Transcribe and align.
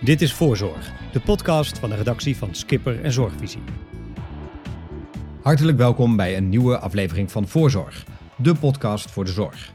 Dit 0.00 0.22
is 0.22 0.32
Voorzorg, 0.32 0.92
de 1.12 1.20
podcast 1.20 1.78
van 1.78 1.90
de 1.90 1.96
redactie 1.96 2.36
van 2.36 2.54
Skipper 2.54 3.02
en 3.02 3.12
Zorgvisie. 3.12 3.62
Hartelijk 5.42 5.78
welkom 5.78 6.16
bij 6.16 6.36
een 6.36 6.48
nieuwe 6.48 6.78
aflevering 6.78 7.30
van 7.32 7.48
Voorzorg, 7.48 8.04
de 8.36 8.54
podcast 8.54 9.10
voor 9.10 9.24
de 9.24 9.30
zorg. 9.30 9.72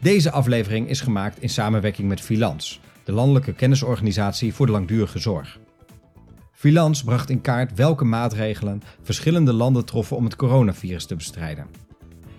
Deze 0.00 0.30
aflevering 0.30 0.88
is 0.88 1.00
gemaakt 1.00 1.40
in 1.40 1.48
samenwerking 1.48 2.08
met 2.08 2.20
Filans, 2.20 2.80
de 3.04 3.12
landelijke 3.12 3.52
kennisorganisatie 3.52 4.54
voor 4.54 4.66
de 4.66 4.72
langdurige 4.72 5.18
zorg. 5.18 5.58
Filans 6.52 7.02
bracht 7.02 7.30
in 7.30 7.40
kaart 7.40 7.74
welke 7.74 8.04
maatregelen 8.04 8.82
verschillende 9.02 9.52
landen 9.52 9.84
troffen 9.84 10.16
om 10.16 10.24
het 10.24 10.36
coronavirus 10.36 11.06
te 11.06 11.16
bestrijden. 11.16 11.66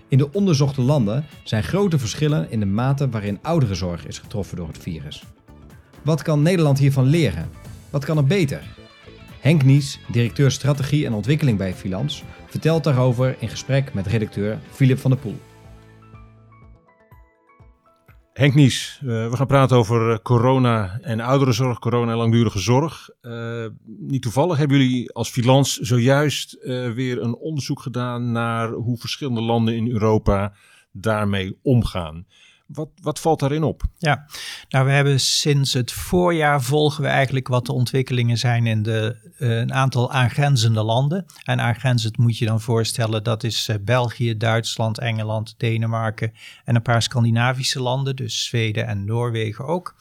In 0.08 0.18
de 0.18 0.32
onderzochte 0.32 0.80
landen 0.80 1.24
zijn 1.42 1.62
grote 1.62 1.98
verschillen 1.98 2.50
in 2.50 2.60
de 2.60 2.66
mate 2.66 3.08
waarin 3.08 3.38
ouderenzorg 3.42 4.06
is 4.06 4.18
getroffen 4.18 4.56
door 4.56 4.68
het 4.68 4.78
virus. 4.78 5.24
Wat 6.02 6.22
kan 6.22 6.42
Nederland 6.42 6.78
hiervan 6.78 7.04
leren? 7.06 7.50
Wat 7.90 8.04
kan 8.04 8.16
er 8.16 8.24
beter? 8.24 8.62
Henk 9.40 9.64
Nies, 9.64 10.00
directeur 10.12 10.50
strategie 10.50 11.06
en 11.06 11.12
ontwikkeling 11.12 11.58
bij 11.58 11.74
Filans, 11.74 12.24
vertelt 12.46 12.84
daarover 12.84 13.36
in 13.38 13.48
gesprek 13.48 13.94
met 13.94 14.06
redacteur 14.06 14.58
Philip 14.70 14.98
van 14.98 15.10
der 15.10 15.20
Poel. 15.20 15.40
Henk 18.32 18.54
Nies, 18.54 19.00
uh, 19.04 19.30
we 19.30 19.36
gaan 19.36 19.46
praten 19.46 19.76
over 19.76 20.10
eh, 20.10 20.18
corona 20.22 20.98
en 21.02 21.20
ouderenzorg, 21.20 21.78
corona 21.78 22.12
en 22.12 22.18
langdurige 22.18 22.58
zorg. 22.58 23.08
Uh, 23.22 23.66
niet 23.84 24.22
toevallig 24.22 24.58
hebben 24.58 24.78
jullie 24.78 25.12
als 25.12 25.30
Filans 25.30 25.76
zojuist 25.76 26.58
weer 26.94 27.22
een 27.22 27.36
onderzoek 27.36 27.80
gedaan 27.80 28.32
naar 28.32 28.70
hoe 28.70 28.98
verschillende 28.98 29.40
landen 29.40 29.74
in 29.74 29.90
Europa 29.90 30.52
daarmee 30.92 31.58
omgaan. 31.62 32.26
Wat, 32.68 32.88
wat 33.02 33.20
valt 33.20 33.40
daarin 33.40 33.62
op? 33.62 33.82
Ja, 33.98 34.26
nou 34.68 34.86
we 34.86 34.92
hebben 34.92 35.20
sinds 35.20 35.72
het 35.72 35.92
voorjaar 35.92 36.62
volgen 36.62 37.02
we 37.02 37.08
eigenlijk 37.08 37.48
wat 37.48 37.66
de 37.66 37.72
ontwikkelingen 37.72 38.38
zijn 38.38 38.66
in 38.66 38.82
de, 38.82 39.16
uh, 39.38 39.56
een 39.58 39.72
aantal 39.72 40.12
aangrenzende 40.12 40.82
landen. 40.82 41.26
En 41.44 41.60
aangrenzend 41.60 42.18
moet 42.18 42.38
je 42.38 42.46
dan 42.46 42.60
voorstellen, 42.60 43.24
dat 43.24 43.44
is 43.44 43.68
uh, 43.68 43.76
België, 43.80 44.36
Duitsland, 44.36 44.98
Engeland, 44.98 45.54
Denemarken 45.56 46.32
en 46.64 46.74
een 46.74 46.82
paar 46.82 47.02
Scandinavische 47.02 47.82
landen, 47.82 48.16
dus 48.16 48.44
Zweden 48.44 48.86
en 48.86 49.04
Noorwegen 49.04 49.66
ook. 49.66 49.94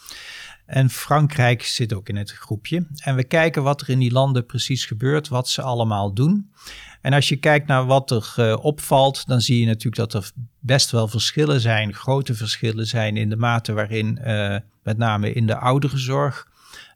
En 0.66 0.90
Frankrijk 0.90 1.64
zit 1.64 1.94
ook 1.94 2.10
in 2.10 2.16
het 2.16 2.32
groepje. 2.32 2.88
En 2.96 3.16
we 3.16 3.24
kijken 3.24 3.64
wat 3.64 3.82
er 3.82 3.90
in 3.90 4.00
die 4.00 4.12
landen 4.12 4.46
precies 4.46 4.86
gebeurt, 4.86 5.28
wat 5.28 5.50
ze 5.50 5.62
allemaal 5.62 6.14
doen. 6.14 6.52
En 7.02 7.14
als 7.14 7.30
je 7.30 7.36
kijkt 7.36 7.68
naar 7.68 7.86
wat 7.86 8.12
er 8.12 8.34
uh, 8.40 8.58
opvalt, 8.62 9.28
dan 9.28 9.42
zie 9.42 9.60
je 9.60 9.66
natuurlijk 9.66 10.12
dat 10.12 10.14
er 10.14 10.32
best 10.60 10.92
wel 10.92 11.08
verschillen 11.08 11.62
zijn, 11.62 11.94
grote 11.94 12.34
verschillen 12.34 12.86
zijn 12.86 13.18
in 13.18 13.30
de 13.30 13.36
mate 13.38 13.74
waarin, 13.74 14.20
uh, 14.26 14.56
met 14.84 14.98
name 14.98 15.34
in 15.34 15.48
de 15.48 15.58
ouderenzorg, 15.58 16.48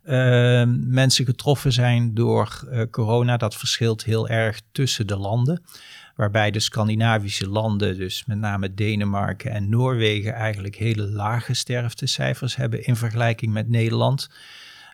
uh, 0.05 0.63
mensen 0.77 1.25
getroffen 1.25 1.72
zijn 1.72 2.13
door 2.13 2.67
corona. 2.91 3.38
Dat 3.38 3.55
verschilt 3.55 4.03
heel 4.03 4.27
erg 4.27 4.61
tussen 4.72 5.07
de 5.07 5.17
landen. 5.17 5.63
Waarbij 6.16 6.52
de 6.52 6.59
Scandinavische 6.59 7.49
landen, 7.49 7.97
dus 7.97 8.25
met 8.25 8.38
name 8.38 8.73
Denemarken 8.73 9.52
en 9.52 9.69
Noorwegen, 9.69 10.33
eigenlijk 10.33 10.75
hele 10.75 11.07
lage 11.07 11.53
sterftecijfers 11.53 12.55
hebben 12.55 12.85
in 12.85 12.95
vergelijking 12.95 13.53
met 13.53 13.69
Nederland. 13.69 14.29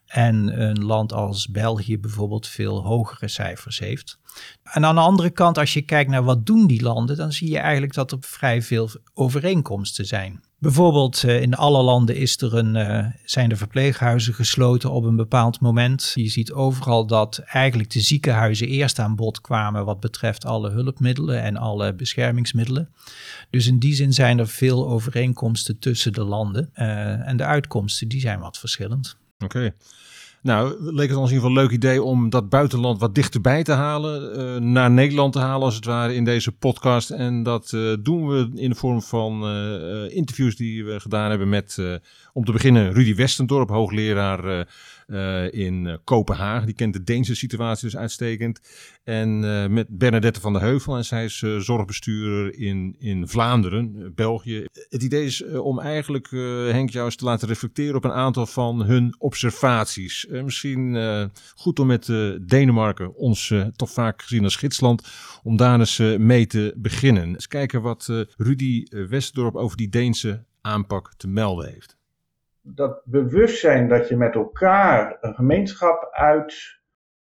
En 0.07 0.61
een 0.61 0.85
land 0.85 1.13
als 1.13 1.47
België 1.47 1.99
bijvoorbeeld 1.99 2.47
veel 2.47 2.83
hogere 2.83 3.27
cijfers 3.27 3.79
heeft. 3.79 4.19
En 4.63 4.85
aan 4.85 4.95
de 4.95 5.01
andere 5.01 5.29
kant, 5.29 5.57
als 5.57 5.73
je 5.73 5.81
kijkt 5.81 6.09
naar 6.09 6.23
wat 6.23 6.45
doen 6.45 6.67
die 6.67 6.81
landen, 6.81 7.17
dan 7.17 7.31
zie 7.31 7.49
je 7.49 7.57
eigenlijk 7.57 7.93
dat 7.93 8.11
er 8.11 8.17
vrij 8.21 8.61
veel 8.61 8.89
overeenkomsten 9.13 10.05
zijn. 10.05 10.43
Bijvoorbeeld 10.59 11.23
uh, 11.23 11.41
in 11.41 11.55
alle 11.55 11.83
landen 11.83 12.15
is 12.15 12.41
er 12.41 12.55
een, 12.55 12.75
uh, 12.75 13.05
zijn 13.25 13.49
de 13.49 13.55
verpleeghuizen 13.55 14.33
gesloten 14.33 14.91
op 14.91 15.03
een 15.03 15.15
bepaald 15.15 15.59
moment. 15.59 16.11
Je 16.15 16.27
ziet 16.27 16.51
overal 16.51 17.07
dat 17.07 17.37
eigenlijk 17.37 17.89
de 17.89 18.01
ziekenhuizen 18.01 18.67
eerst 18.67 18.99
aan 18.99 19.15
bod 19.15 19.41
kwamen 19.41 19.85
wat 19.85 19.99
betreft 19.99 20.45
alle 20.45 20.69
hulpmiddelen 20.69 21.41
en 21.41 21.57
alle 21.57 21.93
beschermingsmiddelen. 21.93 22.89
Dus 23.49 23.67
in 23.67 23.79
die 23.79 23.93
zin 23.93 24.13
zijn 24.13 24.39
er 24.39 24.47
veel 24.47 24.87
overeenkomsten 24.87 25.79
tussen 25.79 26.13
de 26.13 26.23
landen. 26.23 26.69
Uh, 26.75 27.27
en 27.27 27.37
de 27.37 27.45
uitkomsten 27.45 28.07
die 28.07 28.19
zijn 28.19 28.39
wat 28.39 28.57
verschillend. 28.57 29.17
Oké. 29.43 29.73
Nou, 30.41 30.75
leek 30.79 31.09
het 31.09 31.17
ons 31.17 31.29
in 31.29 31.35
ieder 31.35 31.49
geval 31.49 31.49
een 31.49 31.63
leuk 31.63 31.71
idee 31.71 32.03
om 32.03 32.29
dat 32.29 32.49
buitenland 32.49 32.99
wat 32.99 33.15
dichterbij 33.15 33.63
te 33.63 33.71
halen. 33.71 34.39
Uh, 34.39 34.55
naar 34.55 34.91
Nederland 34.91 35.33
te 35.33 35.39
halen 35.39 35.65
als 35.65 35.75
het 35.75 35.85
ware 35.85 36.15
in 36.15 36.23
deze 36.23 36.51
podcast. 36.51 37.09
En 37.09 37.43
dat 37.43 37.71
uh, 37.71 37.95
doen 37.99 38.27
we 38.27 38.51
in 38.55 38.69
de 38.69 38.75
vorm 38.75 39.01
van 39.01 39.55
uh, 39.55 40.15
interviews 40.15 40.55
die 40.55 40.85
we 40.85 40.99
gedaan 40.99 41.29
hebben 41.29 41.49
met, 41.49 41.77
om 42.33 42.45
te 42.45 42.51
beginnen, 42.51 42.93
Rudy 42.93 43.15
Westendorp, 43.15 43.69
hoogleraar 43.69 44.67
uh, 45.07 45.53
in 45.53 45.85
uh, 45.85 45.93
Kopenhagen. 46.03 46.65
Die 46.65 46.75
kent 46.75 46.93
de 46.93 47.03
Deense 47.03 47.35
situatie 47.35 47.89
dus 47.89 47.97
uitstekend. 47.97 48.59
En 49.03 49.43
uh, 49.43 49.67
met 49.67 49.97
Bernadette 49.97 50.41
van 50.41 50.53
der 50.53 50.61
Heuvel. 50.61 50.95
En 50.95 51.05
zij 51.05 51.25
is 51.25 51.37
zorgbestuurder 51.57 52.59
in, 52.59 52.95
in 52.99 53.27
Vlaanderen, 53.27 54.11
België. 54.15 54.65
Het 54.89 55.03
idee 55.03 55.25
is 55.25 55.45
om 55.45 55.79
eigenlijk 55.79 56.29
Henk 56.71 56.89
jou 56.89 57.05
eens 57.05 57.15
te 57.15 57.25
laten 57.25 57.47
reflecteren 57.47 57.95
op 57.95 58.03
een 58.03 58.11
aantal 58.11 58.45
van 58.45 58.83
hun 58.83 59.15
observaties. 59.17 60.27
misschien 60.29 60.97
goed 61.55 61.79
om 61.79 61.87
met 61.87 62.05
Denemarken, 62.41 63.15
ons 63.15 63.53
toch 63.75 63.91
vaak 63.91 64.21
gezien 64.21 64.43
als 64.43 64.55
gidsland, 64.55 65.07
om 65.43 65.57
daar 65.57 65.79
eens 65.79 65.97
mee 66.17 66.47
te 66.47 66.73
beginnen. 66.77 67.27
Eens 67.27 67.47
kijken 67.47 67.81
wat 67.81 68.25
Rudy 68.37 68.85
Westdorp 68.89 69.55
over 69.55 69.77
die 69.77 69.89
Deense 69.89 70.43
aanpak 70.61 71.13
te 71.17 71.27
melden 71.27 71.69
heeft 71.69 71.96
dat 72.75 73.01
bewustzijn 73.05 73.87
dat 73.87 74.07
je 74.07 74.17
met 74.17 74.35
elkaar 74.35 75.17
een 75.21 75.35
gemeenschap 75.35 76.07
uit, 76.11 76.79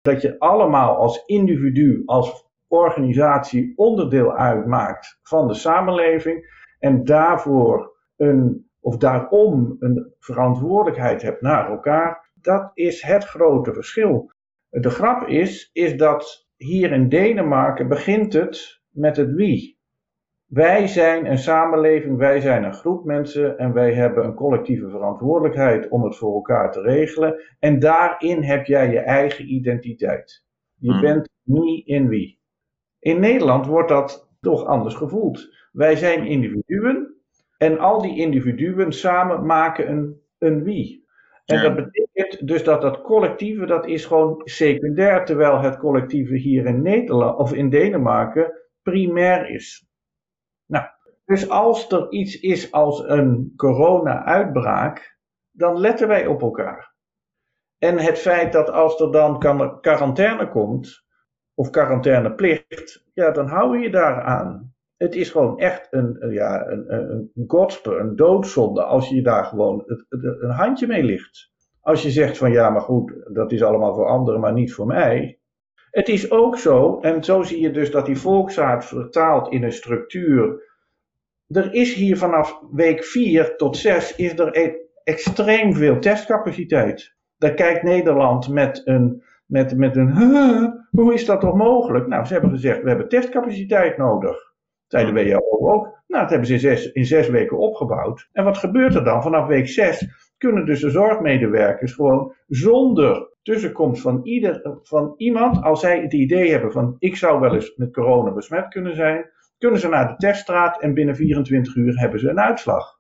dat 0.02 0.22
je 0.22 0.40
allemaal 0.40 0.96
als 0.96 1.26
individu, 1.26 2.04
als 2.06 2.48
organisatie 2.68 3.74
onderdeel 3.76 4.36
uitmaakt 4.36 5.20
van 5.22 5.48
de 5.48 5.54
samenleving 5.54 6.66
en 6.80 7.04
daarvoor 7.04 7.96
een, 8.16 8.70
of 8.80 8.98
daarom 8.98 9.76
een 9.80 10.14
verantwoordelijkheid 10.20 11.22
hebt 11.22 11.42
naar 11.42 11.70
elkaar, 11.70 12.32
dat 12.34 12.72
is 12.74 13.02
het 13.02 13.24
grote 13.24 13.74
verschil. 13.74 14.32
De 14.70 14.90
grap 14.90 15.28
is, 15.28 15.70
is 15.74 15.98
dat 15.98 16.48
hier 16.56 16.92
in 16.92 17.10
Denemarken 17.10 17.88
begint 17.88 18.34
het 18.34 18.82
met 18.90 19.18
het 19.18 19.32
wie. 19.32 19.77
Wij 20.48 20.88
zijn 20.88 21.26
een 21.26 21.38
samenleving, 21.38 22.18
wij 22.18 22.40
zijn 22.40 22.64
een 22.64 22.74
groep 22.74 23.06
mensen 23.06 23.58
en 23.58 23.74
wij 23.74 23.94
hebben 23.94 24.26
een 24.26 24.34
collectieve 24.34 24.90
verantwoordelijkheid 24.90 25.90
om 25.90 26.04
het 26.04 26.16
voor 26.16 26.34
elkaar 26.34 26.72
te 26.72 26.82
regelen. 26.82 27.42
En 27.60 27.80
daarin 27.80 28.44
heb 28.44 28.66
jij 28.66 28.92
je 28.92 29.00
eigen 29.00 29.54
identiteit. 29.54 30.46
Je 30.76 30.92
hmm. 30.92 31.02
bent 31.02 31.30
niet 31.44 31.88
in 31.88 32.08
wie. 32.08 32.40
In 33.00 33.20
Nederland 33.20 33.66
wordt 33.66 33.90
dat 33.90 34.30
toch 34.42 34.66
anders 34.66 34.96
gevoeld. 34.96 35.56
Wij 35.72 35.96
zijn 35.96 36.26
individuen 36.26 37.16
en 37.58 37.80
al 37.80 38.02
die 38.02 38.18
individuen 38.18 38.92
samen 38.92 39.46
maken 39.46 39.90
een, 39.90 40.22
een 40.38 40.64
wie. 40.64 41.06
En 41.46 41.62
dat 41.62 41.76
betekent 41.76 42.48
dus 42.48 42.64
dat 42.64 42.82
dat 42.82 43.02
collectieve, 43.02 43.66
dat 43.66 43.88
is 43.88 44.06
gewoon 44.06 44.42
secundair, 44.44 45.26
terwijl 45.26 45.60
het 45.60 45.78
collectieve 45.78 46.36
hier 46.36 46.66
in 46.66 46.82
Nederland 46.82 47.38
of 47.38 47.54
in 47.54 47.70
Denemarken 47.70 48.52
primair 48.82 49.50
is. 49.50 49.87
Nou, 50.68 50.86
dus 51.26 51.50
als 51.50 51.92
er 51.92 52.12
iets 52.12 52.40
is 52.40 52.72
als 52.72 53.04
een 53.04 53.54
corona-uitbraak, 53.56 55.18
dan 55.52 55.80
letten 55.80 56.08
wij 56.08 56.28
op 56.28 56.42
elkaar. 56.42 56.96
En 57.78 57.98
het 57.98 58.20
feit 58.20 58.54
dat 58.54 58.70
als 58.70 59.00
er 59.00 59.12
dan 59.12 59.40
quarantaine 59.82 60.50
komt, 60.50 61.06
of 61.54 61.70
quarantaineplicht, 61.70 63.06
ja, 63.14 63.32
dan 63.32 63.48
hou 63.48 63.80
je 63.80 63.90
daar 63.90 64.22
aan. 64.22 64.76
Het 64.98 65.16
is 65.16 65.30
gewoon 65.30 65.60
echt 65.60 65.88
een, 65.90 66.32
ja, 66.32 66.68
een, 66.68 66.94
een, 66.94 67.32
een 67.84 68.16
doodzonde, 68.16 68.84
als 68.84 69.10
je 69.10 69.22
daar 69.22 69.46
gewoon 69.46 69.84
een 70.20 70.50
handje 70.50 70.88
mee 70.88 71.04
ligt. 71.04 71.52
Als 71.82 72.04
je 72.04 72.10
zegt 72.10 72.38
van 72.38 72.52
ja, 72.52 72.70
maar 72.70 72.82
goed, 72.82 73.14
dat 73.34 73.52
is 73.52 73.64
allemaal 73.64 73.94
voor 73.94 74.08
anderen, 74.08 74.40
maar 74.40 74.54
niet 74.54 74.74
voor 74.74 74.86
mij. 74.86 75.37
Het 75.98 76.10
is 76.10 76.32
ook 76.32 76.58
zo, 76.58 77.00
en 77.00 77.24
zo 77.24 77.42
zie 77.42 77.62
je 77.62 77.72
dus 77.72 77.92
dat 77.92 78.06
die 78.06 78.18
volksaard 78.18 78.86
vertaalt 78.86 79.52
in 79.52 79.64
een 79.64 79.72
structuur. 79.72 80.64
Er 81.48 81.74
is 81.74 81.94
hier 81.94 82.18
vanaf 82.18 82.60
week 82.72 83.04
4 83.04 83.56
tot 83.56 83.78
6 83.78 84.16
is 84.16 84.40
er 84.40 84.58
e- 84.58 84.76
extreem 85.04 85.74
veel 85.74 86.00
testcapaciteit. 86.00 87.16
Daar 87.38 87.54
kijkt 87.54 87.84
Nederland 87.84 88.50
met 88.50 88.82
een, 88.86 89.24
met, 89.46 89.78
met 89.78 89.96
een 89.96 90.12
hoe 90.98 91.14
is 91.14 91.26
dat 91.26 91.42
toch 91.42 91.56
mogelijk? 91.56 92.08
Nou, 92.08 92.26
ze 92.26 92.34
hebben 92.34 92.52
gezegd, 92.52 92.82
we 92.82 92.90
hebben 92.90 93.10
testcapaciteit 93.10 93.98
nodig. 93.98 94.54
Zei 94.88 95.14
de 95.14 95.24
WHO 95.24 95.72
ook. 95.72 95.84
Nou, 96.08 96.22
dat 96.22 96.30
hebben 96.30 96.48
ze 96.48 96.54
in 96.54 96.60
zes, 96.60 96.92
in 96.92 97.06
zes 97.06 97.30
weken 97.30 97.58
opgebouwd. 97.58 98.30
En 98.32 98.44
wat 98.44 98.58
gebeurt 98.58 98.96
er 98.96 99.04
dan? 99.04 99.22
Vanaf 99.22 99.48
week 99.48 99.68
6 99.68 100.08
kunnen 100.38 100.66
dus 100.66 100.80
de 100.80 100.90
zorgmedewerkers 100.90 101.94
gewoon 101.94 102.34
zonder 102.48 103.36
tussenkomst 103.48 104.02
van, 104.02 104.20
ieder, 104.24 104.78
van 104.84 105.14
iemand, 105.18 105.64
als 105.64 105.80
zij 105.80 106.02
het 106.02 106.14
idee 106.14 106.52
hebben 106.52 106.72
van 106.72 106.96
ik 107.00 107.16
zou 107.16 107.40
wel 107.40 107.56
eens 107.56 107.74
met 107.76 107.94
corona 107.94 108.32
besmet 108.32 108.68
kunnen 108.68 108.96
zijn, 108.96 109.30
kunnen 109.58 109.80
ze 109.80 109.88
naar 109.88 110.08
de 110.08 110.16
teststraat 110.16 110.82
en 110.82 110.94
binnen 110.94 111.16
24 111.16 111.76
uur 111.76 112.00
hebben 112.00 112.20
ze 112.20 112.30
een 112.30 112.40
uitslag. 112.40 113.00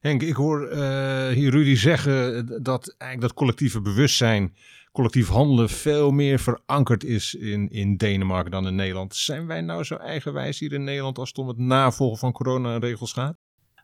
Henk, 0.00 0.22
ik 0.22 0.34
hoor 0.34 0.72
uh, 0.72 1.28
hier 1.28 1.50
Rudy 1.50 1.74
zeggen 1.74 2.46
dat 2.62 2.94
eigenlijk 2.98 3.20
dat 3.20 3.34
collectieve 3.34 3.80
bewustzijn, 3.80 4.54
collectief 4.92 5.28
handelen 5.28 5.68
veel 5.68 6.10
meer 6.10 6.38
verankerd 6.38 7.04
is 7.04 7.34
in, 7.34 7.68
in 7.68 7.96
Denemarken 7.96 8.50
dan 8.50 8.66
in 8.66 8.74
Nederland. 8.74 9.14
Zijn 9.14 9.46
wij 9.46 9.60
nou 9.60 9.84
zo 9.84 9.96
eigenwijs 9.96 10.58
hier 10.58 10.72
in 10.72 10.84
Nederland 10.84 11.18
als 11.18 11.28
het 11.28 11.38
om 11.38 11.48
het 11.48 11.58
navolgen 11.58 12.18
van 12.18 12.32
coronaregels 12.32 13.12
gaat? 13.12 13.36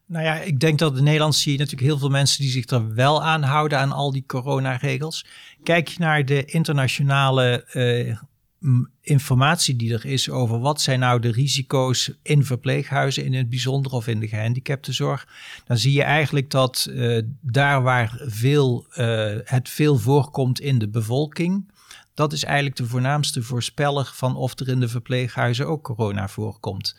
Nou 0.09 0.25
ja, 0.25 0.35
ik 0.35 0.61
denk 0.61 0.79
dat 0.79 0.97
in 0.97 1.05
Nederland 1.05 1.35
zie 1.35 1.53
je 1.53 1.59
natuurlijk 1.59 1.87
heel 1.87 1.99
veel 1.99 2.09
mensen 2.09 2.43
die 2.43 2.51
zich 2.51 2.67
er 2.67 2.95
wel 2.95 3.23
aan 3.25 3.43
houden 3.43 3.79
aan 3.79 3.93
al 3.93 4.13
die 4.13 4.25
coronaregels. 4.27 5.27
Kijk 5.63 5.89
je 5.89 5.99
naar 5.99 6.25
de 6.25 6.45
internationale 6.45 7.67
uh, 7.73 8.17
informatie 9.01 9.77
die 9.77 9.93
er 9.93 10.07
is 10.07 10.31
over 10.31 10.59
wat 10.59 10.81
zijn 10.81 11.01
nou 11.01 11.21
de 11.21 11.33
risico's 11.33 12.13
in 12.23 12.45
verpleeghuizen 12.45 13.25
in 13.25 13.35
het 13.35 13.49
bijzonder 13.49 13.93
of 13.93 14.07
in 14.07 14.21
de 14.21 14.29
gehandicaptenzorg, 14.29 15.29
dan 15.67 15.77
zie 15.77 15.93
je 15.93 16.03
eigenlijk 16.03 16.51
dat 16.51 16.87
uh, 16.91 17.23
daar 17.41 17.83
waar 17.83 18.21
veel, 18.27 18.87
uh, 18.91 19.37
het 19.45 19.69
veel 19.69 19.97
voorkomt 19.97 20.61
in 20.61 20.79
de 20.79 20.89
bevolking, 20.89 21.73
dat 22.15 22.33
is 22.33 22.45
eigenlijk 22.45 22.77
de 22.77 22.87
voornaamste 22.87 23.43
voorspeller 23.43 24.11
van 24.15 24.37
of 24.37 24.59
er 24.59 24.69
in 24.69 24.81
de 24.81 24.89
verpleeghuizen 24.89 25.67
ook 25.67 25.85
corona 25.85 26.29
voorkomt. 26.29 26.97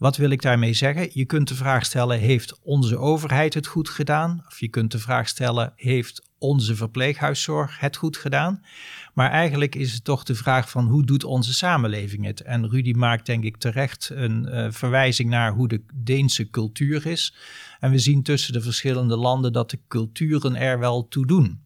Wat 0.00 0.16
wil 0.16 0.30
ik 0.30 0.42
daarmee 0.42 0.72
zeggen? 0.72 1.08
Je 1.12 1.24
kunt 1.24 1.48
de 1.48 1.54
vraag 1.54 1.84
stellen: 1.84 2.18
heeft 2.18 2.58
onze 2.62 2.98
overheid 2.98 3.54
het 3.54 3.66
goed 3.66 3.88
gedaan? 3.88 4.44
Of 4.48 4.60
je 4.60 4.68
kunt 4.68 4.92
de 4.92 4.98
vraag 4.98 5.28
stellen: 5.28 5.72
heeft 5.76 6.28
onze 6.38 6.76
verpleeghuiszorg 6.76 7.80
het 7.80 7.96
goed 7.96 8.16
gedaan? 8.16 8.64
Maar 9.14 9.30
eigenlijk 9.30 9.74
is 9.74 9.92
het 9.92 10.04
toch 10.04 10.22
de 10.24 10.34
vraag 10.34 10.70
van 10.70 10.86
hoe 10.86 11.04
doet 11.04 11.24
onze 11.24 11.54
samenleving 11.54 12.24
het? 12.24 12.40
En 12.40 12.68
Rudy 12.68 12.92
maakt 12.92 13.26
denk 13.26 13.44
ik 13.44 13.56
terecht 13.56 14.10
een 14.12 14.46
uh, 14.48 14.66
verwijzing 14.70 15.30
naar 15.30 15.52
hoe 15.52 15.68
de 15.68 15.82
Deense 15.94 16.50
cultuur 16.50 17.06
is. 17.06 17.34
En 17.80 17.90
we 17.90 17.98
zien 17.98 18.22
tussen 18.22 18.52
de 18.52 18.60
verschillende 18.60 19.16
landen 19.16 19.52
dat 19.52 19.70
de 19.70 19.78
culturen 19.88 20.56
er 20.56 20.78
wel 20.78 21.08
toe 21.08 21.26
doen. 21.26 21.60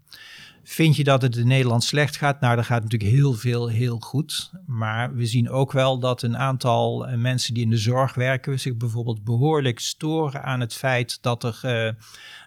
Vind 0.66 0.96
je 0.96 1.05
dat 1.05 1.22
het 1.22 1.37
in 1.37 1.46
Nederland 1.46 1.84
slecht 1.84 2.16
gaat? 2.16 2.40
Nou, 2.40 2.58
er 2.58 2.64
gaat 2.64 2.82
natuurlijk 2.82 3.11
heel 3.11 3.32
veel 3.32 3.69
heel 3.69 3.99
goed. 3.99 4.50
Maar 4.66 5.14
we 5.14 5.26
zien 5.26 5.50
ook 5.50 5.72
wel 5.72 5.99
dat 5.99 6.22
een 6.22 6.37
aantal 6.37 7.06
eh, 7.06 7.19
mensen 7.19 7.55
die 7.55 7.62
in 7.62 7.70
de 7.70 7.76
zorg 7.76 8.14
werken 8.14 8.61
zich 8.61 8.76
bijvoorbeeld 8.76 9.25
behoorlijk 9.25 9.78
storen 9.78 10.43
aan 10.43 10.61
het 10.61 10.75
feit 10.75 11.19
dat 11.22 11.44
er 11.44 11.61
uh, 11.64 11.84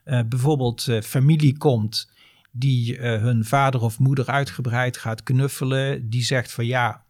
uh, 0.06 0.28
bijvoorbeeld 0.28 0.88
familie 1.04 1.58
komt 1.58 2.10
die 2.52 3.00
hun 3.00 3.46
vader 3.46 3.82
of 3.82 4.00
moeder 4.00 4.26
uitgebreid 4.26 4.98
gaat 4.98 5.24
knuffelen. 5.24 6.10
Die 6.10 6.24
zegt 6.24 6.52
van 6.52 6.66
ja, 6.66 7.04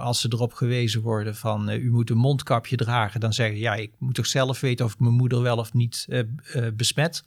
als 0.00 0.20
ze 0.20 0.28
erop 0.32 0.52
gewezen 0.52 1.02
worden 1.02 1.36
van 1.36 1.70
u 1.70 1.90
moet 1.90 2.10
een 2.10 2.16
mondkapje 2.16 2.76
dragen, 2.76 3.20
dan 3.20 3.32
zeggen 3.32 3.58
ja, 3.58 3.74
ik 3.74 3.92
moet 3.98 4.14
toch 4.14 4.26
zelf 4.26 4.60
weten 4.60 4.84
of 4.84 4.92
ik 4.92 5.00
mijn 5.00 5.14
moeder 5.14 5.42
wel 5.42 5.56
of 5.56 5.72
niet 5.72 6.06
uh, 6.08 6.22
besmet. 6.74 7.24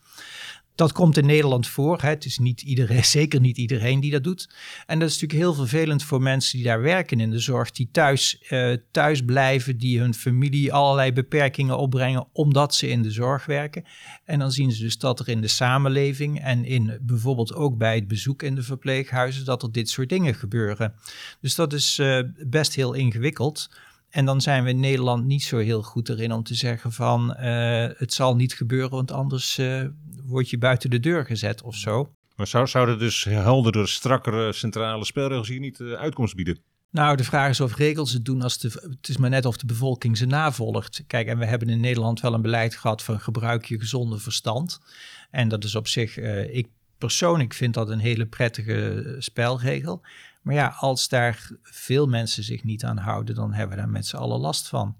Dat 0.79 0.91
komt 0.91 1.17
in 1.17 1.25
Nederland 1.25 1.67
voor. 1.67 2.01
Hè. 2.01 2.09
Het 2.09 2.25
is 2.25 2.37
niet 2.37 2.61
iedereen, 2.61 3.05
zeker 3.19 3.39
niet 3.39 3.57
iedereen 3.57 3.99
die 3.99 4.11
dat 4.11 4.23
doet. 4.23 4.49
En 4.85 4.99
dat 4.99 5.09
is 5.09 5.13
natuurlijk 5.13 5.41
heel 5.41 5.53
vervelend 5.53 6.03
voor 6.03 6.21
mensen 6.21 6.57
die 6.57 6.67
daar 6.67 6.81
werken 6.81 7.19
in 7.19 7.29
de 7.29 7.39
zorg, 7.39 7.71
die 7.71 7.89
thuis, 7.91 8.43
uh, 8.49 8.75
thuis 8.91 9.25
blijven, 9.25 9.77
die 9.77 9.99
hun 9.99 10.13
familie 10.13 10.73
allerlei 10.73 11.13
beperkingen 11.13 11.77
opbrengen 11.77 12.27
omdat 12.33 12.75
ze 12.75 12.87
in 12.87 13.01
de 13.01 13.11
zorg 13.11 13.45
werken. 13.45 13.83
En 14.25 14.39
dan 14.39 14.51
zien 14.51 14.71
ze 14.71 14.83
dus 14.83 14.97
dat 14.97 15.19
er 15.19 15.29
in 15.29 15.41
de 15.41 15.47
samenleving 15.47 16.41
en 16.41 16.65
in 16.65 16.99
bijvoorbeeld 17.01 17.53
ook 17.53 17.77
bij 17.77 17.95
het 17.95 18.07
bezoek 18.07 18.43
in 18.43 18.55
de 18.55 18.63
verpleeghuizen, 18.63 19.45
dat 19.45 19.63
er 19.63 19.71
dit 19.71 19.89
soort 19.89 20.09
dingen 20.09 20.35
gebeuren. 20.35 20.93
Dus 21.41 21.55
dat 21.55 21.73
is 21.73 21.97
uh, 21.97 22.19
best 22.47 22.75
heel 22.75 22.93
ingewikkeld. 22.93 23.69
En 24.09 24.25
dan 24.25 24.41
zijn 24.41 24.63
we 24.63 24.69
in 24.69 24.79
Nederland 24.79 25.25
niet 25.25 25.43
zo 25.43 25.57
heel 25.57 25.83
goed 25.83 26.09
erin 26.09 26.31
om 26.31 26.43
te 26.43 26.55
zeggen 26.55 26.91
van 26.91 27.35
uh, 27.39 27.87
het 27.97 28.13
zal 28.13 28.35
niet 28.35 28.53
gebeuren, 28.53 28.89
want 28.89 29.11
anders 29.11 29.57
uh, 29.57 29.85
word 30.25 30.49
je 30.49 30.57
buiten 30.57 30.89
de 30.89 30.99
deur 30.99 31.25
gezet 31.25 31.61
of 31.61 31.75
zo. 31.75 32.11
Maar 32.35 32.47
zou, 32.47 32.67
zouden 32.67 32.99
dus 32.99 33.23
heldere, 33.23 33.87
strakkere 33.87 34.53
centrale 34.53 35.05
spelregels 35.05 35.47
hier 35.47 35.59
niet 35.59 35.79
uh, 35.79 35.93
uitkomst 35.93 36.35
bieden? 36.35 36.59
Nou, 36.91 37.15
de 37.15 37.23
vraag 37.23 37.49
is 37.49 37.61
of 37.61 37.75
regels 37.75 38.11
het 38.11 38.25
doen 38.25 38.41
als 38.41 38.57
de. 38.57 38.67
Het 38.67 39.07
is 39.09 39.17
maar 39.17 39.29
net 39.29 39.45
of 39.45 39.57
de 39.57 39.65
bevolking 39.65 40.17
ze 40.17 40.25
navolgt. 40.25 41.03
Kijk, 41.07 41.27
en 41.27 41.37
we 41.37 41.45
hebben 41.45 41.69
in 41.69 41.79
Nederland 41.79 42.21
wel 42.21 42.33
een 42.33 42.41
beleid 42.41 42.75
gehad 42.75 43.03
van 43.03 43.19
gebruik 43.19 43.65
je 43.65 43.79
gezonde 43.79 44.19
verstand. 44.19 44.79
En 45.31 45.47
dat 45.47 45.63
is 45.63 45.75
op 45.75 45.87
zich, 45.87 46.17
ik 46.49 46.67
persoonlijk 46.97 47.53
vind 47.53 47.73
dat 47.73 47.89
een 47.89 47.99
hele 47.99 48.25
prettige 48.25 49.15
spelregel. 49.19 50.01
Maar 50.41 50.55
ja, 50.55 50.67
als 50.67 51.07
daar 51.07 51.51
veel 51.61 52.07
mensen 52.07 52.43
zich 52.43 52.63
niet 52.63 52.83
aan 52.83 52.97
houden, 52.97 53.35
dan 53.35 53.53
hebben 53.53 53.75
we 53.75 53.81
daar 53.81 53.91
met 53.91 54.05
z'n 54.05 54.15
allen 54.15 54.39
last 54.39 54.67
van. 54.67 54.97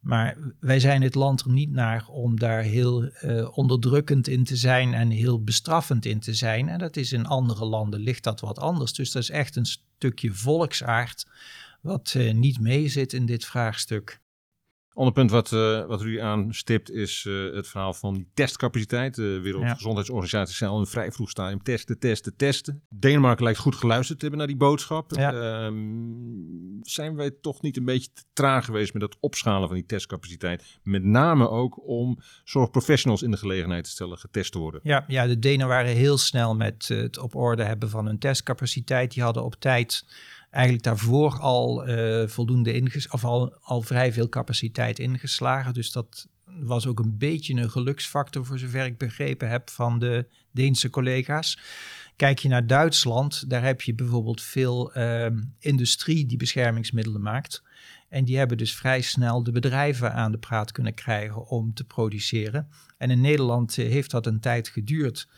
Maar 0.00 0.36
wij 0.60 0.80
zijn 0.80 1.02
het 1.02 1.14
land 1.14 1.40
er 1.40 1.50
niet 1.50 1.70
naar 1.70 2.06
om 2.08 2.38
daar 2.38 2.62
heel 2.62 3.04
uh, 3.04 3.58
onderdrukkend 3.58 4.28
in 4.28 4.44
te 4.44 4.56
zijn 4.56 4.94
en 4.94 5.10
heel 5.10 5.42
bestraffend 5.42 6.04
in 6.04 6.20
te 6.20 6.34
zijn. 6.34 6.68
En 6.68 6.78
dat 6.78 6.96
is 6.96 7.12
in 7.12 7.26
andere 7.26 7.64
landen 7.64 8.00
ligt 8.00 8.24
dat 8.24 8.40
wat 8.40 8.58
anders. 8.58 8.92
Dus 8.92 9.10
dat 9.10 9.22
is 9.22 9.30
echt 9.30 9.56
een 9.56 9.66
stukje 9.66 10.32
volksaard 10.32 11.26
wat 11.80 12.14
uh, 12.16 12.34
niet 12.34 12.60
meezit 12.60 13.12
in 13.12 13.26
dit 13.26 13.44
vraagstuk. 13.44 14.21
Ander 14.94 15.12
punt 15.12 15.30
wat, 15.30 15.52
uh, 15.52 15.86
wat 15.86 16.02
u 16.02 16.20
aanstipt 16.20 16.90
is 16.90 17.24
uh, 17.28 17.54
het 17.54 17.68
verhaal 17.68 17.94
van 17.94 18.14
die 18.14 18.28
testcapaciteit. 18.34 19.14
De 19.14 19.40
Wereldgezondheidsorganisatie 19.42 20.54
zijn 20.54 20.70
al 20.70 20.76
in 20.76 20.82
een 20.82 20.88
vrij 20.88 21.12
vroeg 21.12 21.30
stadium 21.30 21.62
testen, 21.62 21.98
testen, 21.98 22.36
testen. 22.36 22.82
Denemarken 22.88 23.44
lijkt 23.44 23.58
goed 23.58 23.76
geluisterd 23.76 24.18
te 24.18 24.26
hebben 24.26 24.38
naar 24.38 24.56
die 24.56 24.66
boodschap. 24.66 25.12
Ja. 25.14 25.64
Um, 25.64 26.78
zijn 26.82 27.14
wij 27.14 27.30
toch 27.40 27.62
niet 27.62 27.76
een 27.76 27.84
beetje 27.84 28.12
te 28.12 28.22
traag 28.32 28.64
geweest 28.64 28.92
met 28.92 29.02
het 29.02 29.16
opschalen 29.20 29.68
van 29.68 29.76
die 29.76 29.86
testcapaciteit? 29.86 30.78
Met 30.82 31.04
name 31.04 31.48
ook 31.48 31.86
om 31.86 32.18
zorgprofessionals 32.44 33.22
in 33.22 33.30
de 33.30 33.36
gelegenheid 33.36 33.84
te 33.84 33.90
stellen 33.90 34.18
getest 34.18 34.52
te 34.52 34.58
worden. 34.58 34.80
Ja, 34.82 35.04
ja 35.06 35.26
de 35.26 35.38
Denen 35.38 35.68
waren 35.68 35.94
heel 35.94 36.18
snel 36.18 36.54
met 36.54 36.88
het 36.88 37.18
op 37.18 37.34
orde 37.34 37.62
hebben 37.62 37.90
van 37.90 38.06
hun 38.06 38.18
testcapaciteit. 38.18 39.12
Die 39.12 39.22
hadden 39.22 39.44
op 39.44 39.54
tijd 39.54 40.04
eigenlijk 40.52 40.84
daarvoor 40.84 41.38
al 41.38 41.88
uh, 41.88 42.28
voldoende 42.28 42.72
inges 42.72 43.08
of 43.08 43.24
al, 43.24 43.58
al 43.60 43.82
vrij 43.82 44.12
veel 44.12 44.28
capaciteit 44.28 44.98
ingeslagen. 44.98 45.74
Dus 45.74 45.92
dat 45.92 46.28
was 46.60 46.86
ook 46.86 46.98
een 46.98 47.18
beetje 47.18 47.54
een 47.54 47.70
geluksfactor 47.70 48.46
voor 48.46 48.58
zover 48.58 48.84
ik 48.84 48.98
begrepen 48.98 49.48
heb 49.48 49.70
van 49.70 49.98
de 49.98 50.26
Deense 50.50 50.90
collega's. 50.90 51.58
Kijk 52.16 52.38
je 52.38 52.48
naar 52.48 52.66
Duitsland, 52.66 53.50
daar 53.50 53.62
heb 53.62 53.82
je 53.82 53.94
bijvoorbeeld 53.94 54.42
veel 54.42 54.96
uh, 54.96 55.26
industrie 55.58 56.26
die 56.26 56.36
beschermingsmiddelen 56.36 57.22
maakt. 57.22 57.62
En 58.08 58.24
die 58.24 58.38
hebben 58.38 58.56
dus 58.56 58.74
vrij 58.74 59.00
snel 59.00 59.42
de 59.42 59.52
bedrijven 59.52 60.14
aan 60.14 60.32
de 60.32 60.38
praat 60.38 60.72
kunnen 60.72 60.94
krijgen 60.94 61.46
om 61.46 61.74
te 61.74 61.84
produceren. 61.84 62.68
En 62.98 63.10
in 63.10 63.20
Nederland 63.20 63.78
eh, 63.78 63.88
heeft 63.88 64.10
dat 64.10 64.26
een 64.26 64.40
tijd 64.40 64.68
geduurd 64.68 65.28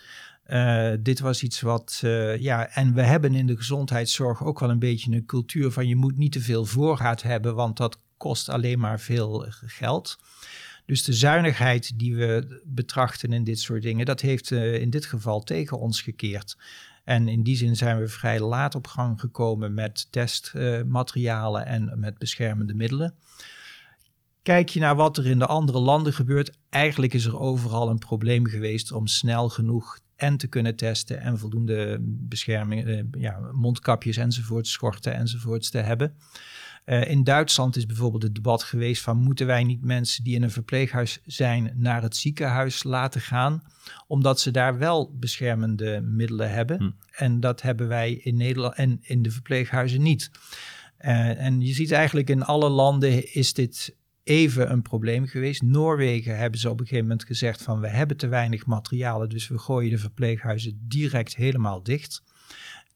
uh, 0.47 0.93
dit 1.01 1.21
was 1.21 1.43
iets 1.43 1.61
wat, 1.61 2.01
uh, 2.05 2.37
ja, 2.39 2.69
en 2.69 2.95
we 2.95 3.03
hebben 3.03 3.35
in 3.35 3.47
de 3.47 3.57
gezondheidszorg 3.57 4.45
ook 4.45 4.61
wel 4.61 4.71
een 4.71 4.79
beetje 4.79 5.13
een 5.13 5.27
cultuur 5.27 5.71
van 5.71 5.89
je 5.89 5.97
moet 5.97 6.17
niet 6.17 6.33
te 6.33 6.41
veel 6.41 6.65
voorraad 6.65 7.23
hebben, 7.23 7.55
want 7.55 7.77
dat 7.77 7.99
kost 8.17 8.49
alleen 8.49 8.79
maar 8.79 9.01
veel 9.01 9.47
geld. 9.49 10.19
Dus 10.87 11.05
de 11.05 11.13
zuinigheid 11.13 11.99
die 11.99 12.17
we 12.17 12.61
betrachten 12.65 13.33
in 13.33 13.45
dit 13.45 13.61
soort 13.61 13.83
dingen, 13.83 14.07
dat 14.07 14.21
heeft 14.21 14.51
in 14.51 14.91
dit 14.91 15.07
geval 15.07 15.41
tegen 15.41 15.79
ons 15.79 16.03
gekeerd. 16.03 16.57
En 17.05 17.29
in 17.29 17.43
die 17.43 17.57
zin 17.57 17.77
zijn 17.77 17.99
we 17.99 18.09
vrij 18.09 18.41
laat 18.41 18.75
op 18.75 18.87
gang 18.87 19.21
gekomen 19.21 19.75
met 19.75 20.07
testmaterialen 20.11 21.67
en 21.67 21.93
met 21.97 22.19
beschermende 22.19 22.75
middelen. 22.75 23.15
Kijk 24.43 24.69
je 24.69 24.81
naar 24.81 24.97
wat 24.97 25.17
er 25.17 25.27
in 25.27 25.39
de 25.39 25.47
andere 25.47 25.79
landen 25.79 26.13
gebeurt, 26.13 26.57
eigenlijk 26.71 27.15
is 27.15 27.25
er 27.25 27.39
overal 27.39 27.89
een 27.89 27.99
probleem 27.99 28.47
geweest 28.47 28.93
om 28.93 29.07
snel 29.07 29.49
genoeg 29.49 29.99
en 30.25 30.37
te 30.37 30.47
kunnen 30.47 30.77
testen 30.77 31.21
en 31.21 31.39
voldoende 31.39 31.99
bescherming, 32.01 32.87
eh, 32.87 33.03
ja, 33.11 33.39
mondkapjes 33.53 34.17
enzovoorts, 34.17 34.73
schorten 34.73 35.15
enzovoorts 35.15 35.71
te 35.71 35.79
hebben. 35.79 36.17
Uh, 36.87 37.11
in 37.11 37.25
Duitsland 37.25 37.77
is 37.77 37.87
bijvoorbeeld 37.87 38.23
het 38.23 38.35
debat 38.35 38.63
geweest 38.63 39.03
van 39.03 39.17
moeten 39.17 39.47
wij 39.47 39.65
niet 39.65 39.85
mensen 39.85 40.25
die 40.25 40.35
in 40.35 40.43
een 40.43 40.51
verpleeghuis 40.51 41.21
zijn 41.25 41.73
naar 41.77 42.03
het 42.03 42.17
ziekenhuis 42.17 42.83
laten 42.83 43.21
gaan, 43.21 43.63
omdat 44.07 44.41
ze 44.41 44.51
daar 44.51 44.79
wel 44.79 45.17
beschermende 45.19 46.01
middelen 46.01 46.51
hebben. 46.51 46.79
Hm. 46.79 46.91
En 47.11 47.41
dat 47.41 47.63
hebben 47.63 47.89
wij 47.89 48.13
in 48.13 48.37
Nederland 48.37 48.75
en 48.75 48.99
in 49.03 49.23
de 49.23 49.31
verpleeghuizen 49.31 50.03
niet. 50.03 50.31
Uh, 51.01 51.41
en 51.41 51.61
je 51.61 51.73
ziet 51.73 51.93
eigenlijk 51.93 52.31
in 52.31 52.43
alle 52.43 52.69
landen 52.69 53.35
is 53.35 53.53
dit 53.53 53.97
even 54.25 54.71
een 54.71 54.83
probleem 54.83 55.27
geweest. 55.27 55.63
Noorwegen 55.63 56.37
hebben 56.37 56.61
ze 56.61 56.71
op 56.71 56.81
een 56.81 56.87
gegeven 56.87 57.09
moment 57.09 57.27
gezegd 57.27 57.63
van 57.63 57.81
we 57.81 57.89
hebben 57.89 58.17
te 58.17 58.29
weinig 58.29 58.67
materialen, 58.67 59.29
dus 59.29 59.49
we 59.49 59.59
gooien 59.59 59.91
de 59.91 59.99
verpleeghuizen 59.99 60.85
direct 60.89 61.37
helemaal 61.37 61.83
dicht. 61.83 62.23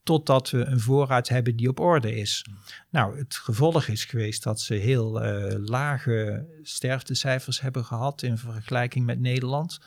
Totdat 0.02 0.50
we 0.50 0.64
een 0.64 0.80
voorraad 0.80 1.28
hebben 1.28 1.56
die 1.56 1.68
op 1.68 1.80
orde 1.80 2.14
is. 2.14 2.46
Nou, 2.90 3.18
het 3.18 3.34
gevolg 3.34 3.86
is 3.86 4.04
geweest 4.04 4.42
dat 4.42 4.60
ze 4.60 4.74
heel 4.74 5.24
uh, 5.24 5.54
lage 5.58 6.46
sterftecijfers 6.62 7.60
hebben 7.60 7.84
gehad 7.84 8.22
in 8.22 8.38
vergelijking 8.38 9.06
met 9.06 9.20
Nederland. 9.20 9.78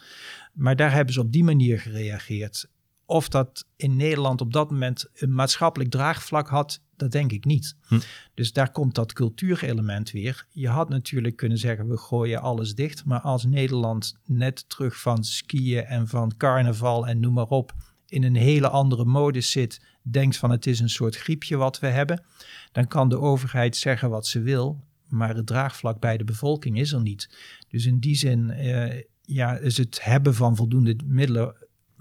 Maar 0.53 0.75
daar 0.75 0.91
hebben 0.91 1.13
ze 1.13 1.19
op 1.19 1.31
die 1.31 1.43
manier 1.43 1.79
gereageerd 1.79 2.67
Of 3.05 3.29
dat 3.29 3.65
in 3.75 3.95
Nederland 3.95 4.41
op 4.41 4.53
dat 4.53 4.71
moment 4.71 5.09
een 5.13 5.33
maatschappelijk 5.33 5.89
draagvlak 5.91 6.47
had, 6.47 6.81
dat 7.01 7.11
denk 7.11 7.31
ik 7.31 7.45
niet. 7.45 7.75
Hm. 7.87 7.99
Dus 8.33 8.53
daar 8.53 8.71
komt 8.71 8.95
dat 8.95 9.13
cultuurelement 9.13 10.11
weer. 10.11 10.45
Je 10.49 10.67
had 10.67 10.89
natuurlijk 10.89 11.35
kunnen 11.35 11.57
zeggen, 11.57 11.87
we 11.87 11.97
gooien 11.97 12.41
alles 12.41 12.75
dicht. 12.75 13.05
Maar 13.05 13.19
als 13.19 13.45
Nederland 13.45 14.15
net 14.25 14.69
terug 14.69 14.99
van 14.99 15.23
skiën 15.23 15.83
en 15.83 16.07
van 16.07 16.33
carnaval 16.37 17.07
en 17.07 17.19
noem 17.19 17.33
maar 17.33 17.47
op... 17.47 17.73
in 18.07 18.23
een 18.23 18.35
hele 18.35 18.69
andere 18.69 19.05
modus 19.05 19.51
zit, 19.51 19.81
denkt 20.01 20.37
van 20.37 20.51
het 20.51 20.65
is 20.65 20.79
een 20.79 20.89
soort 20.89 21.15
griepje 21.15 21.57
wat 21.57 21.79
we 21.79 21.87
hebben... 21.87 22.23
dan 22.71 22.87
kan 22.87 23.09
de 23.09 23.19
overheid 23.19 23.75
zeggen 23.75 24.09
wat 24.09 24.27
ze 24.27 24.41
wil... 24.41 24.83
maar 25.07 25.35
het 25.35 25.47
draagvlak 25.47 25.99
bij 25.99 26.17
de 26.17 26.23
bevolking 26.23 26.79
is 26.79 26.91
er 26.91 27.01
niet. 27.01 27.29
Dus 27.69 27.85
in 27.85 27.99
die 27.99 28.15
zin 28.15 28.49
eh, 28.49 29.01
ja, 29.21 29.57
is 29.57 29.77
het 29.77 30.03
hebben 30.03 30.35
van 30.35 30.55
voldoende 30.55 30.95
middelen... 31.05 31.55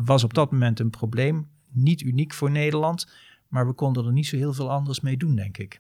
was 0.05 0.25
op 0.25 0.35
dat 0.35 0.51
moment 0.51 0.81
een 0.81 0.91
probleem. 0.91 1.51
Niet 1.73 2.01
uniek 2.01 2.33
voor 2.33 2.51
Nederland... 2.51 3.29
Maar 3.51 3.67
we 3.67 3.73
konden 3.73 4.07
er 4.07 4.13
niet 4.13 4.27
zo 4.27 4.37
heel 4.37 4.53
veel 4.53 4.71
anders 4.71 5.01
mee 5.01 5.17
doen, 5.17 5.37
denk 5.37 5.59
ik. 5.59 5.81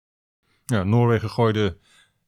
Ja, 0.65 0.84
Noorwegen 0.84 1.30
gooide 1.30 1.77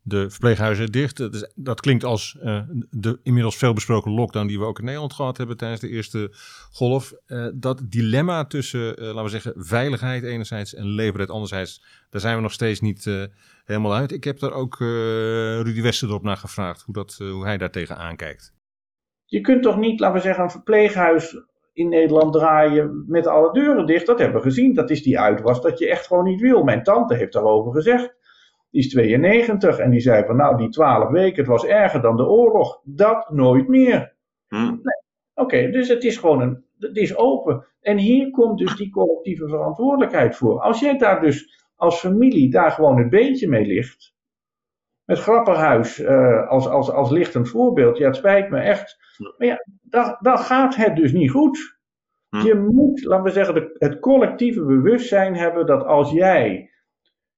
de 0.02 0.30
verpleeghuizen 0.30 0.92
dicht. 0.92 1.18
Dat, 1.18 1.34
is, 1.34 1.52
dat 1.56 1.82
klinkt 1.82 2.04
als 2.04 2.38
uh, 2.44 2.62
de 2.90 3.20
inmiddels 3.24 3.58
veelbesproken 3.58 4.12
lockdown 4.12 4.48
die 4.48 4.60
we 4.60 4.66
ook 4.66 4.80
in 4.80 4.86
Nederland 4.86 5.14
gehad 5.14 5.38
hebben 5.38 5.58
tijdens 5.58 5.82
de 5.82 5.90
eerste 5.90 6.30
golf. 6.72 7.14
Uh, 7.28 7.48
dat 7.54 7.82
dilemma 7.86 8.46
tussen, 8.46 9.00
uh, 9.00 9.06
laten 9.06 9.24
we 9.24 9.30
zeggen, 9.30 9.54
veiligheid 9.56 10.24
enerzijds 10.24 10.74
en 10.74 10.86
leefbaarheid 10.86 11.32
anderzijds, 11.32 11.84
daar 12.10 12.22
zijn 12.22 12.36
we 12.36 12.42
nog 12.42 12.54
steeds 12.54 12.80
niet 12.80 13.30
helemaal 13.66 13.96
uit. 13.96 14.12
Ik 14.12 14.24
heb 14.24 14.40
daar 14.40 14.54
ook 14.54 14.80
Rudy 14.80 15.82
Westerdorp 15.82 16.24
naar 16.24 16.38
gevraagd, 16.38 16.82
hoe, 16.82 16.94
dat, 16.94 17.16
hoe 17.18 17.46
hij 17.46 17.58
daar 17.58 17.72
tegen 17.72 17.98
aankijkt. 17.98 18.54
Je 19.26 19.42
kunt 19.42 19.64
toch 19.64 19.78
niet, 19.78 20.00
laten 20.00 20.16
we 20.16 20.22
zeggen, 20.22 20.44
een 20.44 20.52
verpleeghuis 20.52 21.38
in 21.74 21.90
Nederland 21.90 22.34
draaien 22.34 23.06
met 23.08 23.28
alle 23.28 23.52
deuren 23.52 23.86
dicht. 23.86 24.06
Dat 24.06 24.20
hebben 24.20 24.38
we 24.38 24.44
gezien. 24.44 24.74
Dat 24.74 24.90
is 24.90 25.04
die 25.04 25.20
uitwas 25.20 25.62
dat 25.62 25.80
je 25.80 25.90
echt 25.90 26.08
gewoon 26.08 26.24
niet 26.24 26.42
wil. 26.42 26.64
Mijn 26.64 26.84
tante 26.84 27.16
heeft 27.16 27.34
daarover 27.34 27.72
gezegd. 27.72 28.16
Die 28.70 28.82
is 28.82 28.90
92 28.90 29.78
en 29.78 29.90
die 29.90 30.00
zei 30.00 30.26
van 30.26 30.36
nou 30.36 30.58
die 30.58 30.70
12 30.70 31.10
weken, 31.10 31.38
het 31.38 31.48
was 31.48 31.66
erger 31.66 32.02
dan 32.02 32.18
de 32.18 32.26
oorlog. 32.26 32.82
Dat 32.84 33.30
nooit 33.30 33.68
meer. 33.68 34.16
Hm. 34.48 34.66
Nee. 34.66 35.02
Oké, 35.34 35.72
dus 35.72 35.88
het 35.88 36.04
is 36.04 36.18
gewoon 36.18 36.42
een, 36.42 36.64
het 36.80 36.98
is 36.98 37.16
open. 37.16 37.66
En 37.82 37.98
hier 37.98 38.32
komt 38.32 38.58
dus 38.58 38.76
die 38.76 38.90
collectieve 38.90 39.48
verantwoordelijkheid 39.48 40.36
voor. 40.36 40.60
Als 40.60 40.80
jij 40.80 40.98
daar 40.98 41.22
dus 41.22 41.64
als 41.76 42.00
familie 42.00 42.52
daar 42.52 42.72
gewoon 42.72 42.98
het 42.98 43.10
beentje 43.10 43.48
mee 43.48 43.66
ligt. 43.66 44.14
Met 45.06 45.20
Grapperhuis 45.20 46.00
uh, 46.00 46.50
als, 46.50 46.68
als, 46.68 46.92
als 46.92 47.10
lichtend 47.10 47.50
voorbeeld. 47.50 47.98
Ja, 47.98 48.08
het 48.08 48.16
spijt 48.16 48.50
me 48.50 48.60
echt. 48.60 48.98
Maar 49.38 49.48
ja, 49.48 49.66
dan, 49.82 50.18
dan 50.20 50.38
gaat 50.38 50.76
het 50.76 50.96
dus 50.96 51.12
niet 51.12 51.32
goed. 51.32 51.78
Hm. 52.30 52.46
Je 52.46 52.56
moet, 52.56 53.04
laten 53.04 53.26
we 53.26 53.32
zeggen, 53.32 53.54
de, 53.54 53.76
het 53.78 54.00
collectieve 54.00 54.66
bewustzijn 54.66 55.36
hebben 55.36 55.66
dat 55.66 55.86
als 55.86 56.12
jij, 56.12 56.72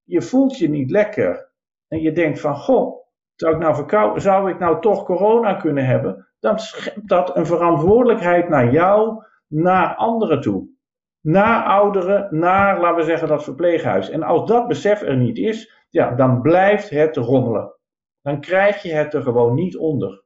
je 0.04 0.22
voelt 0.22 0.58
je 0.58 0.70
niet 0.70 0.92
lekker 0.92 1.52
en 1.88 2.02
je 2.02 2.12
denkt 2.12 2.40
van, 2.40 2.56
goh, 2.56 3.06
zou 3.36 3.54
ik 3.54 3.60
nou, 3.60 3.76
verkou 3.76 4.20
zou 4.20 4.50
ik 4.50 4.60
nou 4.60 4.82
toch 4.82 5.06
corona 5.06 5.54
kunnen 5.54 5.86
hebben? 5.86 6.28
Dan 6.40 6.60
schept 6.60 7.08
dat 7.08 7.36
een 7.36 7.46
verantwoordelijkheid 7.46 8.50
naar 8.50 8.72
jou, 8.72 9.24
naar 9.48 9.96
anderen 9.96 10.42
toe. 10.42 10.75
Naar 11.26 11.64
ouderen, 11.64 12.28
naar, 12.32 12.80
laten 12.80 12.98
we 12.98 13.04
zeggen, 13.04 13.28
dat 13.28 13.44
verpleeghuis. 13.44 14.10
En 14.10 14.24
als 14.24 14.50
dat 14.50 14.68
besef 14.68 15.02
er 15.02 15.18
niet 15.18 15.38
is, 15.38 15.86
ja, 15.90 16.16
dan 16.16 16.42
blijft 16.42 16.90
het 16.90 17.16
rommelen. 17.16 17.76
Dan 18.22 18.42
krijg 18.42 18.82
je 18.82 18.94
het 18.94 19.14
er 19.14 19.22
gewoon 19.22 19.54
niet 19.56 19.78
onder. 19.78 20.24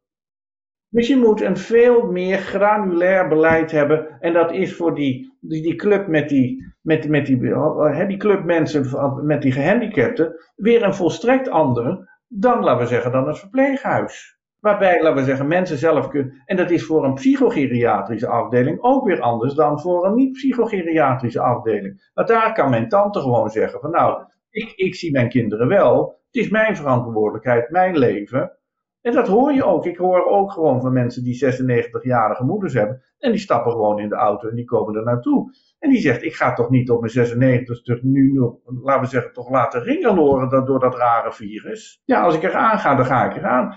Dus 0.90 1.08
je 1.08 1.18
moet 1.18 1.42
een 1.42 1.58
veel 1.58 2.12
meer 2.12 2.38
granulair 2.38 3.28
beleid 3.28 3.72
hebben. 3.72 4.18
En 4.20 4.34
dat 4.34 4.52
is 4.52 4.76
voor 4.76 4.96
die, 4.96 5.38
die, 5.40 5.62
die 5.62 5.76
club 5.76 6.08
met 6.08 6.30
die, 6.30 6.74
met, 6.82 7.10
met 7.10 7.26
die, 7.26 7.56
hè, 7.76 8.08
die 8.08 8.18
club 8.18 8.44
mensen 8.44 8.86
met 9.26 9.42
die 9.42 9.52
gehandicapten 9.52 10.36
weer 10.56 10.84
een 10.84 10.94
volstrekt 10.94 11.50
andere 11.50 12.08
dan, 12.28 12.64
laten 12.64 12.82
we 12.82 12.88
zeggen, 12.88 13.12
dan 13.12 13.28
het 13.28 13.40
verpleeghuis. 13.40 14.39
Waarbij, 14.60 15.02
laten 15.02 15.18
we 15.18 15.24
zeggen, 15.24 15.48
mensen 15.48 15.78
zelf 15.78 16.08
kunnen. 16.08 16.42
En 16.46 16.58
dat 16.58 16.72
is 16.72 16.86
voor 16.86 17.06
een 17.06 17.14
psychogeriatrische 17.14 18.28
afdeling 18.28 18.82
ook 18.82 19.06
weer 19.06 19.22
anders 19.22 19.54
dan 19.54 19.80
voor 19.80 20.06
een 20.06 20.16
niet-psychogeriatrische 20.16 21.42
afdeling. 21.42 22.10
Maar 22.14 22.26
daar 22.26 22.54
kan 22.54 22.70
mijn 22.70 22.90
tante 22.90 23.20
gewoon 23.20 23.50
zeggen: 23.50 23.80
van 23.80 23.92
nou, 23.92 24.24
ik, 24.50 24.72
ik 24.76 24.96
zie 24.96 25.12
mijn 25.12 25.30
kinderen 25.30 25.68
wel. 25.68 26.18
Het 26.32 26.44
is 26.44 26.50
mijn 26.50 26.76
verantwoordelijkheid, 26.76 27.70
mijn 27.70 27.98
leven. 27.98 28.58
En 29.02 29.14
dat 29.14 29.28
hoor 29.28 29.54
je 29.54 29.64
ook. 29.64 29.86
Ik 29.86 29.98
hoor 29.98 30.26
ook 30.26 30.52
gewoon 30.52 30.82
van 30.82 30.94
mensen 30.94 31.24
die 31.24 31.46
96-jarige 31.46 32.44
moeders 32.44 32.74
hebben. 32.74 33.04
En 33.18 33.32
die 33.32 33.40
stappen 33.40 33.72
gewoon 33.72 34.00
in 34.00 34.10
de 34.10 34.16
auto 34.16 34.50
en 34.50 34.56
die 34.56 34.66
komen 34.66 34.96
er 34.96 35.04
naartoe. 35.04 35.52
En 35.80 35.90
die 35.90 36.02
zegt, 36.02 36.24
ik 36.24 36.36
ga 36.36 36.54
toch 36.54 36.70
niet 36.70 36.90
op 36.90 37.00
mijn 37.00 37.12
96 37.12 38.02
nu 38.02 38.32
nog, 38.32 38.56
laten 38.66 39.02
we 39.02 39.08
zeggen, 39.08 39.34
toch 39.34 39.50
laten 39.50 39.84
ringeloren 39.84 40.66
door 40.66 40.80
dat 40.80 40.96
rare 40.96 41.34
virus. 41.34 42.02
Ja, 42.06 42.22
als 42.22 42.36
ik 42.36 42.44
eraan 42.44 42.80
ga, 42.80 42.96
dan 42.96 43.06
ga 43.06 43.26
ik 43.26 43.38
eraan. 43.38 43.76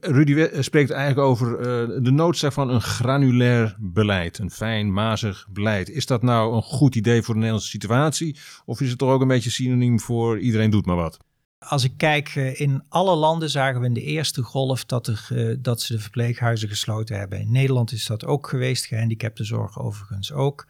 Rudy 0.00 0.48
spreekt 0.60 0.90
eigenlijk 0.90 1.28
over 1.28 1.58
uh, 1.58 1.64
de 2.04 2.10
noodzaak 2.10 2.52
van 2.52 2.70
een 2.70 2.80
granulair 2.80 3.76
beleid. 3.78 4.38
Een 4.38 4.50
fijn, 4.50 4.92
mazig 4.92 5.46
beleid. 5.50 5.88
Is 5.88 6.06
dat 6.06 6.22
nou 6.22 6.54
een 6.54 6.62
goed 6.62 6.94
idee 6.94 7.22
voor 7.22 7.34
de 7.34 7.40
Nederlandse 7.40 7.70
situatie? 7.70 8.36
Of 8.64 8.80
is 8.80 8.88
het 8.88 8.98
toch 8.98 9.10
ook 9.10 9.20
een 9.20 9.28
beetje 9.28 9.50
synoniem 9.50 10.00
voor 10.00 10.38
iedereen 10.38 10.70
doet 10.70 10.86
maar 10.86 10.96
wat? 10.96 11.18
Als 11.58 11.84
ik 11.84 11.92
kijk, 11.96 12.34
in 12.34 12.82
alle 12.88 13.14
landen 13.14 13.50
zagen 13.50 13.80
we 13.80 13.86
in 13.86 13.92
de 13.92 14.02
eerste 14.02 14.42
golf 14.42 14.84
dat, 14.84 15.12
dat 15.58 15.80
ze 15.80 15.92
de 15.92 16.00
verpleeghuizen 16.00 16.68
gesloten 16.68 17.18
hebben. 17.18 17.40
In 17.40 17.52
Nederland 17.52 17.92
is 17.92 18.06
dat 18.06 18.24
ook 18.24 18.48
geweest, 18.48 18.86
gehandicaptenzorg 18.86 19.80
overigens 19.80 20.32
ook. 20.32 20.66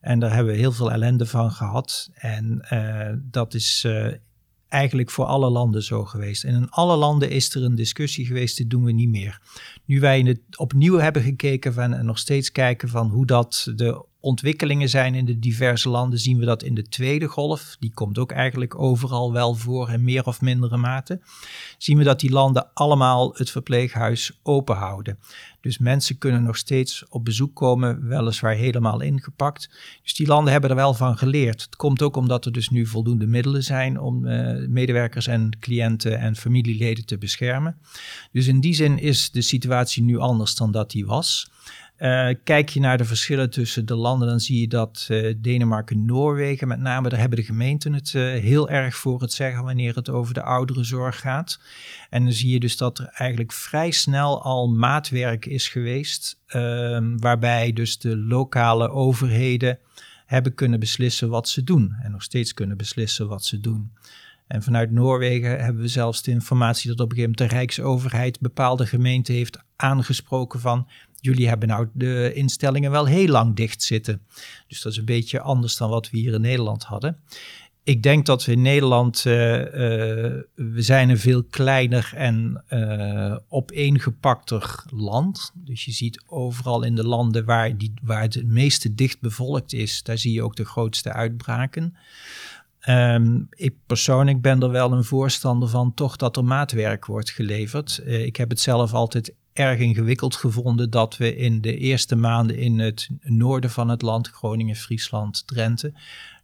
En 0.00 0.18
daar 0.18 0.34
hebben 0.34 0.52
we 0.52 0.58
heel 0.58 0.72
veel 0.72 0.92
ellende 0.92 1.26
van 1.26 1.50
gehad. 1.50 2.10
En 2.14 2.66
dat 3.30 3.54
is 3.54 3.86
eigenlijk 4.68 5.10
voor 5.10 5.24
alle 5.24 5.50
landen 5.50 5.82
zo 5.82 6.04
geweest. 6.04 6.44
En 6.44 6.54
in 6.54 6.70
alle 6.70 6.96
landen 6.96 7.30
is 7.30 7.54
er 7.54 7.62
een 7.62 7.74
discussie 7.74 8.26
geweest, 8.26 8.56
dit 8.56 8.70
doen 8.70 8.84
we 8.84 8.92
niet 8.92 9.08
meer. 9.08 9.40
Nu 9.84 10.00
wij 10.00 10.20
het 10.20 10.58
opnieuw 10.58 10.98
hebben 10.98 11.22
gekeken 11.22 11.72
van, 11.74 11.92
en 11.92 12.04
nog 12.04 12.18
steeds 12.18 12.52
kijken 12.52 12.88
van 12.88 13.08
hoe 13.08 13.26
dat 13.26 13.72
de 13.74 14.04
ontwikkelingen 14.26 14.88
zijn 14.88 15.14
in 15.14 15.24
de 15.24 15.38
diverse 15.38 15.88
landen, 15.88 16.18
zien 16.18 16.38
we 16.38 16.44
dat 16.44 16.62
in 16.62 16.74
de 16.74 16.88
tweede 16.88 17.26
golf, 17.26 17.76
die 17.78 17.92
komt 17.94 18.18
ook 18.18 18.32
eigenlijk 18.32 18.78
overal 18.78 19.32
wel 19.32 19.54
voor 19.54 19.90
in 19.90 20.04
meer 20.04 20.24
of 20.24 20.40
mindere 20.40 20.76
mate, 20.76 21.20
zien 21.78 21.98
we 21.98 22.04
dat 22.04 22.20
die 22.20 22.30
landen 22.30 22.70
allemaal 22.74 23.34
het 23.34 23.50
verpleeghuis 23.50 24.38
open 24.42 24.76
houden. 24.76 25.18
Dus 25.60 25.78
mensen 25.78 26.18
kunnen 26.18 26.42
nog 26.42 26.56
steeds 26.56 27.04
op 27.08 27.24
bezoek 27.24 27.54
komen, 27.54 28.08
weliswaar 28.08 28.54
helemaal 28.54 29.00
ingepakt. 29.00 29.70
Dus 30.02 30.14
die 30.14 30.26
landen 30.26 30.52
hebben 30.52 30.70
er 30.70 30.76
wel 30.76 30.94
van 30.94 31.18
geleerd. 31.18 31.62
Het 31.62 31.76
komt 31.76 32.02
ook 32.02 32.16
omdat 32.16 32.44
er 32.44 32.52
dus 32.52 32.68
nu 32.68 32.86
voldoende 32.86 33.26
middelen 33.26 33.62
zijn 33.62 34.00
om 34.00 34.26
uh, 34.26 34.68
medewerkers 34.68 35.26
en 35.26 35.58
cliënten 35.60 36.18
en 36.18 36.36
familieleden 36.36 37.06
te 37.06 37.18
beschermen. 37.18 37.78
Dus 38.32 38.46
in 38.46 38.60
die 38.60 38.74
zin 38.74 38.98
is 38.98 39.30
de 39.30 39.42
situatie 39.42 40.02
nu 40.02 40.18
anders 40.18 40.54
dan 40.54 40.70
dat 40.70 40.90
die 40.90 41.06
was. 41.06 41.50
Uh, 41.98 42.28
kijk 42.44 42.68
je 42.68 42.80
naar 42.80 42.98
de 42.98 43.04
verschillen 43.04 43.50
tussen 43.50 43.86
de 43.86 43.94
landen, 43.94 44.28
dan 44.28 44.40
zie 44.40 44.60
je 44.60 44.68
dat 44.68 45.06
uh, 45.10 45.34
Denemarken 45.38 45.96
en 45.96 46.04
Noorwegen, 46.04 46.68
met 46.68 46.80
name, 46.80 47.08
daar 47.08 47.18
hebben 47.18 47.38
de 47.38 47.44
gemeenten 47.44 47.92
het 47.92 48.12
uh, 48.12 48.22
heel 48.22 48.68
erg 48.68 48.96
voor 48.96 49.20
het 49.20 49.32
zeggen 49.32 49.64
wanneer 49.64 49.94
het 49.94 50.10
over 50.10 50.34
de 50.34 50.42
ouderenzorg 50.42 51.20
gaat. 51.20 51.60
En 52.10 52.24
dan 52.24 52.32
zie 52.32 52.50
je 52.50 52.60
dus 52.60 52.76
dat 52.76 52.98
er 52.98 53.06
eigenlijk 53.06 53.52
vrij 53.52 53.90
snel 53.90 54.42
al 54.42 54.68
maatwerk 54.68 55.46
is 55.46 55.68
geweest, 55.68 56.38
ehm, 56.46 57.16
waarbij 57.16 57.72
dus 57.72 57.98
de 57.98 58.16
lokale 58.16 58.88
overheden 58.88 59.78
hebben 60.26 60.54
kunnen 60.54 60.80
beslissen 60.80 61.28
wat 61.28 61.48
ze 61.48 61.64
doen 61.64 61.96
en 62.02 62.10
nog 62.10 62.22
steeds 62.22 62.54
kunnen 62.54 62.76
beslissen 62.76 63.28
wat 63.28 63.44
ze 63.44 63.60
doen. 63.60 63.92
En 64.46 64.62
vanuit 64.62 64.90
Noorwegen 64.90 65.64
hebben 65.64 65.82
we 65.82 65.88
zelfs 65.88 66.22
de 66.22 66.30
informatie 66.30 66.90
dat 66.90 67.00
op 67.00 67.10
een 67.10 67.16
gegeven 67.16 67.34
moment 67.38 67.50
de 67.50 67.56
Rijksoverheid 67.56 68.40
bepaalde 68.40 68.86
gemeenten 68.86 69.34
heeft 69.34 69.58
aangesproken 69.76 70.60
van 70.60 70.88
jullie 71.26 71.48
hebben 71.48 71.68
nou 71.68 71.88
de 71.92 72.32
instellingen 72.34 72.90
wel 72.90 73.04
heel 73.04 73.28
lang 73.28 73.56
dicht 73.56 73.82
zitten. 73.82 74.20
Dus 74.68 74.82
dat 74.82 74.92
is 74.92 74.98
een 74.98 75.04
beetje 75.04 75.40
anders 75.40 75.76
dan 75.76 75.90
wat 75.90 76.10
we 76.10 76.18
hier 76.18 76.34
in 76.34 76.40
Nederland 76.40 76.82
hadden. 76.82 77.18
Ik 77.86 78.02
denk 78.02 78.26
dat 78.26 78.44
we 78.44 78.52
in 78.52 78.62
Nederland, 78.62 79.24
uh, 79.26 79.58
uh, 79.58 79.66
we 80.54 80.82
zijn 80.82 81.08
een 81.08 81.18
veel 81.18 81.44
kleiner 81.44 82.12
en 82.14 82.64
uh, 82.70 83.36
opeengepakter 83.48 84.84
land. 84.90 85.52
Dus 85.54 85.84
je 85.84 85.92
ziet 85.92 86.22
overal 86.26 86.82
in 86.82 86.94
de 86.94 87.06
landen 87.06 87.44
waar, 87.44 87.76
die, 87.76 87.92
waar 88.02 88.22
het 88.22 88.46
meeste 88.46 88.94
dicht 88.94 89.20
bevolkt 89.20 89.72
is, 89.72 90.02
daar 90.02 90.18
zie 90.18 90.32
je 90.32 90.42
ook 90.42 90.56
de 90.56 90.64
grootste 90.64 91.12
uitbraken. 91.12 91.96
Um, 92.88 93.46
ik 93.50 93.74
persoonlijk 93.86 94.40
ben 94.40 94.62
er 94.62 94.70
wel 94.70 94.92
een 94.92 95.04
voorstander 95.04 95.68
van 95.68 95.94
toch 95.94 96.16
dat 96.16 96.36
er 96.36 96.44
maatwerk 96.44 97.06
wordt 97.06 97.30
geleverd. 97.30 98.02
ik 98.06 98.36
heb 98.36 98.48
het 98.48 98.60
zelf 98.60 98.92
altijd 98.92 99.34
erg 99.58 99.78
ingewikkeld 99.78 100.36
gevonden 100.36 100.90
dat 100.90 101.16
we 101.16 101.36
in 101.36 101.60
de 101.60 101.76
eerste 101.76 102.16
maanden 102.16 102.58
in 102.58 102.78
het 102.78 103.08
noorden 103.22 103.70
van 103.70 103.88
het 103.88 104.02
land, 104.02 104.28
Groningen, 104.28 104.76
Friesland, 104.76 105.46
Drenthe, 105.46 105.92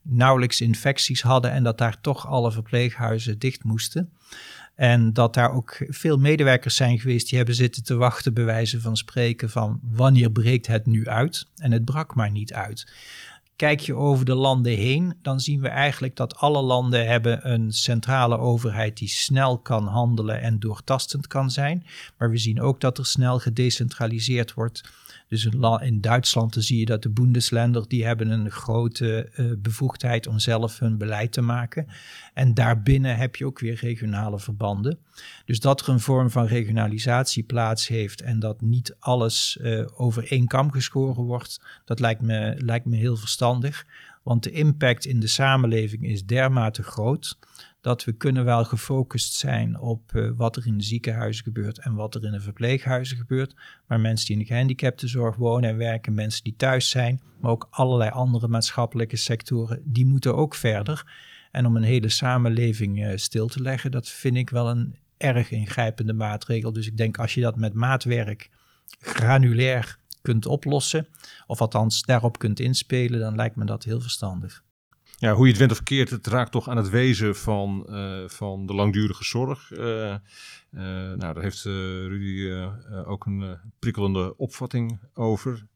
nauwelijks 0.03 0.61
infecties 0.61 1.23
hadden 1.23 1.51
en 1.51 1.63
dat 1.63 1.79
daar 1.79 2.01
toch 2.01 2.27
alle 2.27 2.53
verpleeghuizen 2.53 3.39
dicht 3.39 3.65
moesten. 3.65 4.13
En 4.75 5.13
dat 5.13 5.35
daar 5.35 5.53
ook 5.53 5.85
veel 5.89 6.19
medewerkers 6.19 6.77
zijn 6.77 6.99
geweest 6.99 7.29
die 7.29 7.37
hebben 7.37 7.55
zitten 7.55 7.83
te 7.85 7.95
wachten, 7.95 8.35
bij 8.35 8.45
wijze 8.45 8.81
van 8.81 8.97
spreken, 8.97 9.51
van 9.51 9.81
wanneer 9.83 10.31
breekt 10.31 10.67
het 10.67 10.87
nu 10.87 11.09
uit? 11.09 11.47
En 11.57 11.73
het 11.73 11.85
brak 11.85 12.15
maar 12.15 12.31
niet 12.31 12.53
uit. 12.53 12.93
Kijk 13.63 13.81
je 13.81 13.95
over 13.95 14.25
de 14.25 14.35
landen 14.35 14.73
heen, 14.73 15.15
dan 15.23 15.41
zien 15.41 15.61
we 15.61 15.69
eigenlijk 15.69 16.17
dat 16.17 16.37
alle 16.37 16.63
landen 16.63 17.07
hebben 17.07 17.51
een 17.53 17.73
centrale 17.73 18.39
overheid 18.39 18.97
die 18.97 19.09
snel 19.09 19.59
kan 19.59 19.87
handelen 19.87 20.41
en 20.41 20.59
doortastend 20.59 21.27
kan 21.27 21.51
zijn. 21.51 21.87
Maar 22.19 22.31
we 22.31 22.39
zien 22.39 22.61
ook 22.61 22.81
dat 22.81 22.99
er 22.99 23.07
snel 23.07 23.39
gedecentraliseerd 23.39 24.55
wordt 24.55 24.83
dus 25.33 25.49
in 25.81 26.01
Duitsland 26.01 26.57
zie 26.59 26.79
je 26.79 26.85
dat 26.85 27.03
de 27.03 27.11
Bundesländer, 27.11 27.89
die 27.89 28.05
hebben 28.05 28.31
een 28.31 28.51
grote 28.51 29.31
uh, 29.37 29.53
bevoegdheid 29.59 30.27
om 30.27 30.39
zelf 30.39 30.79
hun 30.79 30.99
beleid 30.99 31.33
te 31.33 31.41
maken. 31.41 31.87
En 32.35 32.55
daarbinnen 32.55 33.17
heb 33.17 33.37
je 33.37 33.47
ook 33.47 33.59
weer 33.59 33.79
regionale 33.81 34.39
verbanden. 34.39 34.99
Dus 35.45 35.61
dat 35.61 35.81
er 35.81 35.89
een 35.89 36.01
vorm 36.01 36.31
van 36.31 36.47
regionalisatie 36.47 37.43
plaats 37.43 37.89
heeft 37.89 38.21
en 38.21 38.39
dat 38.39 38.61
niet 38.61 38.97
alles 38.99 39.59
uh, 39.61 39.87
over 39.95 40.31
één 40.31 40.47
kam 40.47 40.71
geschoren 40.71 41.25
wordt, 41.25 41.61
dat 41.85 42.01
lijkt 42.01 42.23
me, 42.23 42.55
lijkt 42.59 42.87
me 42.87 42.97
heel 42.97 43.17
verstandig. 43.17 43.87
Want 44.23 44.43
de 44.43 44.51
impact 44.51 45.05
in 45.05 45.21
de 45.21 45.27
samenleving 45.27 46.05
is 46.05 46.25
dermate 46.25 46.83
groot 46.83 47.39
dat 47.83 48.05
we 48.05 48.13
kunnen 48.13 48.45
wel 48.45 48.65
gefocust 48.65 49.35
zijn 49.35 49.79
op 49.79 50.13
uh, 50.13 50.31
wat 50.37 50.57
er 50.57 50.67
in 50.67 50.79
de 50.79 50.85
ziekenhuizen 50.85 51.45
gebeurt 51.45 51.79
en 51.79 51.95
wat 51.95 52.15
er 52.15 52.25
in 52.25 52.33
de 52.33 52.41
verpleeghuizen 52.41 53.17
gebeurt. 53.17 53.55
Maar 53.87 54.01
mensen 54.01 54.27
die 54.27 54.37
in 54.37 54.43
de 54.43 54.49
gehandicaptenzorg 54.49 55.37
wonen 55.37 55.71
en 55.71 55.77
werken, 55.77 56.15
mensen 56.15 56.45
die 56.45 56.57
thuis 56.57 56.91
zijn, 56.91 57.21
maar 57.41 57.51
ook 57.51 57.67
allerlei 57.71 58.11
andere 58.11 58.49
maatschappelijke 58.49 59.17
sectoren, 59.17 59.83
die 59.85 60.07
moeten 60.07 60.37
ook 60.37 60.55
verder. 60.55 61.13
En 61.51 61.67
om 61.67 61.77
een 61.77 61.83
hele 61.83 62.09
samenleving 62.09 63.05
uh, 63.05 63.17
stil 63.17 63.49
te 63.49 63.63
leggen, 63.63 63.91
dat 63.91 64.09
vind 64.09 64.37
ik 64.37 64.51
wel 64.51 64.69
een 64.71 64.97
erg 65.17 65.51
ingrijpende 65.51 66.13
maatregel. 66.13 66.73
Dus 66.73 66.87
ik 66.87 66.97
denk 66.97 67.19
als 67.19 67.35
je 67.35 67.41
dat 67.41 67.57
met 67.57 67.75
maatwerk 67.75 68.51
granulair 69.01 69.99
kunt 70.21 70.47
oplossen, 70.47 71.07
of 71.47 71.61
althans 71.61 72.03
daarop 72.03 72.39
kunt 72.39 72.61
inspelen, 72.61 73.21
dan 73.21 73.37
lijkt 73.37 73.57
me 73.57 73.65
dat 73.65 73.85
heel 73.85 74.01
verstandig 74.01 74.63
ja, 75.23 75.33
hoe 75.33 75.45
je 75.45 75.51
het 75.51 75.59
went 75.59 75.71
of 75.71 75.77
verkeerd, 75.77 76.11
het 76.11 76.27
raakt 76.27 76.53
toch 76.53 76.69
aan 76.69 76.77
het 76.77 76.91
wezen 76.91 77.35
van, 77.35 77.87
uh, 77.89 78.29
van 78.29 78.67
de 78.67 78.75
langdurige 78.75 79.25
zorg. 79.25 79.71
Uh, 79.71 79.79
uh, 79.79 80.17
nou, 81.17 81.19
daar 81.19 81.43
heeft 81.43 81.63
Rudy 81.63 82.51
ook 83.07 83.27
een 83.27 83.59
prikkelende 83.79 84.37
opvatting 84.37 85.01
over. 85.15 85.67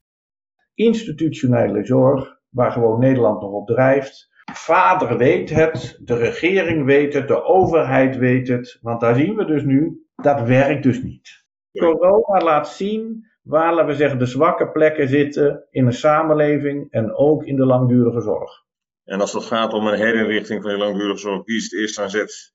Institutionele 0.75 1.85
zorg, 1.85 2.39
waar 2.49 2.73
gewoon 2.73 3.01
Nederland 3.01 3.41
nog 3.41 3.51
op 3.51 3.67
drijft. 3.67 4.31
Vader 4.53 5.17
weet 5.17 5.51
het, 5.51 6.01
de 6.05 6.17
regering 6.17 6.85
weet 6.85 7.15
het, 7.15 7.29
de 7.29 7.45
overheid 7.45 8.17
weet 8.17 8.49
het. 8.49 8.79
Want 8.81 9.01
daar 9.01 9.15
zien 9.15 9.37
we 9.37 9.45
dus 9.45 9.63
nu, 9.63 10.07
dat 10.17 10.41
werkt 10.41 10.83
dus 10.83 11.03
niet. 11.03 11.45
Corona 11.73 12.45
laat 12.45 12.69
zien 12.69 13.27
waar, 13.43 13.75
laten 13.75 13.87
we 13.87 13.95
zeggen, 13.95 14.19
de 14.19 14.27
zwakke 14.27 14.71
plekken 14.71 15.09
zitten 15.09 15.67
in 15.71 15.87
een 15.87 15.93
samenleving 15.93 16.91
en 16.91 17.15
ook 17.15 17.45
in 17.45 17.57
de 17.57 17.67
langdurige 17.67 18.21
zorg. 18.21 18.66
En 19.07 19.21
als 19.21 19.33
het 19.33 19.45
gaat 19.45 19.73
om 19.73 19.87
een 19.87 19.99
herinrichting 19.99 20.63
van 20.63 20.71
die 20.71 20.79
langdurige 20.79 21.19
zorg, 21.19 21.45
wie 21.45 21.57
is 21.57 21.63
het 21.63 21.81
eerst 21.81 21.99
aan 21.99 22.11
zet? 22.11 22.55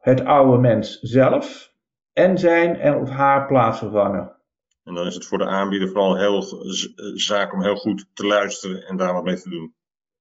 Het 0.00 0.24
oude 0.24 0.58
mens 0.58 0.98
zelf 1.00 1.72
en 2.12 2.38
zijn 2.38 2.76
en 2.76 2.94
of 2.94 3.08
haar 3.08 3.46
plaats 3.46 3.78
vervangen. 3.78 4.36
En 4.84 4.94
dan 4.94 5.06
is 5.06 5.14
het 5.14 5.26
voor 5.26 5.38
de 5.38 5.46
aanbieder 5.46 5.88
vooral 5.88 6.16
heel 6.16 6.42
zaak 7.14 7.52
om 7.52 7.62
heel 7.62 7.76
goed 7.76 8.06
te 8.12 8.26
luisteren 8.26 8.82
en 8.82 8.96
daar 8.96 9.12
wat 9.12 9.24
mee 9.24 9.40
te 9.40 9.50
doen. 9.50 9.74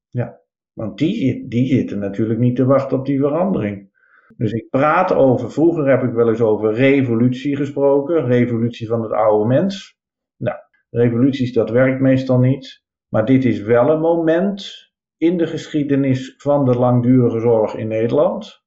Ja, 0.09 0.39
want 0.73 0.97
die, 0.97 1.47
die 1.47 1.67
zitten 1.67 1.99
natuurlijk 1.99 2.39
niet 2.39 2.55
te 2.55 2.65
wachten 2.65 2.97
op 2.97 3.05
die 3.05 3.19
verandering. 3.19 3.95
Dus 4.37 4.51
ik 4.51 4.69
praat 4.69 5.13
over, 5.13 5.51
vroeger 5.51 5.89
heb 5.89 6.03
ik 6.03 6.13
wel 6.13 6.29
eens 6.29 6.41
over 6.41 6.73
revolutie 6.73 7.55
gesproken, 7.55 8.25
revolutie 8.25 8.87
van 8.87 9.01
het 9.01 9.11
oude 9.11 9.47
mens. 9.47 9.97
Nou, 10.37 10.57
revoluties 10.89 11.53
dat 11.53 11.69
werkt 11.69 12.01
meestal 12.01 12.39
niet, 12.39 12.83
maar 13.07 13.25
dit 13.25 13.45
is 13.45 13.61
wel 13.61 13.89
een 13.89 13.99
moment 13.99 14.86
in 15.17 15.37
de 15.37 15.47
geschiedenis 15.47 16.33
van 16.37 16.65
de 16.65 16.75
langdurige 16.75 17.39
zorg 17.39 17.73
in 17.75 17.87
Nederland. 17.87 18.63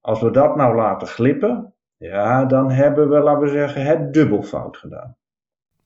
Als 0.00 0.20
we 0.20 0.30
dat 0.30 0.56
nou 0.56 0.76
laten 0.76 1.08
glippen, 1.08 1.74
ja, 1.96 2.44
dan 2.44 2.70
hebben 2.70 3.08
we, 3.08 3.18
laten 3.18 3.42
we 3.42 3.48
zeggen, 3.48 3.86
het 3.86 4.12
dubbel 4.12 4.42
fout 4.42 4.76
gedaan. 4.76 5.16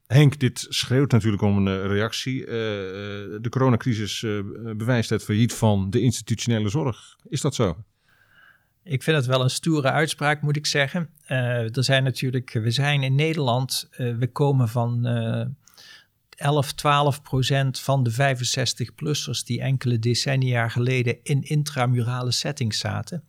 Henk, 0.07 0.39
dit 0.39 0.67
schreeuwt 0.69 1.13
natuurlijk 1.13 1.43
om 1.43 1.67
een 1.67 1.83
eh, 1.83 1.87
reactie. 1.87 2.41
Uh, 2.41 2.47
de 2.47 3.47
coronacrisis 3.51 4.23
uh, 4.23 4.41
bewijst 4.77 5.11
het 5.11 5.25
failliet 5.25 5.55
van 5.55 5.91
de 5.91 6.01
institutionele 6.01 6.69
zorg. 6.69 7.17
Is 7.29 7.41
dat 7.41 7.55
zo? 7.55 7.77
Ik 8.83 9.03
vind 9.03 9.17
het 9.17 9.27
wel 9.27 9.43
een 9.43 9.51
stoere 9.51 9.91
uitspraak, 9.91 10.43
moet 10.43 10.57
ik 10.57 10.67
zeggen. 10.67 11.11
Uh, 11.29 11.77
er 11.77 11.85
zijn 11.85 12.05
natuurlijk, 12.05 12.53
we 12.53 12.71
zijn 12.71 13.03
in 13.03 13.15
Nederland, 13.15 13.89
we 13.97 14.29
komen 14.33 14.69
van 14.69 15.07
11, 16.39 16.73
12 16.73 17.23
procent 17.23 17.81
van 17.81 18.03
de 18.03 18.13
65-plussers 18.13 19.45
die 19.45 19.61
enkele 19.61 19.99
decennia 19.99 20.69
geleden 20.69 21.19
in 21.23 21.43
intramurale 21.43 22.31
settings 22.31 22.79
zaten. 22.79 23.25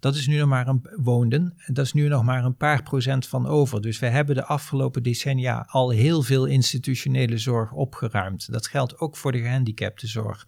Dat 0.00 0.14
is 0.14 0.26
nu 0.26 0.38
nog 0.38 0.48
maar 0.48 0.68
een 0.68 0.86
woonden. 0.96 1.54
Dat 1.66 1.84
is 1.84 1.92
nu 1.92 2.08
nog 2.08 2.24
maar 2.24 2.44
een 2.44 2.56
paar 2.56 2.82
procent 2.82 3.26
van 3.26 3.46
over. 3.46 3.80
Dus 3.80 3.98
we 3.98 4.06
hebben 4.06 4.34
de 4.34 4.44
afgelopen 4.44 5.02
decennia 5.02 5.66
al 5.70 5.90
heel 5.90 6.22
veel 6.22 6.44
institutionele 6.44 7.38
zorg 7.38 7.72
opgeruimd. 7.72 8.52
Dat 8.52 8.66
geldt 8.66 8.98
ook 8.98 9.16
voor 9.16 9.32
de 9.32 9.40
gehandicaptenzorg. 9.40 10.46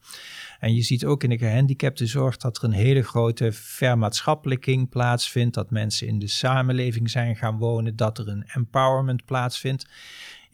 En 0.60 0.74
je 0.74 0.82
ziet 0.82 1.04
ook 1.04 1.22
in 1.22 1.30
de 1.30 1.38
gehandicaptenzorg 1.38 2.36
dat 2.36 2.56
er 2.56 2.64
een 2.64 2.72
hele 2.72 3.02
grote 3.02 3.52
vermaatschappelijking 3.52 4.88
plaatsvindt. 4.88 5.54
Dat 5.54 5.70
mensen 5.70 6.06
in 6.06 6.18
de 6.18 6.28
samenleving 6.28 7.10
zijn 7.10 7.36
gaan 7.36 7.58
wonen. 7.58 7.96
Dat 7.96 8.18
er 8.18 8.28
een 8.28 8.44
empowerment 8.46 9.24
plaatsvindt. 9.24 9.86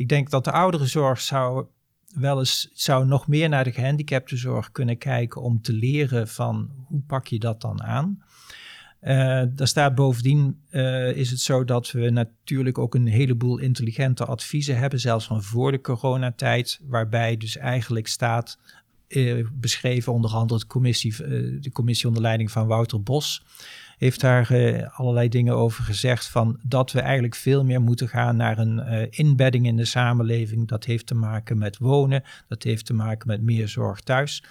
Ik 0.03 0.09
denk 0.09 0.31
dat 0.31 0.45
de 0.45 0.53
ouderenzorg 0.53 1.21
zou 1.21 1.67
wel 2.15 2.38
eens 2.38 2.71
zou 2.73 3.07
nog 3.07 3.29
meer 3.29 3.49
naar 3.49 3.65
de 3.65 3.73
gehandicaptenzorg 3.73 4.73
kunnen 4.73 4.99
kijken 4.99 5.43
om 5.43 5.62
te 5.62 5.73
leren 5.73 6.29
van 6.29 6.71
hoe 6.87 7.03
pak 7.07 7.27
je 7.27 7.38
dat 7.38 7.61
dan 7.61 7.83
aan. 7.83 8.23
Uh, 9.03 9.43
daar 9.49 9.67
staat 9.67 9.95
bovendien 9.95 10.61
uh, 10.71 11.17
is 11.17 11.31
het 11.31 11.41
zo 11.41 11.65
dat 11.65 11.91
we 11.91 12.11
natuurlijk 12.11 12.79
ook 12.79 12.95
een 12.95 13.07
heleboel 13.07 13.59
intelligente 13.59 14.25
adviezen 14.25 14.79
hebben, 14.79 15.01
zelfs 15.01 15.27
van 15.27 15.43
voor 15.43 15.73
de 15.73 15.81
coronatijd, 15.81 16.81
waarbij 16.83 17.37
dus 17.37 17.57
eigenlijk 17.57 18.07
staat 18.07 18.59
uh, 19.09 19.47
beschreven 19.53 20.12
onder 20.12 20.31
andere 20.31 20.61
de 20.61 20.67
commissie, 20.67 21.17
de 21.61 21.71
commissie 21.73 22.09
onder 22.09 22.23
leiding 22.23 22.51
van 22.51 22.67
Wouter 22.67 23.03
Bos 23.03 23.45
heeft 24.03 24.21
daar 24.21 24.53
uh, 24.53 24.99
allerlei 24.99 25.29
dingen 25.29 25.55
over 25.55 25.85
gezegd 25.85 26.27
van 26.29 26.59
dat 26.62 26.93
we 26.93 27.01
eigenlijk 27.01 27.35
veel 27.35 27.65
meer 27.65 27.81
moeten 27.81 28.09
gaan 28.09 28.37
naar 28.37 28.59
een 28.59 28.77
uh, 28.77 29.07
inbedding 29.11 29.67
in 29.67 29.77
de 29.77 29.85
samenleving. 29.85 30.69
Dat 30.69 30.85
heeft 30.85 31.07
te 31.07 31.15
maken 31.15 31.59
met 31.59 31.79
wonen, 31.79 32.23
dat 32.49 32.62
heeft 32.62 32.87
te 32.87 32.95
maken 32.95 33.29
met 33.29 33.43
meer 33.43 33.69
zorg 33.69 34.01
thuis. 34.01 34.45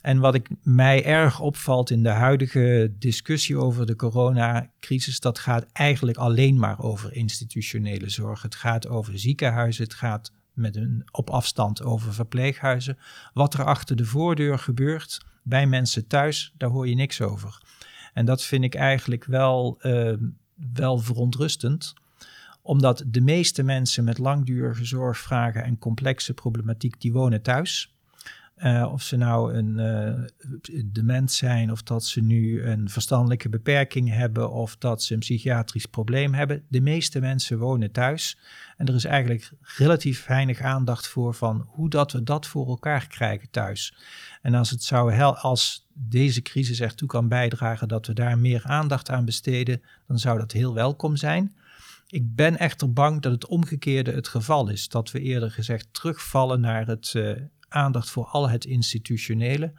En 0.00 0.18
wat 0.18 0.34
ik, 0.34 0.48
mij 0.62 1.04
erg 1.04 1.40
opvalt 1.40 1.90
in 1.90 2.02
de 2.02 2.08
huidige 2.08 2.92
discussie 2.98 3.56
over 3.56 3.86
de 3.86 3.96
coronacrisis, 3.96 5.20
dat 5.20 5.38
gaat 5.38 5.66
eigenlijk 5.72 6.18
alleen 6.18 6.58
maar 6.58 6.80
over 6.82 7.12
institutionele 7.12 8.08
zorg. 8.08 8.42
Het 8.42 8.54
gaat 8.54 8.88
over 8.88 9.18
ziekenhuizen, 9.18 9.84
het 9.84 9.94
gaat 9.94 10.32
met 10.52 10.76
een 10.76 11.02
op 11.10 11.30
afstand 11.30 11.82
over 11.82 12.14
verpleeghuizen. 12.14 12.98
Wat 13.32 13.54
er 13.54 13.64
achter 13.64 13.96
de 13.96 14.04
voordeur 14.04 14.58
gebeurt 14.58 15.20
bij 15.42 15.66
mensen 15.66 16.06
thuis, 16.06 16.52
daar 16.56 16.70
hoor 16.70 16.88
je 16.88 16.94
niks 16.94 17.20
over. 17.20 17.60
En 18.12 18.24
dat 18.24 18.42
vind 18.42 18.64
ik 18.64 18.74
eigenlijk 18.74 19.24
wel, 19.24 19.78
uh, 19.82 20.12
wel 20.74 20.98
verontrustend 20.98 21.94
omdat 22.62 23.04
de 23.06 23.20
meeste 23.20 23.62
mensen 23.62 24.04
met 24.04 24.18
langdurige 24.18 24.84
zorgvragen 24.84 25.64
en 25.64 25.78
complexe 25.78 26.34
problematiek, 26.34 27.00
die 27.00 27.12
wonen 27.12 27.42
thuis. 27.42 27.94
Uh, 28.64 28.92
of 28.92 29.02
ze 29.02 29.16
nou 29.16 29.54
een 29.54 29.78
uh, 29.78 30.82
dement 30.84 31.32
zijn, 31.32 31.70
of 31.70 31.82
dat 31.82 32.04
ze 32.04 32.20
nu 32.20 32.62
een 32.64 32.88
verstandelijke 32.88 33.48
beperking 33.48 34.10
hebben, 34.10 34.50
of 34.50 34.76
dat 34.76 35.02
ze 35.02 35.12
een 35.12 35.18
psychiatrisch 35.18 35.86
probleem 35.86 36.34
hebben. 36.34 36.62
De 36.68 36.80
meeste 36.80 37.20
mensen 37.20 37.58
wonen 37.58 37.92
thuis. 37.92 38.38
En 38.76 38.86
er 38.86 38.94
is 38.94 39.04
eigenlijk 39.04 39.52
relatief 39.60 40.26
weinig 40.26 40.60
aandacht 40.60 41.06
voor 41.06 41.34
van 41.34 41.66
hoe 41.68 41.88
dat 41.88 42.12
we 42.12 42.22
dat 42.22 42.46
voor 42.46 42.68
elkaar 42.68 43.06
krijgen 43.06 43.50
thuis. 43.50 43.94
En 44.42 44.54
als 44.54 44.70
het 44.70 44.82
zou 44.82 45.22
als 45.34 45.86
deze 45.94 46.42
crisis 46.42 46.80
ertoe 46.80 47.08
kan 47.08 47.28
bijdragen 47.28 47.88
dat 47.88 48.06
we 48.06 48.12
daar 48.12 48.38
meer 48.38 48.62
aandacht 48.64 49.10
aan 49.10 49.24
besteden, 49.24 49.82
dan 50.06 50.18
zou 50.18 50.38
dat 50.38 50.52
heel 50.52 50.74
welkom 50.74 51.16
zijn. 51.16 51.56
Ik 52.06 52.34
ben 52.34 52.58
echter 52.58 52.92
bang 52.92 53.22
dat 53.22 53.32
het 53.32 53.46
omgekeerde 53.46 54.12
het 54.12 54.28
geval 54.28 54.68
is. 54.68 54.88
Dat 54.88 55.10
we 55.10 55.20
eerder 55.20 55.50
gezegd 55.50 55.88
terugvallen 55.92 56.60
naar 56.60 56.86
het 56.86 57.12
uh, 57.16 57.32
aandacht 57.72 58.10
voor 58.10 58.26
al 58.26 58.48
het 58.48 58.64
institutionele. 58.64 59.72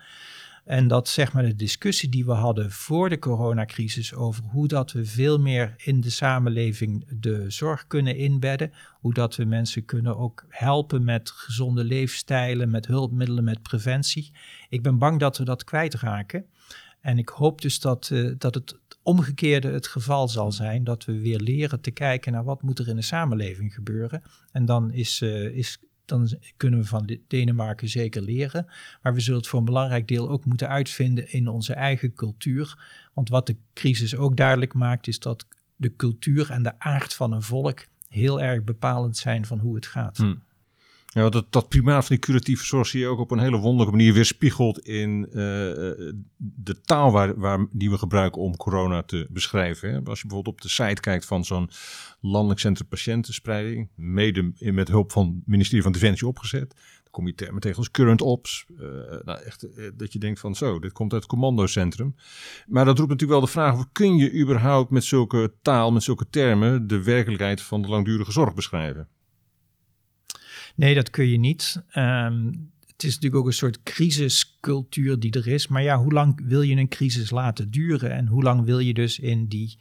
En 0.65 0.87
dat 0.87 1.07
zeg 1.07 1.33
maar 1.33 1.43
de 1.43 1.55
discussie 1.55 2.09
die 2.09 2.25
we 2.25 2.31
hadden 2.31 2.71
voor 2.71 3.09
de 3.09 3.19
coronacrisis 3.19 4.13
over 4.13 4.43
hoe 4.43 4.67
dat 4.67 4.91
we 4.91 5.05
veel 5.05 5.39
meer 5.39 5.73
in 5.77 6.01
de 6.01 6.09
samenleving 6.09 7.05
de 7.19 7.49
zorg 7.49 7.87
kunnen 7.87 8.17
inbedden, 8.17 8.71
hoe 8.99 9.13
dat 9.13 9.35
we 9.35 9.45
mensen 9.45 9.85
kunnen 9.85 10.17
ook 10.17 10.45
helpen 10.49 11.03
met 11.03 11.29
gezonde 11.29 11.83
leefstijlen, 11.83 12.69
met 12.69 12.87
hulpmiddelen, 12.87 13.43
met 13.43 13.61
preventie. 13.61 14.31
Ik 14.69 14.81
ben 14.81 14.97
bang 14.97 15.19
dat 15.19 15.37
we 15.37 15.43
dat 15.43 15.63
kwijtraken. 15.63 16.45
En 17.01 17.17
ik 17.17 17.29
hoop 17.29 17.61
dus 17.61 17.79
dat, 17.79 18.09
uh, 18.13 18.33
dat 18.37 18.55
het 18.55 18.79
omgekeerde 19.01 19.67
het 19.67 19.87
geval 19.87 20.27
zal 20.27 20.51
zijn, 20.51 20.83
dat 20.83 21.05
we 21.05 21.19
weer 21.19 21.39
leren 21.39 21.81
te 21.81 21.91
kijken 21.91 22.31
naar 22.31 22.43
wat 22.43 22.61
moet 22.61 22.79
er 22.79 22.87
in 22.87 22.95
de 22.95 23.01
samenleving 23.01 23.73
gebeuren. 23.73 24.21
En 24.51 24.65
dan 24.65 24.91
is, 24.91 25.21
uh, 25.21 25.45
is 25.45 25.79
dan 26.05 26.37
kunnen 26.57 26.79
we 26.79 26.85
van 26.85 27.17
Denemarken 27.27 27.89
zeker 27.89 28.21
leren. 28.21 28.65
Maar 29.01 29.13
we 29.13 29.19
zullen 29.19 29.39
het 29.39 29.49
voor 29.49 29.59
een 29.59 29.65
belangrijk 29.65 30.07
deel 30.07 30.29
ook 30.29 30.45
moeten 30.45 30.69
uitvinden 30.69 31.31
in 31.31 31.47
onze 31.47 31.73
eigen 31.73 32.13
cultuur. 32.13 32.77
Want 33.13 33.29
wat 33.29 33.47
de 33.47 33.55
crisis 33.73 34.15
ook 34.15 34.37
duidelijk 34.37 34.73
maakt, 34.73 35.07
is 35.07 35.19
dat 35.19 35.45
de 35.75 35.95
cultuur 35.95 36.49
en 36.49 36.63
de 36.63 36.79
aard 36.79 37.13
van 37.13 37.31
een 37.31 37.41
volk 37.41 37.85
heel 38.07 38.41
erg 38.41 38.63
bepalend 38.63 39.17
zijn 39.17 39.45
van 39.45 39.59
hoe 39.59 39.75
het 39.75 39.85
gaat. 39.85 40.17
Hmm. 40.17 40.41
Ja, 41.13 41.29
dat, 41.29 41.51
dat 41.51 41.69
primaat 41.69 42.05
van 42.05 42.15
die 42.15 42.25
curatieve 42.25 42.65
zorg 42.65 42.87
zie 42.87 42.99
je 42.99 43.07
ook 43.07 43.19
op 43.19 43.31
een 43.31 43.39
hele 43.39 43.57
wonderlijke 43.57 43.97
manier 43.97 44.13
weerspiegeld 44.13 44.79
in 44.79 45.25
uh, 45.29 45.33
de 46.37 46.81
taal 46.85 47.11
waar, 47.11 47.39
waar, 47.39 47.65
die 47.71 47.89
we 47.89 47.97
gebruiken 47.97 48.41
om 48.41 48.55
corona 48.55 49.03
te 49.03 49.27
beschrijven. 49.29 49.89
Hè. 49.89 49.95
Als 50.03 50.21
je 50.21 50.27
bijvoorbeeld 50.27 50.55
op 50.55 50.61
de 50.61 50.69
site 50.69 51.01
kijkt 51.01 51.25
van 51.25 51.45
zo'n 51.45 51.69
landelijk 52.21 52.59
centrum 52.59 52.87
patiëntenspreiding, 52.87 53.89
mede 53.95 54.51
met 54.57 54.87
hulp 54.87 55.11
van 55.11 55.25
het 55.25 55.47
ministerie 55.47 55.83
van 55.83 55.91
Defensie 55.91 56.27
opgezet. 56.27 56.69
Dan 57.03 57.11
kom 57.11 57.27
je 57.27 57.35
termen 57.35 57.61
tegen 57.61 57.77
als 57.77 57.91
current 57.91 58.21
ops. 58.21 58.65
Uh, 58.69 58.87
nou 59.23 59.41
echt, 59.45 59.67
dat 59.97 60.13
je 60.13 60.19
denkt 60.19 60.39
van 60.39 60.55
zo, 60.55 60.79
dit 60.79 60.91
komt 60.91 61.13
uit 61.13 61.21
het 61.21 61.31
commandocentrum. 61.31 62.15
Maar 62.67 62.85
dat 62.85 62.97
roept 62.97 63.09
natuurlijk 63.09 63.39
wel 63.39 63.47
de 63.47 63.53
vraag, 63.53 63.91
kun 63.91 64.15
je 64.15 64.33
überhaupt 64.33 64.91
met 64.91 65.03
zulke 65.03 65.53
taal, 65.61 65.91
met 65.91 66.03
zulke 66.03 66.29
termen, 66.29 66.87
de 66.87 67.03
werkelijkheid 67.03 67.61
van 67.61 67.81
de 67.81 67.87
langdurige 67.87 68.31
zorg 68.31 68.53
beschrijven? 68.53 69.07
Nee, 70.75 70.95
dat 70.95 71.09
kun 71.09 71.27
je 71.27 71.37
niet. 71.37 71.83
Um, 71.95 72.71
het 72.93 73.03
is 73.03 73.13
natuurlijk 73.13 73.41
ook 73.41 73.47
een 73.47 73.53
soort 73.53 73.83
crisiscultuur 73.83 75.19
die 75.19 75.31
er 75.31 75.47
is. 75.47 75.67
Maar 75.67 75.83
ja, 75.83 75.97
hoe 75.97 76.11
lang 76.11 76.41
wil 76.43 76.61
je 76.61 76.75
een 76.75 76.87
crisis 76.87 77.29
laten 77.29 77.71
duren? 77.71 78.11
En 78.11 78.27
hoe 78.27 78.43
lang 78.43 78.65
wil 78.65 78.79
je 78.79 78.93
dus 78.93 79.19
in 79.19 79.47
die 79.47 79.77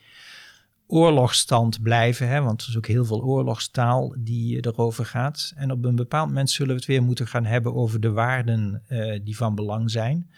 oorlogsstand 0.86 1.82
blijven? 1.82 2.28
Hè? 2.28 2.40
Want 2.40 2.62
er 2.62 2.68
is 2.68 2.76
ook 2.76 2.86
heel 2.86 3.04
veel 3.04 3.22
oorlogstaal 3.22 4.14
die 4.18 4.66
erover 4.66 5.06
gaat. 5.06 5.52
En 5.56 5.70
op 5.70 5.84
een 5.84 5.94
bepaald 5.94 6.28
moment 6.28 6.50
zullen 6.50 6.72
we 6.72 6.78
het 6.80 6.88
weer 6.88 7.02
moeten 7.02 7.26
gaan 7.26 7.44
hebben 7.44 7.74
over 7.74 8.00
de 8.00 8.10
waarden 8.10 8.82
uh, 8.88 9.20
die 9.24 9.36
van 9.36 9.54
belang 9.54 9.90
zijn. 9.90 10.30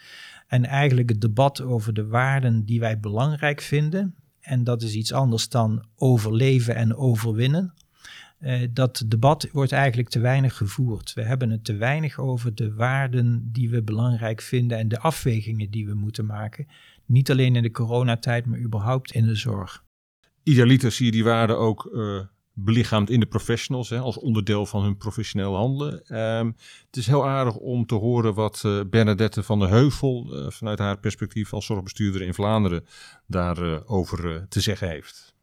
En 0.47 0.65
eigenlijk 0.65 1.09
het 1.09 1.21
debat 1.21 1.61
over 1.61 1.93
de 1.93 2.07
waarden 2.07 2.65
die 2.65 2.79
wij 2.79 2.99
belangrijk 2.99 3.61
vinden. 3.61 4.15
En 4.39 4.63
dat 4.63 4.81
is 4.81 4.93
iets 4.93 5.13
anders 5.13 5.49
dan 5.49 5.85
overleven 5.95 6.75
en 6.75 6.95
overwinnen. 6.95 7.73
Uh, 8.45 8.67
dat 8.71 9.03
debat 9.07 9.49
wordt 9.51 9.71
eigenlijk 9.71 10.09
te 10.09 10.19
weinig 10.19 10.57
gevoerd. 10.57 11.13
We 11.13 11.23
hebben 11.23 11.49
het 11.49 11.63
te 11.63 11.75
weinig 11.75 12.19
over 12.19 12.55
de 12.55 12.73
waarden 12.73 13.49
die 13.51 13.69
we 13.69 13.83
belangrijk 13.83 14.41
vinden 14.41 14.77
en 14.77 14.87
de 14.87 14.99
afwegingen 14.99 15.71
die 15.71 15.85
we 15.85 15.93
moeten 15.93 16.25
maken. 16.25 16.67
Niet 17.05 17.31
alleen 17.31 17.55
in 17.55 17.61
de 17.61 17.71
coronatijd, 17.71 18.45
maar 18.45 18.59
überhaupt 18.59 19.11
in 19.11 19.25
de 19.25 19.35
zorg. 19.35 19.83
Idealiter 20.43 20.91
zie 20.91 21.05
je 21.05 21.11
die 21.11 21.23
waarden 21.23 21.57
ook 21.57 21.89
uh, 21.93 22.19
belichaamd 22.53 23.09
in 23.09 23.19
de 23.19 23.25
professionals, 23.25 23.89
hè, 23.89 23.99
als 23.99 24.19
onderdeel 24.19 24.65
van 24.65 24.83
hun 24.83 24.97
professioneel 24.97 25.55
handelen. 25.55 26.19
Um, 26.19 26.55
het 26.85 26.97
is 26.97 27.07
heel 27.07 27.27
aardig 27.27 27.55
om 27.55 27.85
te 27.85 27.95
horen 27.95 28.33
wat 28.33 28.63
uh, 28.65 28.81
Bernadette 28.89 29.43
van 29.43 29.59
der 29.59 29.69
Heuvel 29.69 30.27
vanuit 30.51 30.79
haar 30.79 30.99
perspectief 30.99 31.53
als 31.53 31.65
zorgbestuurder 31.65 32.21
in 32.21 32.33
Vlaanderen 32.33 32.85
daarover 33.27 33.87
over 33.87 34.45
te 34.49 34.59
zeggen 34.59 34.87
heeft. 34.87 35.33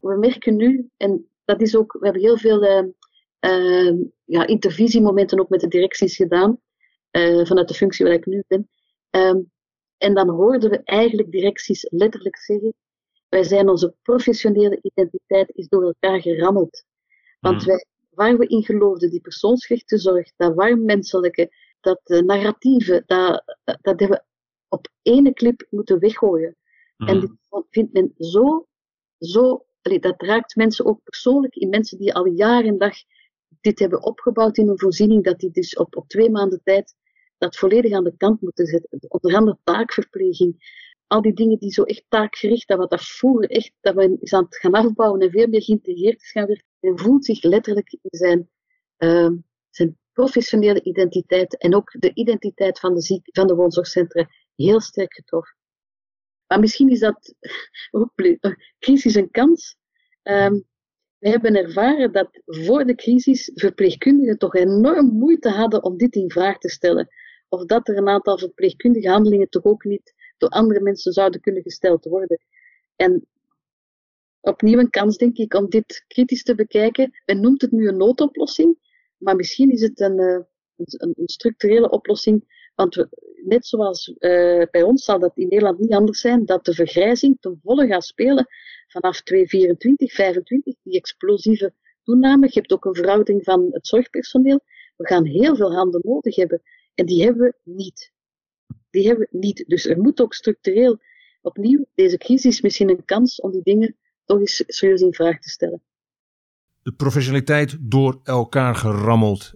We 0.00 0.16
merken 0.20 0.56
nu, 0.56 0.88
en 0.96 1.24
dat 1.44 1.60
is 1.60 1.76
ook, 1.76 1.92
we 1.92 2.04
hebben 2.04 2.22
heel 2.22 2.38
veel 2.38 2.62
uh, 2.64 2.84
uh, 3.40 4.02
ja, 4.24 4.46
intervisiemomenten 4.46 5.40
ook 5.40 5.48
met 5.48 5.60
de 5.60 5.68
directies 5.68 6.16
gedaan, 6.16 6.60
uh, 7.10 7.46
vanuit 7.46 7.68
de 7.68 7.74
functie 7.74 8.04
waar 8.04 8.14
ik 8.14 8.26
nu 8.26 8.44
ben. 8.46 8.68
Um, 9.10 9.52
en 9.98 10.14
dan 10.14 10.28
hoorden 10.28 10.70
we 10.70 10.80
eigenlijk 10.84 11.30
directies 11.30 11.86
letterlijk 11.90 12.36
zeggen, 12.36 12.74
wij 13.28 13.42
zijn 13.42 13.68
onze 13.68 13.94
professionele 14.02 14.78
identiteit 14.82 15.50
is 15.54 15.68
door 15.68 15.82
elkaar 15.82 16.20
gerammeld. 16.20 16.84
Want 17.40 17.60
mm. 17.60 17.66
wij, 17.66 17.86
waar 18.10 18.38
we 18.38 18.46
in 18.46 18.62
geloofden, 18.62 19.10
die 19.10 19.20
persoonsgerichte 19.20 19.98
zorg, 19.98 20.30
dat 20.36 20.54
warmmenselijke, 20.54 21.50
dat 21.80 22.00
uh, 22.04 22.20
narratieve, 22.20 23.02
dat, 23.06 23.58
dat 23.64 24.00
hebben 24.00 24.08
we 24.08 24.22
op 24.68 24.88
ene 25.02 25.32
clip 25.32 25.66
moeten 25.70 25.98
weggooien. 25.98 26.56
Mm. 26.96 27.08
En 27.08 27.20
dit 27.20 27.30
vindt 27.70 27.92
men 27.92 28.14
zo, 28.18 28.66
zo 29.18 29.66
allee, 29.86 30.00
dat 30.00 30.22
raakt 30.22 30.56
mensen 30.56 30.84
ook 30.84 31.02
persoonlijk 31.02 31.54
in 31.54 31.68
mensen 31.68 31.98
die 31.98 32.14
al 32.14 32.26
jaar 32.26 32.64
en 32.64 32.78
dag 32.78 32.96
dit 33.60 33.78
hebben 33.78 34.02
opgebouwd 34.02 34.58
in 34.58 34.68
een 34.68 34.78
voorziening, 34.78 35.24
dat 35.24 35.38
die 35.38 35.50
dus 35.50 35.76
op, 35.76 35.96
op 35.96 36.08
twee 36.08 36.30
maanden 36.30 36.60
tijd 36.64 36.94
dat 37.38 37.56
volledig 37.56 37.92
aan 37.92 38.04
de 38.04 38.16
kant 38.16 38.40
moeten 38.40 38.66
zetten. 38.66 39.00
Onder 39.08 39.34
andere 39.34 39.58
taakverpleging. 39.64 40.82
Al 41.06 41.22
die 41.22 41.32
dingen 41.32 41.58
die 41.58 41.72
zo 41.72 41.82
echt 41.82 42.04
taakgericht, 42.08 42.68
dat 42.68 42.78
wat 42.78 42.90
dat 42.90 43.02
vroeger 43.02 43.50
echt, 43.50 43.72
dat 43.80 43.94
we 43.94 44.16
is 44.20 44.32
aan 44.32 44.44
het 44.44 44.56
gaan 44.56 44.72
afbouwen 44.72 45.20
en 45.20 45.30
veel 45.30 45.46
meer 45.46 45.62
geïntegreerd 45.62 46.22
is 46.22 46.30
gaan 46.30 46.46
werken. 46.46 46.66
En 46.80 46.98
voelt 46.98 47.24
zich 47.24 47.42
letterlijk 47.42 47.92
in 47.92 48.18
zijn, 48.18 48.50
uh, 48.98 49.30
zijn 49.70 49.98
professionele 50.12 50.82
identiteit 50.82 51.58
en 51.58 51.74
ook 51.74 51.90
de 51.98 52.10
identiteit 52.14 52.78
van 52.78 52.94
de, 52.94 53.00
ziek, 53.00 53.28
van 53.32 53.46
de 53.46 53.54
woonzorgcentra 53.54 54.28
heel 54.54 54.80
sterk 54.80 55.14
getroffen. 55.14 55.56
Maar 56.46 56.60
misschien 56.60 56.90
is 56.90 56.98
dat 57.00 57.34
ook 57.90 58.12
crisis 58.78 59.14
een 59.14 59.30
kans. 59.30 59.76
Um, 60.22 60.64
we 61.18 61.28
hebben 61.28 61.56
ervaren 61.56 62.12
dat 62.12 62.28
voor 62.44 62.84
de 62.84 62.94
crisis 62.94 63.50
verpleegkundigen 63.54 64.38
toch 64.38 64.54
enorm 64.54 65.06
moeite 65.06 65.48
hadden 65.48 65.84
om 65.84 65.96
dit 65.96 66.14
in 66.14 66.30
vraag 66.30 66.58
te 66.58 66.68
stellen. 66.68 67.08
Of 67.48 67.64
dat 67.64 67.88
er 67.88 67.96
een 67.96 68.08
aantal 68.08 68.38
verpleegkundige 68.38 69.08
handelingen 69.08 69.48
toch 69.48 69.64
ook 69.64 69.84
niet 69.84 70.14
door 70.38 70.48
andere 70.48 70.80
mensen 70.80 71.12
zouden 71.12 71.40
kunnen 71.40 71.62
gesteld 71.62 72.04
worden. 72.04 72.38
En 72.96 73.26
opnieuw 74.40 74.78
een 74.78 74.90
kans, 74.90 75.16
denk 75.16 75.36
ik, 75.36 75.54
om 75.54 75.68
dit 75.68 76.04
kritisch 76.06 76.42
te 76.42 76.54
bekijken. 76.54 77.22
Men 77.26 77.40
noemt 77.40 77.62
het 77.62 77.70
nu 77.70 77.88
een 77.88 77.96
noodoplossing, 77.96 78.78
maar 79.16 79.36
misschien 79.36 79.70
is 79.70 79.80
het 79.80 80.00
een, 80.00 80.20
uh, 80.20 80.38
een, 80.76 81.14
een 81.16 81.28
structurele 81.28 81.90
oplossing 81.90 82.44
want 82.74 82.94
we, 82.94 83.08
net 83.44 83.66
zoals 83.66 84.08
uh, 84.08 84.62
bij 84.70 84.82
ons 84.82 85.04
zal 85.04 85.18
dat 85.18 85.36
in 85.36 85.48
Nederland 85.48 85.78
niet 85.78 85.92
anders 85.92 86.20
zijn, 86.20 86.44
dat 86.44 86.64
de 86.64 86.74
vergrijzing 86.74 87.36
ten 87.40 87.60
volle 87.62 87.86
gaat 87.86 88.04
spelen 88.04 88.46
vanaf 88.86 89.22
2024, 89.22 90.12
25, 90.12 90.74
die 90.82 90.98
explosieve 90.98 91.74
toename. 92.02 92.46
Je 92.46 92.58
hebt 92.58 92.72
ook 92.72 92.84
een 92.84 92.94
verhouding 92.94 93.44
van 93.44 93.68
het 93.70 93.86
zorgpersoneel. 93.86 94.60
We 94.96 95.06
gaan 95.06 95.24
heel 95.24 95.56
veel 95.56 95.74
handen 95.74 96.00
nodig 96.04 96.36
hebben. 96.36 96.62
En 96.94 97.06
die 97.06 97.22
hebben 97.22 97.42
we 97.42 97.72
niet. 97.72 98.12
Die 98.90 99.06
hebben 99.06 99.28
we 99.30 99.38
niet. 99.38 99.64
Dus 99.66 99.86
er 99.86 100.00
moet 100.00 100.20
ook 100.20 100.34
structureel 100.34 100.98
opnieuw, 101.42 101.86
deze 101.94 102.18
crisis 102.18 102.60
misschien 102.60 102.90
een 102.90 103.04
kans 103.04 103.40
om 103.40 103.50
die 103.50 103.62
dingen 103.62 103.96
toch 104.24 104.38
eens 104.38 104.64
serieus 104.66 105.00
in 105.00 105.14
vraag 105.14 105.38
te 105.38 105.48
stellen. 105.48 105.82
De 106.82 106.92
professionaliteit 106.92 107.76
door 107.80 108.20
elkaar 108.22 108.74
gerammeld 108.74 109.54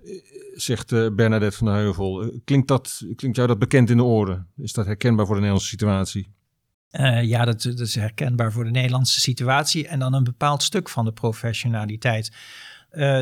zegt 0.60 0.92
uh, 0.92 1.10
Bernadette 1.14 1.56
van 1.56 1.66
de 1.66 1.72
Heuvel. 1.72 2.22
Eh, 2.22 2.28
klinkt, 2.44 2.68
dat, 2.68 3.04
klinkt 3.16 3.36
jou 3.36 3.48
dat 3.48 3.58
bekend 3.58 3.90
in 3.90 3.96
de 3.96 4.04
oren? 4.04 4.46
Is 4.56 4.72
dat 4.72 4.86
herkenbaar 4.86 5.26
voor 5.26 5.34
de 5.34 5.40
Nederlandse 5.40 5.68
situatie? 5.68 6.28
Uh, 6.92 7.22
ja, 7.22 7.44
dat, 7.44 7.62
dat, 7.62 7.80
is 7.80 7.94
herkenbaar 7.94 8.52
voor 8.52 8.64
de 8.64 8.70
Nederlandse 8.70 9.20
situatie 9.20 9.88
en 9.88 9.98
dan 9.98 10.14
een 10.14 10.24
bepaald 10.24 10.62
stuk 10.62 10.88
van 10.88 11.04
de 11.04 11.12
professionaliteit. 11.12 12.32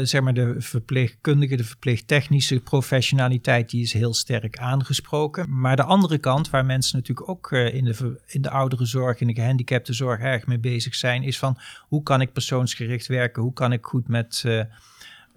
Zeg 0.02 0.20
maar 0.20 0.34
de 0.34 0.54
verpleegkundige, 0.58 1.56
de 1.56 1.64
verpleegtechnische 1.64 2.60
professionaliteit, 2.60 3.70
die 3.70 3.82
is 3.82 3.92
heel 3.92 4.14
sterk 4.14 4.58
aangesproken. 4.58 5.60
Maar 5.60 5.76
de 5.76 5.82
andere 5.82 6.18
kant, 6.18 6.50
waar 6.50 6.64
mensen 6.64 6.98
natuurlijk 6.98 7.28
ook 7.28 7.52
in, 7.52 7.84
de, 7.84 8.20
in 8.26 8.42
de 8.42 8.50
ouderenzorg, 8.50 9.20
in 9.20 9.26
de 9.26 9.34
gehandicaptenzorg 9.34 10.20
erg 10.20 10.46
mee 10.46 10.58
bezig 10.58 10.94
zijn, 10.94 11.22
is 11.22 11.38
van 11.38 11.58
hoe 11.88 12.02
kan 12.02 12.20
ik 12.20 12.32
persoonsgericht 12.32 13.06
werken? 13.06 13.42
Hoe 13.42 13.52
kan 13.52 13.72
ik 13.72 13.84
goed 13.84 14.08
met 14.08 14.44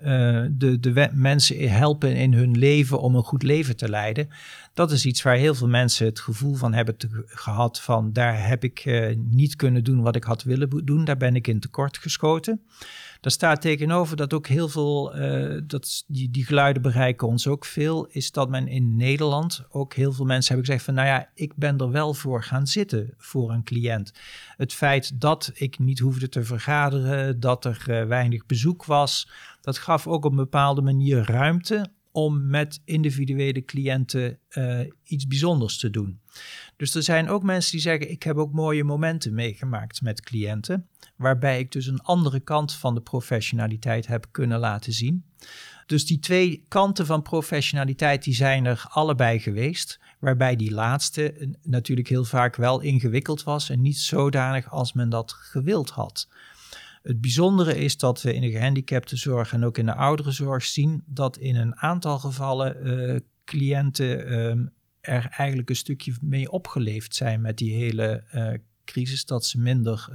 uh, 0.03 0.45
de, 0.51 0.79
de 0.79 1.09
mensen 1.13 1.69
helpen 1.69 2.15
in 2.15 2.33
hun 2.33 2.57
leven 2.57 2.99
om 3.01 3.15
een 3.15 3.23
goed 3.23 3.43
leven 3.43 3.75
te 3.75 3.89
leiden. 3.89 4.29
Dat 4.73 4.91
is 4.91 5.05
iets 5.05 5.21
waar 5.21 5.35
heel 5.35 5.55
veel 5.55 5.67
mensen 5.67 6.05
het 6.05 6.19
gevoel 6.19 6.55
van 6.55 6.73
hebben 6.73 6.97
te, 6.97 7.23
gehad 7.25 7.81
van 7.81 8.13
daar 8.13 8.47
heb 8.47 8.63
ik 8.63 8.85
uh, 8.85 9.15
niet 9.17 9.55
kunnen 9.55 9.83
doen 9.83 10.01
wat 10.01 10.15
ik 10.15 10.23
had 10.23 10.43
willen 10.43 10.85
doen, 10.85 11.05
daar 11.05 11.17
ben 11.17 11.35
ik 11.35 11.47
in 11.47 11.59
tekort 11.59 11.97
geschoten. 11.97 12.61
Daar 13.19 13.31
staat 13.31 13.61
tegenover 13.61 14.17
dat 14.17 14.33
ook 14.33 14.47
heel 14.47 14.69
veel, 14.69 15.17
uh, 15.17 15.61
dat 15.63 16.03
die, 16.07 16.31
die 16.31 16.45
geluiden 16.45 16.81
bereiken 16.81 17.27
ons 17.27 17.47
ook 17.47 17.65
veel, 17.65 18.05
is 18.05 18.31
dat 18.31 18.49
men 18.49 18.67
in 18.67 18.95
Nederland 18.95 19.65
ook 19.69 19.93
heel 19.93 20.11
veel 20.11 20.25
mensen 20.25 20.47
hebben 20.47 20.65
gezegd 20.65 20.85
van 20.85 20.93
nou 20.93 21.07
ja, 21.07 21.29
ik 21.33 21.55
ben 21.55 21.77
er 21.77 21.91
wel 21.91 22.13
voor 22.13 22.43
gaan 22.43 22.67
zitten 22.67 23.13
voor 23.17 23.51
een 23.51 23.63
cliënt. 23.63 24.13
Het 24.57 24.73
feit 24.73 25.21
dat 25.21 25.51
ik 25.53 25.79
niet 25.79 25.99
hoefde 25.99 26.29
te 26.29 26.43
vergaderen, 26.43 27.39
dat 27.39 27.65
er 27.65 27.85
uh, 27.89 28.03
weinig 28.05 28.45
bezoek 28.45 28.85
was, 28.85 29.29
dat 29.61 29.77
gaf 29.77 30.07
ook 30.07 30.25
op 30.25 30.31
een 30.31 30.37
bepaalde 30.37 30.81
manier 30.81 31.25
ruimte 31.31 31.89
om 32.11 32.47
met 32.47 32.81
individuele 32.85 33.65
cliënten 33.65 34.39
uh, 34.49 34.79
iets 35.03 35.27
bijzonders 35.27 35.77
te 35.77 35.89
doen. 35.89 36.19
Dus 36.77 36.95
er 36.95 37.03
zijn 37.03 37.29
ook 37.29 37.43
mensen 37.43 37.71
die 37.71 37.81
zeggen: 37.81 38.11
Ik 38.11 38.23
heb 38.23 38.37
ook 38.37 38.53
mooie 38.53 38.83
momenten 38.83 39.33
meegemaakt 39.33 40.01
met 40.01 40.21
cliënten, 40.21 40.87
waarbij 41.15 41.59
ik 41.59 41.71
dus 41.71 41.87
een 41.87 42.01
andere 42.01 42.39
kant 42.39 42.73
van 42.73 42.95
de 42.95 43.01
professionaliteit 43.01 44.07
heb 44.07 44.27
kunnen 44.31 44.59
laten 44.59 44.93
zien. 44.93 45.23
Dus 45.85 46.05
die 46.05 46.19
twee 46.19 46.65
kanten 46.67 47.05
van 47.05 47.21
professionaliteit 47.21 48.23
die 48.23 48.35
zijn 48.35 48.65
er 48.65 48.85
allebei 48.89 49.39
geweest, 49.39 49.99
waarbij 50.19 50.55
die 50.55 50.71
laatste 50.71 51.55
natuurlijk 51.63 52.07
heel 52.07 52.25
vaak 52.25 52.55
wel 52.55 52.79
ingewikkeld 52.79 53.43
was 53.43 53.69
en 53.69 53.81
niet 53.81 53.97
zodanig 53.97 54.71
als 54.71 54.93
men 54.93 55.09
dat 55.09 55.31
gewild 55.31 55.89
had. 55.89 56.27
Het 57.01 57.21
bijzondere 57.21 57.77
is 57.77 57.97
dat 57.97 58.21
we 58.21 58.33
in 58.33 58.41
de 58.41 58.51
gehandicaptenzorg 58.51 59.53
en 59.53 59.63
ook 59.63 59.77
in 59.77 59.85
de 59.85 59.95
ouderenzorg 59.95 60.63
zien 60.63 61.03
dat 61.05 61.37
in 61.37 61.55
een 61.55 61.75
aantal 61.75 62.19
gevallen 62.19 62.87
uh, 62.87 63.19
cliënten 63.45 64.31
uh, 64.31 64.65
er 64.99 65.27
eigenlijk 65.29 65.69
een 65.69 65.75
stukje 65.75 66.13
mee 66.21 66.51
opgeleefd 66.51 67.15
zijn 67.15 67.41
met 67.41 67.57
die 67.57 67.73
hele 67.73 68.23
uh, 68.33 68.53
crisis, 68.85 69.25
dat 69.25 69.45
ze 69.45 69.59
minder 69.59 70.09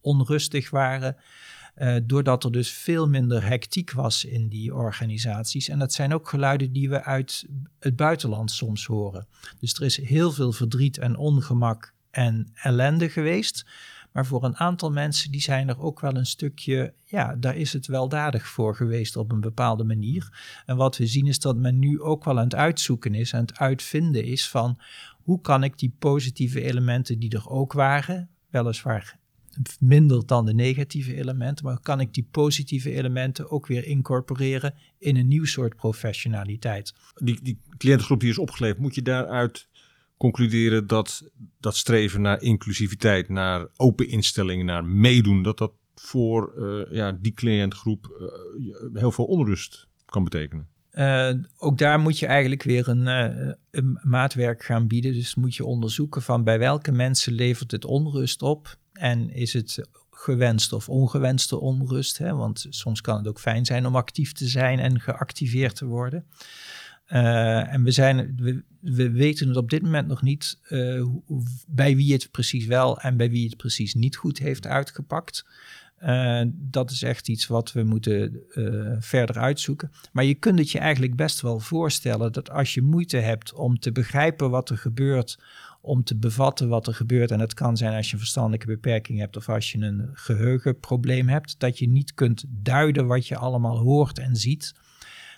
onrustig 0.00 0.70
waren. 0.70 1.16
doordat 2.02 2.44
er 2.44 2.52
dus 2.52 2.70
veel 2.70 3.08
minder 3.08 3.44
hectiek 3.44 3.92
was 3.92 4.24
in 4.24 4.48
die 4.48 4.74
organisaties. 4.74 5.68
En 5.68 5.78
dat 5.78 5.92
zijn 5.92 6.14
ook 6.14 6.28
geluiden 6.28 6.72
die 6.72 6.88
we 6.88 7.02
uit 7.02 7.46
het 7.78 7.96
buitenland 7.96 8.50
soms 8.50 8.86
horen. 8.86 9.26
Dus 9.58 9.74
er 9.74 9.82
is 9.82 9.96
heel 9.96 10.32
veel 10.32 10.52
verdriet 10.52 10.98
en 10.98 11.16
ongemak 11.16 11.94
en 12.10 12.48
ellende 12.54 13.08
geweest. 13.08 13.64
Maar 14.12 14.26
voor 14.26 14.44
een 14.44 14.56
aantal 14.56 14.90
mensen 14.90 15.30
die 15.30 15.40
zijn 15.40 15.68
er 15.68 15.80
ook 15.80 16.00
wel 16.00 16.16
een 16.16 16.26
stukje, 16.26 16.94
ja, 17.04 17.36
daar 17.36 17.56
is 17.56 17.72
het 17.72 17.86
weldadig 17.86 18.48
voor 18.48 18.76
geweest 18.76 19.16
op 19.16 19.32
een 19.32 19.40
bepaalde 19.40 19.84
manier. 19.84 20.52
En 20.66 20.76
wat 20.76 20.96
we 20.96 21.06
zien 21.06 21.26
is 21.26 21.38
dat 21.38 21.56
men 21.56 21.78
nu 21.78 22.00
ook 22.00 22.24
wel 22.24 22.38
aan 22.38 22.44
het 22.44 22.54
uitzoeken 22.54 23.14
is, 23.14 23.34
aan 23.34 23.40
het 23.40 23.58
uitvinden 23.58 24.24
is 24.24 24.48
van 24.48 24.78
hoe 25.22 25.40
kan 25.40 25.64
ik 25.64 25.78
die 25.78 25.94
positieve 25.98 26.62
elementen 26.62 27.18
die 27.18 27.30
er 27.30 27.48
ook 27.48 27.72
waren, 27.72 28.30
weliswaar 28.50 29.20
minder 29.78 30.26
dan 30.26 30.46
de 30.46 30.54
negatieve 30.54 31.14
elementen, 31.16 31.64
maar 31.64 31.80
kan 31.80 32.00
ik 32.00 32.14
die 32.14 32.28
positieve 32.30 32.92
elementen 32.92 33.50
ook 33.50 33.66
weer 33.66 33.86
incorporeren 33.86 34.74
in 34.98 35.16
een 35.16 35.28
nieuw 35.28 35.44
soort 35.44 35.76
professionaliteit. 35.76 36.94
Die, 37.14 37.38
die 37.42 37.58
cliëntengroep 37.76 38.20
die 38.20 38.30
is 38.30 38.38
opgeleverd, 38.38 38.80
moet 38.80 38.94
je 38.94 39.02
daaruit 39.02 39.68
concluderen 40.22 40.86
dat 40.86 41.30
dat 41.60 41.76
streven 41.76 42.20
naar 42.20 42.40
inclusiviteit, 42.42 43.28
naar 43.28 43.66
open 43.76 44.08
instellingen, 44.08 44.66
naar 44.66 44.84
meedoen, 44.84 45.42
dat 45.42 45.58
dat 45.58 45.72
voor 45.94 46.52
uh, 46.56 46.96
ja, 46.96 47.12
die 47.12 47.32
cliëntgroep 47.32 48.18
uh, 48.20 49.00
heel 49.00 49.12
veel 49.12 49.24
onrust 49.24 49.88
kan 50.04 50.24
betekenen. 50.24 50.68
Uh, 50.92 51.32
ook 51.56 51.78
daar 51.78 51.98
moet 51.98 52.18
je 52.18 52.26
eigenlijk 52.26 52.62
weer 52.62 52.88
een, 52.88 53.98
maatwerk 54.02 54.64
gaan 54.64 54.86
bieden. 54.86 55.12
Dus 55.12 55.34
moet 55.34 55.54
je 55.54 55.64
onderzoeken 55.64 56.22
van 56.22 56.44
bij 56.44 56.58
welke 56.58 56.92
mensen 56.92 57.32
levert 57.32 57.70
het 57.70 57.84
onrust 57.84 58.42
op 58.42 58.76
en 58.92 59.30
is 59.30 59.52
het 59.52 59.88
gewenste 60.10 60.76
of 60.76 60.88
ongewenste 60.88 61.60
onrust. 61.60 62.18
Hè? 62.18 62.34
Want 62.34 62.66
soms 62.68 63.00
kan 63.00 63.16
het 63.16 63.28
ook 63.28 63.40
fijn 63.40 63.64
zijn 63.64 63.86
om 63.86 63.96
actief 63.96 64.32
te 64.32 64.48
zijn 64.48 64.78
en 64.78 65.00
geactiveerd 65.00 65.76
te 65.76 65.86
worden. 65.86 66.26
Uh, 67.12 67.72
en 67.72 67.82
we, 67.82 67.90
zijn, 67.90 68.36
we, 68.36 68.62
we, 68.80 69.10
weten 69.10 69.48
het 69.48 69.56
op 69.56 69.70
dit 69.70 69.82
moment 69.82 70.08
nog 70.08 70.22
niet 70.22 70.58
uh, 70.68 71.06
bij 71.66 71.96
wie 71.96 72.12
het 72.12 72.30
precies 72.30 72.66
wel 72.66 73.00
en 73.00 73.16
bij 73.16 73.30
wie 73.30 73.46
het 73.46 73.56
precies 73.56 73.94
niet 73.94 74.16
goed 74.16 74.38
heeft 74.38 74.66
uitgepakt. 74.66 75.46
Uh, 76.02 76.42
dat 76.46 76.90
is 76.90 77.02
echt 77.02 77.28
iets 77.28 77.46
wat 77.46 77.72
we 77.72 77.82
moeten 77.82 78.42
verder 79.00 79.38
uitzoeken. 79.38 79.92
Maar 80.12 80.24
je 80.24 80.34
kunt 80.34 80.58
het 80.58 80.70
je 80.70 80.78
eigenlijk 80.78 81.16
best 81.16 81.40
wel 81.40 81.60
voorstellen 81.60 82.32
dat 82.32 82.50
als 82.50 82.74
je 82.74 82.82
moeite 82.82 83.16
hebt 83.16 83.52
om 83.52 83.78
te 83.78 83.92
begrijpen 83.92 84.50
wat 84.50 84.70
er 84.70 84.78
gebeurt, 84.78 85.38
om 85.80 86.04
te 86.04 86.16
bevatten 86.16 86.68
wat 86.68 86.86
er 86.86 86.94
gebeurt, 86.94 87.30
en 87.30 87.40
het 87.40 87.54
kan 87.54 87.76
zijn 87.76 87.94
als 87.94 88.06
je 88.06 88.12
een 88.12 88.18
verstandelijke 88.18 88.66
beperking 88.66 89.18
hebt 89.18 89.36
of 89.36 89.48
als 89.48 89.72
je 89.72 89.78
een 89.78 90.10
geheugenprobleem 90.12 91.28
hebt, 91.28 91.54
dat 91.58 91.78
je 91.78 91.88
niet 91.88 92.14
kunt 92.14 92.44
duiden 92.48 93.06
wat 93.06 93.26
je 93.26 93.36
allemaal 93.36 93.78
hoort 93.78 94.18
en 94.18 94.36
ziet 94.36 94.74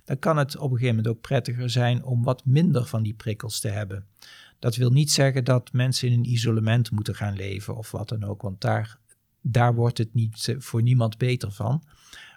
dan 0.05 0.19
kan 0.19 0.37
het 0.37 0.57
op 0.57 0.71
een 0.71 0.77
gegeven 0.77 0.97
moment 0.97 1.15
ook 1.15 1.21
prettiger 1.21 1.71
zijn 1.71 2.05
om 2.05 2.23
wat 2.23 2.45
minder 2.45 2.87
van 2.87 3.03
die 3.03 3.15
prikkels 3.15 3.61
te 3.61 3.69
hebben. 3.69 4.07
Dat 4.59 4.77
wil 4.77 4.91
niet 4.91 5.13
zeggen 5.13 5.45
dat 5.45 5.73
mensen 5.73 6.09
in 6.09 6.19
een 6.19 6.31
isolement 6.31 6.91
moeten 6.91 7.15
gaan 7.15 7.37
leven 7.37 7.77
of 7.77 7.91
wat 7.91 8.09
dan 8.09 8.25
ook, 8.25 8.43
want 8.43 8.61
daar, 8.61 8.99
daar 9.41 9.75
wordt 9.75 9.99
het 9.99 10.15
niet 10.15 10.49
eh, 10.49 10.57
voor 10.59 10.83
niemand 10.83 11.19
beter 11.19 11.53
van. 11.53 11.83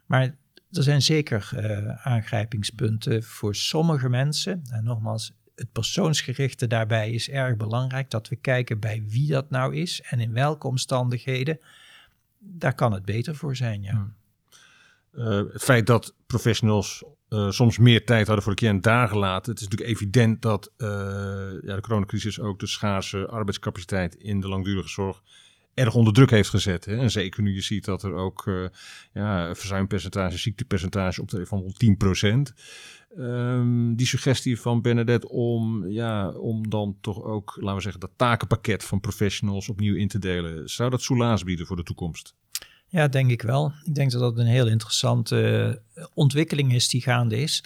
Maar 0.05 0.35
er 0.71 0.83
zijn 0.83 1.01
zeker 1.01 1.49
uh, 1.55 2.07
aangrijpingspunten 2.07 3.23
voor 3.23 3.55
sommige 3.55 4.09
mensen. 4.09 4.61
En 4.69 4.83
nogmaals, 4.83 5.33
het 5.55 5.71
persoonsgerichte 5.71 6.67
daarbij 6.67 7.11
is 7.11 7.29
erg 7.29 7.57
belangrijk. 7.57 8.09
Dat 8.09 8.27
we 8.27 8.35
kijken 8.35 8.79
bij 8.79 9.03
wie 9.07 9.27
dat 9.27 9.49
nou 9.49 9.75
is 9.75 10.01
en 10.01 10.19
in 10.19 10.33
welke 10.33 10.67
omstandigheden. 10.67 11.59
Daar 12.37 12.75
kan 12.75 12.91
het 12.91 13.05
beter 13.05 13.35
voor 13.35 13.55
zijn, 13.55 13.81
ja. 13.81 13.91
Hmm. 13.91 14.15
Uh, 15.11 15.53
het 15.53 15.63
feit 15.63 15.87
dat 15.87 16.15
professionals 16.25 17.03
uh, 17.29 17.49
soms 17.51 17.77
meer 17.77 18.05
tijd 18.05 18.25
hadden 18.25 18.43
voor 18.43 18.55
de 18.55 18.59
cliënt 18.59 18.83
daar 18.83 19.07
gelaten. 19.07 19.51
Het 19.51 19.61
is 19.61 19.67
natuurlijk 19.67 19.97
evident 19.97 20.41
dat 20.41 20.71
uh, 20.77 20.87
ja, 21.61 21.75
de 21.75 21.81
coronacrisis 21.81 22.39
ook 22.39 22.59
de 22.59 22.67
schaarse 22.67 23.27
arbeidscapaciteit 23.27 24.15
in 24.15 24.39
de 24.39 24.47
langdurige 24.47 24.89
zorg 24.89 25.21
erg 25.77 25.95
onder 25.95 26.13
druk 26.13 26.29
heeft 26.29 26.49
gezet. 26.49 26.85
Hè? 26.85 26.97
En 26.97 27.11
zeker 27.11 27.43
nu 27.43 27.53
je 27.53 27.61
ziet 27.61 27.85
dat 27.85 28.03
er 28.03 28.13
ook 28.13 28.45
uh, 28.45 28.67
ja, 29.13 29.55
verzuimpercentage, 29.55 30.37
ziektepercentage 30.37 31.21
op 31.21 31.29
de 31.29 31.45
van 31.45 31.73
10 31.77 31.97
procent. 31.97 32.53
Um, 33.17 33.95
die 33.95 34.07
suggestie 34.07 34.59
van 34.59 34.81
Bernadette 34.81 35.29
om, 35.29 35.87
ja, 35.87 36.29
om 36.29 36.69
dan 36.69 36.97
toch 37.01 37.23
ook, 37.23 37.55
laten 37.55 37.75
we 37.75 37.81
zeggen, 37.81 38.01
dat 38.01 38.11
takenpakket 38.15 38.83
van 38.83 38.99
professionals 38.99 39.69
opnieuw 39.69 39.95
in 39.95 40.07
te 40.07 40.19
delen. 40.19 40.69
Zou 40.69 40.89
dat 40.89 41.01
soelaas 41.01 41.43
bieden 41.43 41.65
voor 41.65 41.75
de 41.75 41.83
toekomst? 41.83 42.35
Ja, 42.89 43.07
denk 43.07 43.31
ik 43.31 43.41
wel. 43.41 43.71
Ik 43.83 43.95
denk 43.95 44.11
dat 44.11 44.21
dat 44.21 44.37
een 44.37 44.45
heel 44.45 44.67
interessante 44.67 45.81
eh, 45.93 46.05
ontwikkeling 46.13 46.73
is 46.73 46.87
die 46.87 47.01
gaande 47.01 47.37
is. 47.37 47.63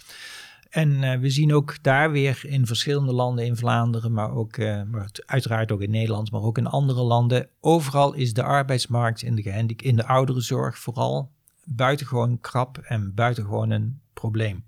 En 0.70 0.90
uh, 0.90 1.18
we 1.18 1.30
zien 1.30 1.54
ook 1.54 1.82
daar 1.82 2.10
weer 2.10 2.40
in 2.42 2.66
verschillende 2.66 3.12
landen 3.12 3.44
in 3.44 3.56
Vlaanderen, 3.56 4.12
maar 4.12 4.34
ook 4.34 4.56
uh, 4.56 4.82
maar 4.82 5.10
uiteraard 5.26 5.72
ook 5.72 5.80
in 5.80 5.90
Nederland, 5.90 6.30
maar 6.30 6.42
ook 6.42 6.58
in 6.58 6.66
andere 6.66 7.02
landen. 7.02 7.48
Overal 7.60 8.14
is 8.14 8.32
de 8.32 8.42
arbeidsmarkt 8.42 9.22
in 9.22 9.34
de, 9.34 9.42
gehandic 9.42 9.82
in 9.82 9.96
de 9.96 10.06
ouderenzorg 10.06 10.78
vooral 10.78 11.30
buitengewoon 11.64 12.40
krap 12.40 12.78
en 12.78 13.14
buitengewoon 13.14 13.70
een 13.70 14.00
probleem. 14.12 14.64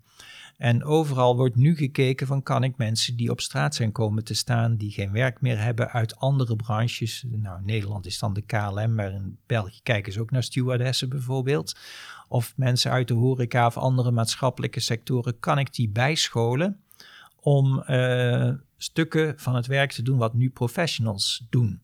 En 0.64 0.85
overal 0.85 1.37
wordt 1.37 1.57
nu 1.57 1.77
gekeken 1.77 2.27
van 2.27 2.42
kan 2.42 2.64
ik 2.64 2.77
mensen 2.77 3.16
die 3.16 3.31
op 3.31 3.40
straat 3.40 3.74
zijn 3.74 3.92
komen 3.92 4.24
te 4.24 4.35
staan, 4.35 4.77
die 4.77 4.90
geen 4.90 5.12
werk 5.12 5.40
meer 5.40 5.59
hebben 5.59 5.90
uit 5.90 6.16
andere 6.16 6.57
branches. 6.57 7.24
Nou, 7.29 7.59
in 7.59 7.64
Nederland 7.64 8.07
is 8.07 8.18
dan 8.18 8.35
de 8.35 8.42
KLM, 8.42 8.94
maar 8.94 9.12
in 9.12 9.38
België 9.46 9.81
kijken 9.83 10.12
ze 10.12 10.20
ook 10.20 10.31
naar 10.31 10.42
stewardessen 10.42 11.09
bijvoorbeeld. 11.09 11.79
Of 12.29 12.53
mensen 12.57 12.90
uit 12.90 13.09
de 13.09 13.14
horeca 13.14 13.66
of 13.66 13.77
andere 13.77 14.11
maatschappelijke 14.11 14.81
sectoren, 14.81 15.38
kan 15.38 15.59
ik 15.59 15.74
die 15.74 15.88
bijscholen 15.88 16.81
om 17.40 17.85
uh, 17.87 18.53
stukken 18.77 19.35
van 19.37 19.55
het 19.55 19.66
werk 19.66 19.92
te 19.92 20.03
doen 20.03 20.18
wat 20.18 20.35
nu 20.35 20.50
professionals 20.50 21.46
doen. 21.50 21.81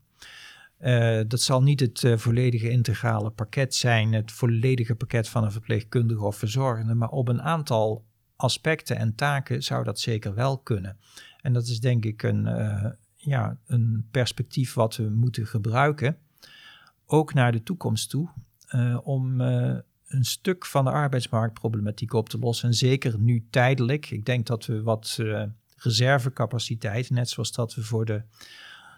Uh, 0.81 1.21
dat 1.27 1.41
zal 1.41 1.63
niet 1.63 1.81
het 1.81 2.03
uh, 2.03 2.17
volledige 2.17 2.71
integrale 2.71 3.31
pakket 3.31 3.75
zijn, 3.75 4.13
het 4.13 4.33
volledige 4.33 4.95
pakket 4.95 5.29
van 5.29 5.45
een 5.45 5.53
verpleegkundige 5.53 6.25
of 6.25 6.37
verzorgende, 6.37 6.95
maar 6.95 7.11
op 7.11 7.29
een 7.29 7.43
aantal 7.43 8.09
aspecten 8.41 8.97
en 8.97 9.15
taken 9.15 9.63
zou 9.63 9.85
dat 9.85 10.01
zeker 10.01 10.35
wel 10.35 10.59
kunnen. 10.59 10.97
En 11.41 11.53
dat 11.53 11.67
is 11.67 11.81
denk 11.81 12.05
ik 12.05 12.23
een, 12.23 12.47
uh, 12.47 12.87
ja, 13.17 13.57
een 13.67 14.07
perspectief 14.11 14.75
wat 14.75 14.97
we 14.97 15.09
moeten 15.09 15.47
gebruiken, 15.47 16.17
ook 17.07 17.35
naar 17.35 17.53
de 17.53 17.63
toekomst 17.63 18.11
toe, 18.11 18.29
uh, 18.75 18.99
om 19.03 19.41
uh, 19.41 19.77
een 20.07 20.25
stuk 20.25 20.67
van 20.67 20.85
de 20.85 20.91
arbeidsmarktproblematiek 20.91 22.13
op 22.13 22.29
te 22.29 22.39
lossen. 22.39 22.69
En 22.69 22.75
zeker 22.75 23.19
nu 23.19 23.47
tijdelijk. 23.51 24.11
Ik 24.11 24.25
denk 24.25 24.47
dat 24.47 24.67
we 24.67 24.83
wat 24.83 25.19
reservecapaciteit, 25.77 27.11
net 27.11 27.29
zoals 27.29 27.53
dat 27.53 27.75
we 27.75 27.83
voor 27.83 28.05
de, 28.05 28.23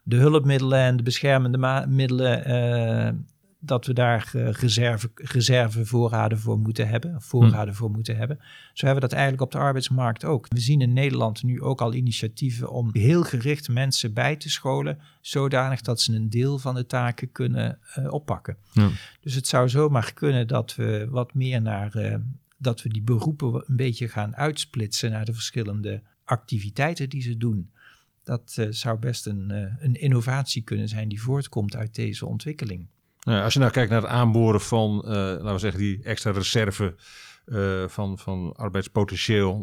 de 0.04 0.16
hulpmiddelen 0.16 0.78
en 0.78 0.96
de 0.96 1.02
beschermende 1.02 1.86
middelen 1.88 3.26
dat 3.64 3.86
we 3.86 3.92
daar 3.92 4.30
reserve, 4.34 5.10
reservevoorraden 5.14 6.38
voor 6.38 6.58
moeten 6.58 6.88
hebben, 6.88 7.22
voorraden 7.22 7.74
hm. 7.74 7.78
voor 7.78 7.90
moeten 7.90 8.16
hebben. 8.16 8.38
Zo 8.72 8.86
hebben 8.86 9.02
we 9.02 9.08
dat 9.08 9.18
eigenlijk 9.18 9.42
op 9.42 9.50
de 9.52 9.58
arbeidsmarkt 9.58 10.24
ook. 10.24 10.46
We 10.48 10.60
zien 10.60 10.80
in 10.80 10.92
Nederland 10.92 11.42
nu 11.42 11.62
ook 11.62 11.80
al 11.80 11.94
initiatieven 11.94 12.70
om 12.70 12.90
heel 12.92 13.22
gericht 13.22 13.68
mensen 13.68 14.12
bij 14.12 14.36
te 14.36 14.50
scholen, 14.50 14.98
zodanig 15.20 15.80
dat 15.80 16.00
ze 16.00 16.14
een 16.14 16.30
deel 16.30 16.58
van 16.58 16.74
de 16.74 16.86
taken 16.86 17.32
kunnen 17.32 17.78
uh, 17.98 18.12
oppakken. 18.12 18.56
Dus 19.20 19.34
het 19.34 19.46
zou 19.46 19.68
zomaar 19.68 20.12
kunnen 20.12 20.48
dat 20.48 20.74
we 20.74 21.06
wat 21.10 21.34
meer 21.34 21.62
naar, 21.62 21.96
uh, 21.96 22.14
dat 22.58 22.82
we 22.82 22.88
die 22.88 23.02
beroepen 23.02 23.64
een 23.66 23.76
beetje 23.76 24.08
gaan 24.08 24.36
uitsplitsen 24.36 25.10
naar 25.10 25.24
de 25.24 25.34
verschillende 25.34 26.02
activiteiten 26.24 27.08
die 27.08 27.22
ze 27.22 27.36
doen. 27.36 27.70
Dat 28.24 28.66
zou 28.70 28.98
best 28.98 29.26
een, 29.26 29.50
een 29.80 29.94
innovatie 29.94 30.62
kunnen 30.62 30.88
zijn 30.88 31.08
die 31.08 31.22
voortkomt 31.22 31.76
uit 31.76 31.94
deze 31.94 32.26
ontwikkeling. 32.26 32.86
Nou, 33.22 33.42
als 33.42 33.52
je 33.52 33.58
nou 33.58 33.72
kijkt 33.72 33.90
naar 33.90 34.02
het 34.02 34.10
aanboren 34.10 34.60
van, 34.60 35.02
uh, 35.04 35.10
laten 35.10 35.52
we 35.52 35.58
zeggen, 35.58 35.80
die 35.80 36.02
extra 36.02 36.30
reserve 36.30 36.94
uh, 37.46 37.88
van, 37.88 38.18
van 38.18 38.52
arbeidspotentieel. 38.56 39.58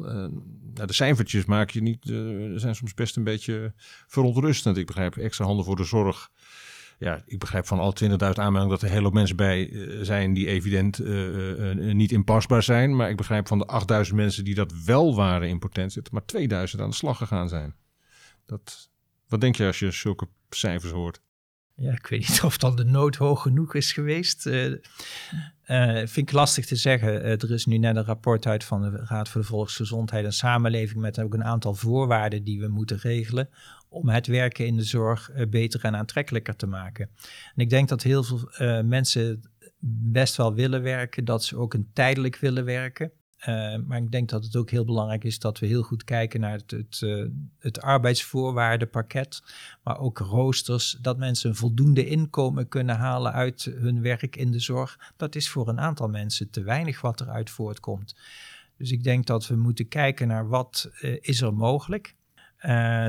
Nou, 0.74 0.88
de 0.88 0.94
cijfertjes 0.94 1.46
maak 1.46 1.70
je 1.70 1.82
niet, 1.82 2.06
zijn 2.56 2.76
soms 2.76 2.94
best 2.94 3.16
een 3.16 3.24
beetje 3.24 3.74
verontrustend. 4.08 4.78
Ik 4.78 4.86
begrijp 4.86 5.18
extra 5.18 5.46
handen 5.46 5.66
voor 5.66 5.76
de 5.76 5.84
zorg. 5.84 6.30
Ja, 7.00 7.24
ik 7.26 7.40
begrijp 7.40 7.68
van 7.68 7.80
al 7.80 7.96
20.000 8.04 8.10
aanmeldingen 8.18 8.70
dat 8.70 8.82
er 8.82 8.90
hele 8.90 9.04
hoop 9.04 9.14
mensen 9.14 9.36
bij 9.36 9.88
zijn 10.02 10.34
die 10.34 10.48
evident 10.48 11.00
niet 11.76 12.12
inpasbaar 12.12 12.64
zijn. 12.64 12.96
Maar 12.96 13.10
ik 13.10 13.18
begrijp 13.18 13.48
van 13.48 13.60
de 13.60 14.06
8.000 14.10 14.16
mensen 14.16 14.44
die 14.44 14.56
dat 14.56 14.74
wel 14.86 15.16
waren 15.16 15.48
in 15.48 15.60
potentie, 15.60 16.02
maar 16.12 16.24
2.000 16.38 16.80
aan 16.80 16.90
de 16.90 16.96
slag 16.96 17.18
gegaan 17.18 17.50
zijn. 17.50 17.76
Dat, 18.46 18.90
wat 19.28 19.42
denk 19.42 19.56
je 19.56 19.66
als 19.66 19.80
je 19.80 19.92
zulke 19.92 20.28
cijfers 20.50 20.92
hoort? 20.92 21.22
Ja, 21.80 21.92
ik 21.92 22.08
weet 22.08 22.28
niet 22.28 22.44
of 22.50 22.58
dan 22.58 22.76
de 22.76 22.84
nood 22.84 23.16
hoog 23.16 23.42
genoeg 23.42 23.76
is 23.76 23.92
geweest. 23.92 24.46
Uh, 24.46 24.76
vind 25.98 26.18
ik 26.18 26.32
lastig 26.32 26.66
te 26.66 26.76
zeggen. 26.76 27.14
Uh, 27.14 27.32
er 27.32 27.52
is 27.52 27.66
nu 27.66 27.78
net 27.78 27.96
een 27.96 28.04
rapport 28.04 28.46
uit 28.46 28.64
van 28.64 28.82
de 28.82 29.06
Raad 29.06 29.30
voor 29.30 29.42
de 29.42 29.48
Volksgezondheid 29.48 30.26
en 30.26 30.34
Samenleving 30.34 31.00
met 31.00 31.20
ook 31.20 31.34
een 31.34 31.44
aantal 31.44 31.74
voorwaarden 31.74 32.44
die 32.44 32.60
we 32.60 32.68
moeten 32.68 32.98
regelen 32.98 33.50
om 33.90 34.10
het 34.10 34.28
werken 34.28 34.66
in 34.66 34.76
de 34.76 34.84
zorg 34.84 35.32
beter 35.50 35.84
en 35.84 35.96
aantrekkelijker 35.96 36.56
te 36.56 36.68
maken. 36.68 37.10
En 37.56 37.62
ik 37.62 37.70
denk 37.70 37.90
dat 37.90 38.04
heel 38.04 38.24
veel 38.24 38.84
mensen 38.84 39.42
best 40.12 40.36
wel 40.36 40.54
willen 40.54 40.82
werken, 40.82 41.26
dat 41.26 41.44
ze 41.44 41.58
ook 41.58 41.74
een 41.74 41.90
tijdelijk 41.94 42.36
willen 42.36 42.66
werken. 42.66 43.12
Uh, 43.40 43.76
maar 43.86 43.98
ik 43.98 44.12
denk 44.12 44.30
dat 44.30 44.44
het 44.44 44.56
ook 44.56 44.70
heel 44.70 44.86
belangrijk 44.86 45.24
is 45.24 45.40
dat 45.40 45.60
we 45.60 45.66
heel 45.66 45.82
goed 45.82 46.04
kijken 46.04 46.40
naar 46.40 46.52
het, 46.52 46.72
het, 46.72 47.02
uh, 47.04 47.26
het 47.60 47.82
arbeidsvoorwaardenpakket, 47.82 49.44
maar 49.84 50.00
ook 50.00 50.18
roosters, 50.18 50.98
dat 51.02 51.18
mensen 51.18 51.50
een 51.50 51.56
voldoende 51.56 52.08
inkomen 52.08 52.68
kunnen 52.68 52.96
halen 52.96 53.32
uit 53.32 53.72
hun 53.76 54.02
werk 54.02 54.36
in 54.36 54.52
de 54.52 54.60
zorg. 54.60 55.14
Dat 55.18 55.36
is 55.36 55.50
voor 55.50 55.68
een 55.68 55.80
aantal 55.80 56.08
mensen 56.08 56.50
te 56.50 56.64
weinig 56.64 57.02
wat 57.02 57.22
eruit 57.22 57.50
voortkomt. 57.50 58.16
Dus 58.78 58.92
ik 58.92 59.04
denk 59.04 59.26
dat 59.26 59.48
we 59.48 59.56
moeten 59.56 59.88
kijken 59.88 60.28
naar 60.28 60.48
wat 60.48 60.92
uh, 61.02 61.18
is 61.22 61.42
er 61.42 61.54
mogelijk. 61.54 62.16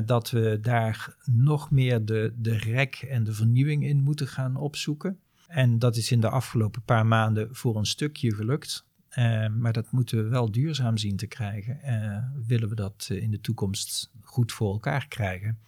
Dat 0.05 0.31
we 0.31 0.59
daar 0.61 1.17
nog 1.25 1.71
meer 1.71 2.05
de, 2.05 2.33
de 2.37 2.57
rek 2.57 2.95
en 2.95 3.25
de 3.25 3.33
vernieuwing 3.33 3.85
in 3.85 4.03
moeten 4.03 4.29
gaan 4.29 4.57
opzoeken. 4.57 5.19
En 5.47 5.79
dat 5.79 5.97
is 5.97 6.11
in 6.11 6.21
de 6.21 6.29
afgelopen 6.29 6.83
paar 6.83 7.07
maanden 7.07 7.49
voor 7.53 7.77
een 7.77 7.87
stukje 7.87 8.35
gelukt. 8.35 8.85
Uh, 9.19 9.47
maar 9.49 9.73
dat 9.73 9.91
moeten 9.91 10.25
we 10.25 10.29
wel 10.29 10.51
duurzaam 10.51 10.97
zien 10.97 11.17
te 11.17 11.27
krijgen. 11.27 11.81
Uh, 11.85 12.47
willen 12.47 12.69
we 12.69 12.75
dat 12.75 13.09
uh, 13.13 13.23
in 13.23 13.31
de 13.31 13.41
toekomst 13.41 14.11
goed 14.23 14.53
voor 14.53 14.73
elkaar 14.73 15.09
krijgen. 15.09 15.59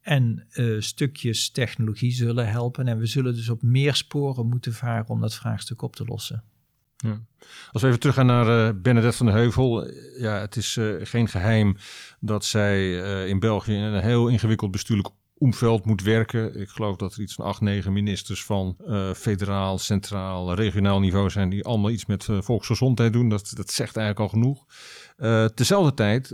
En 0.00 0.46
stukjes 0.78 1.50
technologie 1.50 2.12
zullen 2.12 2.48
helpen. 2.48 2.88
En 2.88 2.98
we 2.98 3.06
zullen 3.06 3.34
dus 3.34 3.48
op 3.48 3.62
meer 3.62 3.94
sporen 3.94 4.46
moeten 4.46 4.72
varen 4.72 5.08
om 5.08 5.20
dat 5.20 5.34
vraagstuk 5.34 5.82
op 5.82 5.96
te 5.96 6.04
lossen. 6.04 6.42
Ja. 6.96 7.20
Als 7.72 7.82
we 7.82 7.88
even 7.88 8.00
teruggaan 8.00 8.26
naar 8.26 8.80
Bernadette 8.80 9.16
van 9.16 9.26
de 9.26 9.32
Heuvel. 9.32 9.90
Ja, 10.18 10.40
het 10.40 10.56
is 10.56 10.78
geen 11.02 11.28
geheim 11.28 11.76
dat 12.20 12.44
zij 12.44 12.92
in 13.28 13.38
België 13.38 13.74
een 13.74 14.02
heel 14.02 14.28
ingewikkeld 14.28 14.70
bestuurlijk 14.70 15.08
omveld 15.38 15.84
moet 15.84 16.02
werken. 16.02 16.60
Ik 16.60 16.68
geloof 16.68 16.96
dat 16.96 17.14
er 17.14 17.20
iets 17.20 17.34
van 17.34 17.44
acht, 17.44 17.60
negen 17.60 17.92
ministers 17.92 18.44
van 18.44 18.76
uh, 18.86 19.12
federaal, 19.12 19.78
centraal, 19.78 20.54
regionaal 20.54 21.00
niveau 21.00 21.30
zijn 21.30 21.48
die 21.48 21.64
allemaal 21.64 21.90
iets 21.90 22.06
met 22.06 22.26
uh, 22.26 22.40
volksgezondheid 22.40 23.12
doen. 23.12 23.28
Dat, 23.28 23.52
dat 23.54 23.70
zegt 23.70 23.96
eigenlijk 23.96 24.32
al 24.32 24.40
genoeg. 24.40 24.64
Uh, 25.18 25.44
tezelfde 25.44 25.94
tijd 25.94 26.26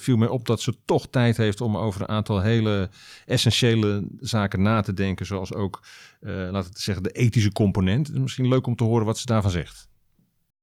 viel 0.00 0.16
mij 0.16 0.28
op 0.28 0.46
dat 0.46 0.60
ze 0.60 0.76
toch 0.84 1.08
tijd 1.08 1.36
heeft 1.36 1.60
om 1.60 1.76
over 1.76 2.00
een 2.00 2.08
aantal 2.08 2.40
hele 2.40 2.90
essentiële 3.26 4.08
zaken 4.18 4.62
na 4.62 4.80
te 4.80 4.94
denken. 4.94 5.26
Zoals 5.26 5.54
ook, 5.54 5.80
laten 6.20 6.72
we 6.72 6.78
zeggen, 6.80 7.02
de 7.02 7.10
ethische 7.10 7.52
component. 7.52 8.06
Het 8.06 8.16
is 8.16 8.22
misschien 8.22 8.48
leuk 8.48 8.66
om 8.66 8.76
te 8.76 8.84
horen 8.84 9.06
wat 9.06 9.18
ze 9.18 9.26
daarvan 9.26 9.50
zegt. 9.50 9.88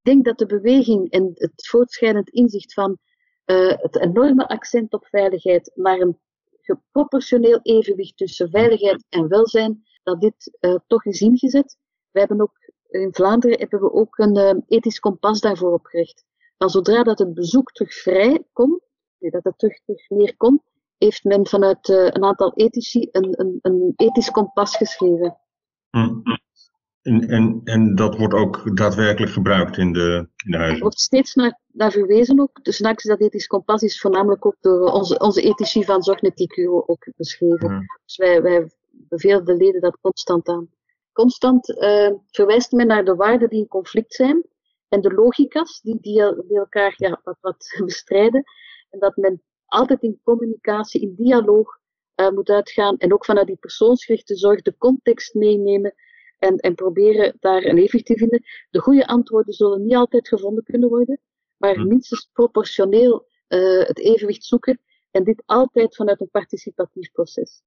Ik 0.02 0.14
denk 0.14 0.24
dat 0.24 0.38
de 0.38 0.46
beweging 0.46 1.10
en 1.10 1.30
het 1.34 1.68
voortschrijdend 1.68 2.30
inzicht 2.30 2.72
van 2.72 2.98
het 3.44 4.00
enorme 4.00 4.48
accent 4.48 4.92
op 4.92 5.06
veiligheid 5.10 5.72
naar 5.74 5.98
een 5.98 6.18
proportioneel 6.90 7.60
evenwicht 7.62 8.16
tussen 8.16 8.50
veiligheid 8.50 9.04
en 9.08 9.28
welzijn, 9.28 9.84
dat 10.02 10.20
dit 10.20 10.58
uh, 10.60 10.74
toch 10.86 11.04
is 11.04 11.20
ingezet. 11.20 11.76
We 12.10 12.18
hebben 12.18 12.40
ook 12.40 12.58
in 12.88 13.14
Vlaanderen 13.14 13.58
hebben 13.58 13.80
we 13.80 13.92
ook 13.92 14.18
een 14.18 14.36
uh, 14.36 14.62
ethisch 14.68 14.98
kompas 14.98 15.40
daarvoor 15.40 15.72
opgericht. 15.72 16.24
Zodra 16.56 17.02
dat 17.02 17.18
het 17.18 17.34
bezoek 17.34 17.72
terug 17.72 17.94
vrij 17.94 18.44
komt, 18.52 18.80
dat 19.18 19.44
het 19.44 19.58
terug, 19.58 19.80
terug 19.84 20.08
meer 20.08 20.36
komt, 20.36 20.62
heeft 20.98 21.24
men 21.24 21.46
vanuit 21.46 21.88
uh, 21.88 22.04
een 22.04 22.24
aantal 22.24 22.52
ethici 22.54 23.08
een, 23.12 23.40
een, 23.40 23.58
een 23.62 23.92
ethisch 23.96 24.30
kompas 24.30 24.76
geschreven. 24.76 25.38
Mm. 25.90 26.22
En, 27.08 27.28
en, 27.28 27.60
en 27.64 27.94
dat 27.94 28.16
wordt 28.16 28.34
ook 28.34 28.76
daadwerkelijk 28.76 29.32
gebruikt 29.32 29.76
in 29.76 29.92
de, 29.92 30.28
in 30.44 30.50
de 30.50 30.56
huizen? 30.56 30.76
Er 30.76 30.82
wordt 30.82 31.00
steeds 31.00 31.34
naar, 31.34 31.60
naar 31.72 31.92
verwezen 31.92 32.40
ook. 32.40 32.64
Dus 32.64 32.74
straks 32.74 33.04
dat 33.04 33.20
ethisch 33.20 33.46
kompas 33.46 33.82
is 33.82 34.00
voornamelijk 34.00 34.46
ook 34.46 34.56
door 34.60 34.92
onze, 34.92 35.18
onze 35.18 35.42
ethici 35.42 35.84
van 35.84 36.02
Zorgnetico 36.02 36.82
ook 36.86 37.08
beschreven. 37.16 37.70
Ja. 37.70 37.80
Dus 38.04 38.16
wij, 38.16 38.42
wij 38.42 38.70
bevelen 38.90 39.44
de 39.44 39.56
leden 39.56 39.80
dat 39.80 39.98
constant 40.00 40.48
aan. 40.48 40.70
Constant 41.12 41.68
uh, 41.68 42.10
verwijst 42.30 42.72
men 42.72 42.86
naar 42.86 43.04
de 43.04 43.14
waarden 43.14 43.48
die 43.48 43.58
in 43.58 43.68
conflict 43.68 44.14
zijn 44.14 44.46
en 44.88 45.00
de 45.00 45.12
logica's 45.12 45.80
die, 45.80 45.98
die, 46.00 46.46
die 46.46 46.58
elkaar 46.58 46.94
ja, 46.96 47.20
wat, 47.24 47.36
wat 47.40 47.74
bestrijden. 47.84 48.44
En 48.90 48.98
dat 48.98 49.16
men 49.16 49.42
altijd 49.66 50.02
in 50.02 50.20
communicatie, 50.22 51.00
in 51.00 51.14
dialoog 51.14 51.78
uh, 52.16 52.30
moet 52.30 52.50
uitgaan 52.50 52.96
en 52.96 53.12
ook 53.12 53.24
vanuit 53.24 53.46
die 53.46 53.56
persoonsgerichte 53.56 54.36
zorg 54.36 54.62
de 54.62 54.74
context 54.78 55.34
meenemen 55.34 55.94
en, 56.38 56.56
en 56.56 56.74
proberen 56.74 57.36
daar 57.40 57.64
een 57.64 57.78
evenwicht 57.78 58.06
te 58.06 58.16
vinden. 58.16 58.42
De 58.70 58.80
goede 58.80 59.06
antwoorden 59.06 59.54
zullen 59.54 59.82
niet 59.82 59.94
altijd 59.94 60.28
gevonden 60.28 60.64
kunnen 60.64 60.88
worden, 60.88 61.20
maar 61.56 61.74
hm. 61.74 61.88
minstens 61.88 62.30
proportioneel 62.32 63.26
uh, 63.48 63.84
het 63.84 63.98
evenwicht 63.98 64.44
zoeken 64.44 64.80
en 65.10 65.24
dit 65.24 65.42
altijd 65.46 65.96
vanuit 65.96 66.20
een 66.20 66.30
participatief 66.30 67.10
proces. 67.12 67.62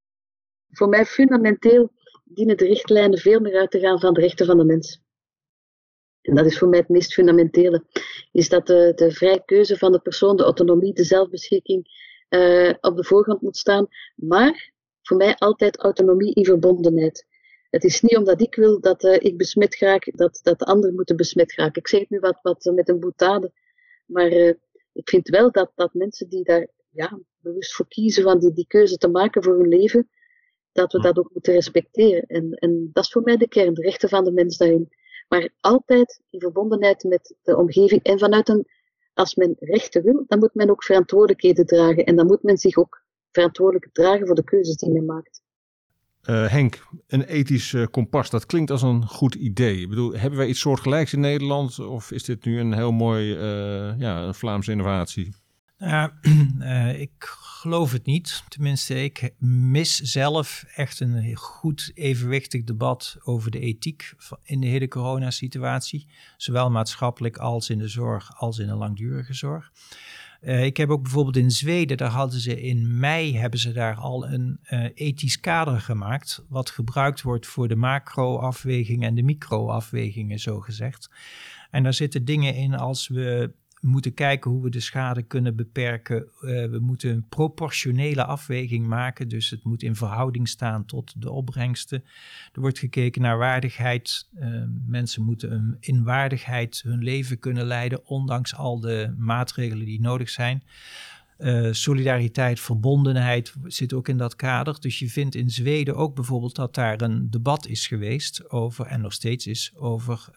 Voor 0.69 0.89
mij 0.89 1.05
fundamenteel 1.05 1.91
dienen 2.23 2.57
de 2.57 2.65
richtlijnen 2.65 3.19
veel 3.19 3.39
meer 3.39 3.60
uit 3.60 3.71
te 3.71 3.79
gaan 3.79 3.99
van 3.99 4.13
de 4.13 4.19
rechten 4.19 4.45
van 4.45 4.57
de 4.57 4.65
mens. 4.65 5.01
En 6.21 6.36
dat 6.36 6.45
is 6.45 6.57
voor 6.57 6.67
mij 6.67 6.79
het 6.79 6.89
meest 6.89 7.13
fundamentele, 7.13 7.86
is 8.31 8.49
dat 8.49 8.67
de, 8.67 8.91
de 8.95 9.12
vrije 9.12 9.45
keuze 9.45 9.77
van 9.77 9.91
de 9.91 9.99
persoon, 9.99 10.38
de 10.38 10.43
autonomie, 10.43 10.93
de 10.93 11.03
zelfbeschikking 11.03 11.88
uh, 12.29 12.73
op 12.81 12.95
de 12.97 13.03
voorgrond 13.03 13.41
moet 13.41 13.57
staan, 13.57 13.88
maar 14.15 14.71
voor 15.01 15.17
mij 15.17 15.36
altijd 15.36 15.77
autonomie 15.77 16.34
in 16.34 16.45
verbondenheid. 16.45 17.27
Het 17.71 17.84
is 17.84 18.01
niet 18.01 18.17
omdat 18.17 18.41
ik 18.41 18.55
wil 18.55 18.81
dat 18.81 19.03
uh, 19.03 19.13
ik 19.19 19.38
besmet 19.38 19.77
raak, 19.77 20.12
dat, 20.17 20.39
dat 20.43 20.60
de 20.60 20.65
anderen 20.65 20.95
moeten 20.95 21.15
besmet 21.15 21.53
raken. 21.55 21.81
Ik 21.81 21.88
zeg 21.88 21.99
het 21.99 22.10
nu 22.10 22.19
wat, 22.19 22.39
wat 22.41 22.71
met 22.75 22.89
een 22.89 22.99
boetade. 22.99 23.51
Maar 24.05 24.31
uh, 24.31 24.53
ik 24.93 25.10
vind 25.10 25.27
wel 25.27 25.51
dat, 25.51 25.71
dat 25.75 25.93
mensen 25.93 26.29
die 26.29 26.43
daar 26.43 26.67
ja, 26.89 27.19
bewust 27.39 27.73
voor 27.73 27.88
kiezen 27.88 28.23
van 28.23 28.39
die, 28.39 28.53
die 28.53 28.67
keuze 28.67 28.97
te 28.97 29.07
maken 29.07 29.43
voor 29.43 29.57
hun 29.57 29.67
leven, 29.67 30.10
dat 30.71 30.91
we 30.91 31.01
dat 31.01 31.17
ook 31.17 31.29
moeten 31.34 31.53
respecteren. 31.53 32.25
En, 32.25 32.51
en 32.51 32.89
dat 32.93 33.03
is 33.03 33.12
voor 33.12 33.21
mij 33.21 33.38
de 33.38 33.47
kern, 33.47 33.73
de 33.73 33.81
rechten 33.81 34.10
van 34.10 34.23
de 34.23 34.31
mens 34.31 34.57
daarin. 34.57 34.89
Maar 35.27 35.49
altijd 35.60 36.21
in 36.29 36.39
verbondenheid 36.39 37.03
met 37.03 37.36
de 37.41 37.57
omgeving. 37.57 38.03
En 38.03 38.19
vanuit 38.19 38.49
een, 38.49 38.67
als 39.13 39.36
men 39.36 39.55
rechten 39.60 40.03
wil, 40.03 40.25
dan 40.27 40.39
moet 40.39 40.53
men 40.53 40.69
ook 40.69 40.84
verantwoordelijkheden 40.84 41.65
dragen. 41.65 42.05
En 42.05 42.15
dan 42.15 42.25
moet 42.25 42.43
men 42.43 42.57
zich 42.57 42.77
ook 42.77 43.03
verantwoordelijk 43.31 43.93
dragen 43.93 44.27
voor 44.27 44.36
de 44.36 44.43
keuzes 44.43 44.75
die 44.75 44.91
men 44.91 45.05
maakt. 45.05 45.41
Uh, 46.25 46.47
Henk, 46.47 46.88
een 47.07 47.23
ethisch 47.23 47.73
uh, 47.73 47.86
kompas, 47.91 48.29
dat 48.29 48.45
klinkt 48.45 48.71
als 48.71 48.81
een 48.81 49.05
goed 49.07 49.36
idee. 49.36 49.81
Ik 49.81 49.89
bedoel, 49.89 50.13
hebben 50.13 50.39
wij 50.39 50.47
iets 50.47 50.60
soortgelijks 50.60 51.13
in 51.13 51.19
Nederland 51.19 51.79
of 51.79 52.12
is 52.12 52.23
dit 52.23 52.45
nu 52.45 52.60
een 52.60 52.73
heel 52.73 52.91
mooi 52.91 53.36
uh, 53.36 53.99
ja, 53.99 54.21
een 54.21 54.34
Vlaamse 54.34 54.71
innovatie? 54.71 55.34
Ja, 55.77 56.13
ik 57.07 57.12
geloof 57.62 57.91
het 57.91 58.05
niet. 58.05 58.43
Tenminste, 58.47 59.03
ik 59.03 59.34
mis 59.39 59.99
zelf 59.99 60.65
echt 60.75 60.99
een 60.99 61.36
goed 61.36 61.91
evenwichtig 61.93 62.63
debat 62.63 63.17
over 63.23 63.51
de 63.51 63.60
ethiek 63.60 64.13
in 64.43 64.60
de 64.62 64.67
hele 64.67 64.88
coronasituatie. 64.88 66.07
Zowel 66.38 66.71
maatschappelijk 66.71 67.38
als 67.38 67.69
in 67.69 67.77
de 67.77 67.88
zorg 67.88 68.39
als 68.39 68.57
in 68.60 68.67
de 68.67 68.75
langdurige 68.75 69.34
zorg. 69.34 69.71
Uh, 70.41 70.65
ik 70.65 70.77
heb 70.77 70.89
ook 70.89 71.01
bijvoorbeeld 71.01 71.38
in 71.38 71.51
Zweden, 71.51 71.97
daar 71.97 72.10
hadden 72.10 72.39
ze 72.39 72.62
in 72.62 72.99
mei 72.99 73.38
hebben 73.38 73.60
ze 73.60 73.71
daar 73.71 73.95
al 73.95 74.27
een 74.27 74.60
uh, 74.69 74.86
ethisch 74.93 75.39
kader 75.39 75.80
gemaakt, 75.80 76.45
wat 76.49 76.69
gebruikt 76.69 77.21
wordt 77.21 77.47
voor 77.47 77.67
de 77.67 77.75
macro-afwegingen 77.75 79.08
en 79.08 79.15
de 79.15 79.23
micro-afwegingen, 79.23 80.39
zo 80.39 80.60
gezegd. 80.60 81.10
En 81.71 81.84
daar 81.84 81.93
zitten 81.93 82.25
dingen 82.25 82.56
in 82.56 82.73
als 82.73 83.08
we 83.08 83.51
we 83.82 83.88
moeten 83.88 84.13
kijken 84.13 84.52
hoe 84.52 84.63
we 84.63 84.70
de 84.70 84.80
schade 84.80 85.22
kunnen 85.22 85.56
beperken. 85.56 86.28
Uh, 86.41 86.70
we 86.70 86.80
moeten 86.80 87.12
een 87.12 87.28
proportionele 87.28 88.26
afweging 88.26 88.88
maken. 88.88 89.28
Dus 89.28 89.50
het 89.50 89.63
moet 89.63 89.84
in 89.84 89.96
verhouding 89.96 90.48
staan 90.48 90.86
tot 90.86 91.22
de 91.22 91.32
opbrengsten. 91.32 92.04
Er 92.54 92.62
wordt 92.62 92.80
gekeken 92.80 93.22
naar 93.22 93.38
waardigheid. 93.38 94.30
Uh, 94.39 94.63
mensen 94.88 95.24
moeten 95.24 95.78
in 95.80 96.04
waardigheid 96.04 96.82
hun 96.84 97.04
leven 97.04 97.39
kunnen 97.39 97.65
leiden, 97.65 98.06
ondanks 98.06 98.56
al 98.56 98.80
de 98.80 99.13
maatregelen 99.17 99.86
die 99.86 100.02
nodig 100.02 100.30
zijn. 100.30 100.63
Uh, 101.38 101.67
solidariteit, 101.72 102.60
verbondenheid 102.60 103.54
zit 103.63 103.94
ook 103.94 104.08
in 104.08 104.17
dat 104.17 104.36
kader. 104.36 104.80
Dus 104.80 105.00
je 105.00 105.10
vindt 105.10 105.36
in 105.36 105.50
Zweden 105.50 105.96
ook 105.96 106.15
bijvoorbeeld 106.15 106.56
dat 106.56 106.76
daar 106.76 107.02
een 107.02 107.30
debat 107.30 107.67
is 107.67 107.88
geweest 107.88 108.50
over, 108.50 108.86
en 108.86 109.02
nog 109.02 109.13
steeds 109.13 109.48
is, 109.48 109.72
over 109.76 110.30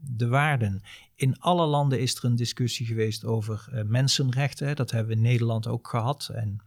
de 0.00 0.28
waarden 0.28 0.82
in 1.20 1.38
alle 1.38 1.66
landen 1.66 2.00
is 2.00 2.16
er 2.16 2.24
een 2.24 2.36
discussie 2.36 2.86
geweest 2.86 3.24
over 3.24 3.68
uh, 3.72 3.82
mensenrechten. 3.82 4.76
Dat 4.76 4.90
hebben 4.90 5.08
we 5.08 5.14
in 5.14 5.28
Nederland 5.28 5.66
ook 5.66 5.88
gehad. 5.88 6.30
En 6.34 6.58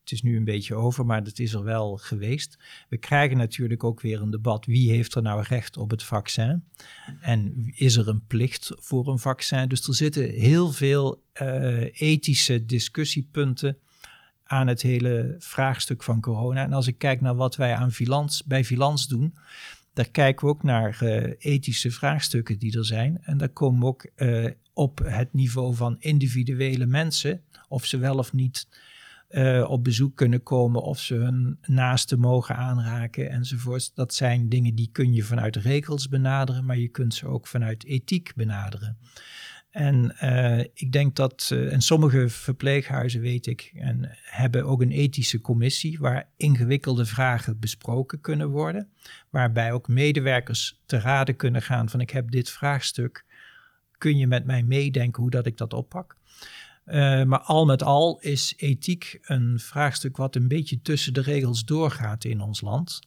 het 0.00 0.12
is 0.12 0.22
nu 0.22 0.36
een 0.36 0.44
beetje 0.44 0.74
over, 0.74 1.06
maar 1.06 1.24
dat 1.24 1.38
is 1.38 1.52
er 1.52 1.62
wel 1.62 1.96
geweest. 1.96 2.58
We 2.88 2.96
krijgen 2.96 3.36
natuurlijk 3.36 3.84
ook 3.84 4.00
weer 4.00 4.20
een 4.20 4.30
debat. 4.30 4.66
Wie 4.66 4.90
heeft 4.90 5.14
er 5.14 5.22
nou 5.22 5.42
recht 5.48 5.76
op 5.76 5.90
het 5.90 6.02
vaccin? 6.02 6.64
En 7.20 7.70
is 7.74 7.96
er 7.96 8.08
een 8.08 8.26
plicht 8.26 8.72
voor 8.76 9.08
een 9.08 9.18
vaccin? 9.18 9.68
Dus 9.68 9.86
er 9.86 9.94
zitten 9.94 10.30
heel 10.30 10.72
veel 10.72 11.22
uh, 11.42 12.00
ethische 12.00 12.66
discussiepunten 12.66 13.78
aan 14.44 14.66
het 14.66 14.82
hele 14.82 15.36
vraagstuk 15.38 16.02
van 16.02 16.20
corona. 16.20 16.62
En 16.62 16.72
als 16.72 16.86
ik 16.86 16.98
kijk 16.98 17.20
naar 17.20 17.36
wat 17.36 17.56
wij 17.56 17.74
aan 17.74 17.92
Vilans, 17.92 18.44
bij 18.44 18.64
Vilans 18.64 19.08
doen, 19.08 19.34
daar 19.92 20.10
kijken 20.10 20.46
we 20.46 20.52
ook 20.52 20.62
naar 20.62 20.98
uh, 21.02 21.32
ethische 21.38 21.90
vraagstukken 21.90 22.58
die 22.58 22.78
er 22.78 22.84
zijn. 22.84 23.18
En 23.22 23.38
daar 23.38 23.48
komen 23.48 23.80
we 23.80 23.86
ook 23.86 24.10
uh, 24.16 24.50
op 24.72 25.00
het 25.04 25.32
niveau 25.32 25.74
van 25.74 25.96
individuele 25.98 26.86
mensen, 26.86 27.42
of 27.68 27.86
ze 27.86 27.98
wel 27.98 28.18
of 28.18 28.32
niet 28.32 28.68
uh, 29.30 29.70
op 29.70 29.84
bezoek 29.84 30.16
kunnen 30.16 30.42
komen, 30.42 30.82
of 30.82 31.00
ze 31.00 31.14
hun 31.14 31.58
naasten 31.66 32.20
mogen 32.20 32.56
aanraken 32.56 33.30
enzovoort. 33.30 33.94
Dat 33.94 34.14
zijn 34.14 34.48
dingen 34.48 34.74
die 34.74 34.88
kun 34.92 35.12
je 35.12 35.22
vanuit 35.22 35.56
regels 35.56 36.08
benaderen, 36.08 36.64
maar 36.64 36.78
je 36.78 36.88
kunt 36.88 37.14
ze 37.14 37.26
ook 37.26 37.46
vanuit 37.46 37.84
ethiek 37.84 38.32
benaderen. 38.34 38.98
En 39.70 40.16
uh, 40.22 40.58
ik 40.58 40.92
denk 40.92 41.16
dat, 41.16 41.50
uh, 41.52 41.72
en 41.72 41.80
sommige 41.80 42.28
verpleeghuizen 42.28 43.20
weet 43.20 43.46
ik, 43.46 43.72
en 43.74 44.08
hebben 44.22 44.64
ook 44.64 44.80
een 44.80 44.90
ethische 44.90 45.40
commissie 45.40 45.98
waar 45.98 46.28
ingewikkelde 46.36 47.04
vragen 47.04 47.58
besproken 47.58 48.20
kunnen 48.20 48.48
worden. 48.48 48.88
Waarbij 49.28 49.72
ook 49.72 49.88
medewerkers 49.88 50.80
te 50.86 50.98
raden 50.98 51.36
kunnen 51.36 51.62
gaan 51.62 51.88
van 51.88 52.00
ik 52.00 52.10
heb 52.10 52.30
dit 52.30 52.50
vraagstuk, 52.50 53.24
kun 53.98 54.16
je 54.16 54.26
met 54.26 54.44
mij 54.44 54.62
meedenken 54.62 55.22
hoe 55.22 55.30
dat 55.30 55.46
ik 55.46 55.56
dat 55.56 55.72
oppak? 55.72 56.16
Uh, 56.86 57.22
maar 57.22 57.40
al 57.40 57.64
met 57.64 57.82
al 57.82 58.18
is 58.20 58.54
ethiek 58.56 59.18
een 59.22 59.58
vraagstuk 59.58 60.16
wat 60.16 60.36
een 60.36 60.48
beetje 60.48 60.82
tussen 60.82 61.14
de 61.14 61.20
regels 61.20 61.64
doorgaat 61.64 62.24
in 62.24 62.40
ons 62.40 62.60
land. 62.60 63.00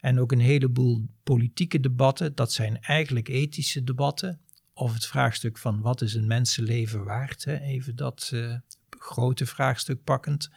En 0.00 0.20
ook 0.20 0.32
een 0.32 0.40
heleboel 0.40 1.06
politieke 1.22 1.80
debatten, 1.80 2.34
dat 2.34 2.52
zijn 2.52 2.80
eigenlijk 2.80 3.28
ethische 3.28 3.84
debatten 3.84 4.40
of 4.80 4.94
het 4.94 5.06
vraagstuk 5.06 5.58
van 5.58 5.80
wat 5.80 6.00
is 6.00 6.14
een 6.14 6.26
mensenleven 6.26 7.04
waard, 7.04 7.44
hè? 7.44 7.60
even 7.60 7.96
dat 7.96 8.30
uh, 8.34 8.54
grote 8.98 9.46
vraagstuk 9.46 10.04
pakkend. 10.04 10.50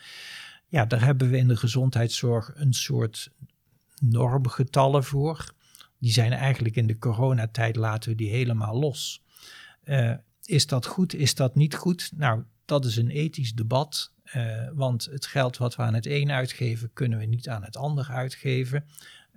Ja, 0.68 0.86
daar 0.86 1.04
hebben 1.04 1.30
we 1.30 1.38
in 1.38 1.48
de 1.48 1.58
gezondheidszorg 1.58 2.52
een 2.56 2.74
soort 2.74 3.30
normgetallen 4.00 5.04
voor. 5.04 5.54
Die 6.00 6.12
zijn 6.12 6.32
eigenlijk 6.32 6.76
in 6.76 6.88
de 6.88 6.98
coronatijd 6.98 7.76
laten 7.76 8.10
we 8.10 8.16
die 8.16 8.30
helemaal 8.30 8.80
los. 8.80 9.24
Uh, 9.86 10.14
is 10.46 10.68
dat 10.68 10.86
goed? 10.86 11.14
Is 11.14 11.36
dat 11.36 11.56
niet 11.56 11.76
goed? 11.76 12.12
Nou, 12.16 12.44
dat 12.66 12.86
is 12.86 12.98
een 12.98 13.10
ethisch 13.10 13.54
debat. 13.54 14.12
Uh, 14.36 14.70
want 14.74 15.06
het 15.06 15.26
geld 15.26 15.58
wat 15.58 15.76
we 15.76 15.82
aan 15.82 15.94
het 15.94 16.06
een 16.06 16.32
uitgeven, 16.32 16.94
kunnen 16.94 17.20
we 17.20 17.26
niet 17.26 17.50
aan 17.50 17.64
het 17.64 17.78
ander 17.78 18.08
uitgeven 18.10 18.86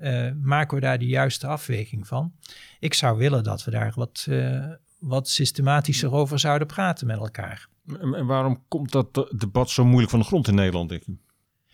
uh, 0.02 0.30
maken 0.42 0.74
we 0.74 0.80
daar 0.82 0.98
de 0.98 1.06
juiste 1.06 1.46
afweging 1.46 2.06
van? 2.06 2.32
Ik 2.78 2.94
zou 2.94 3.18
willen 3.18 3.44
dat 3.44 3.64
we 3.64 3.70
daar 3.70 3.92
wat, 3.94 4.26
uh, 4.28 4.66
wat 4.98 5.28
systematischer 5.28 6.12
over 6.12 6.38
zouden 6.38 6.66
praten 6.66 7.06
met 7.06 7.18
elkaar. 7.18 7.68
En, 8.00 8.26
waarom 8.26 8.64
komt 8.68 8.92
dat 8.92 9.32
debat 9.36 9.70
zo 9.70 9.84
moeilijk 9.84 10.10
van 10.10 10.20
de 10.20 10.26
grond 10.26 10.48
in 10.48 10.54
Nederland, 10.54 10.88
denk 10.88 11.02
je? 11.02 11.16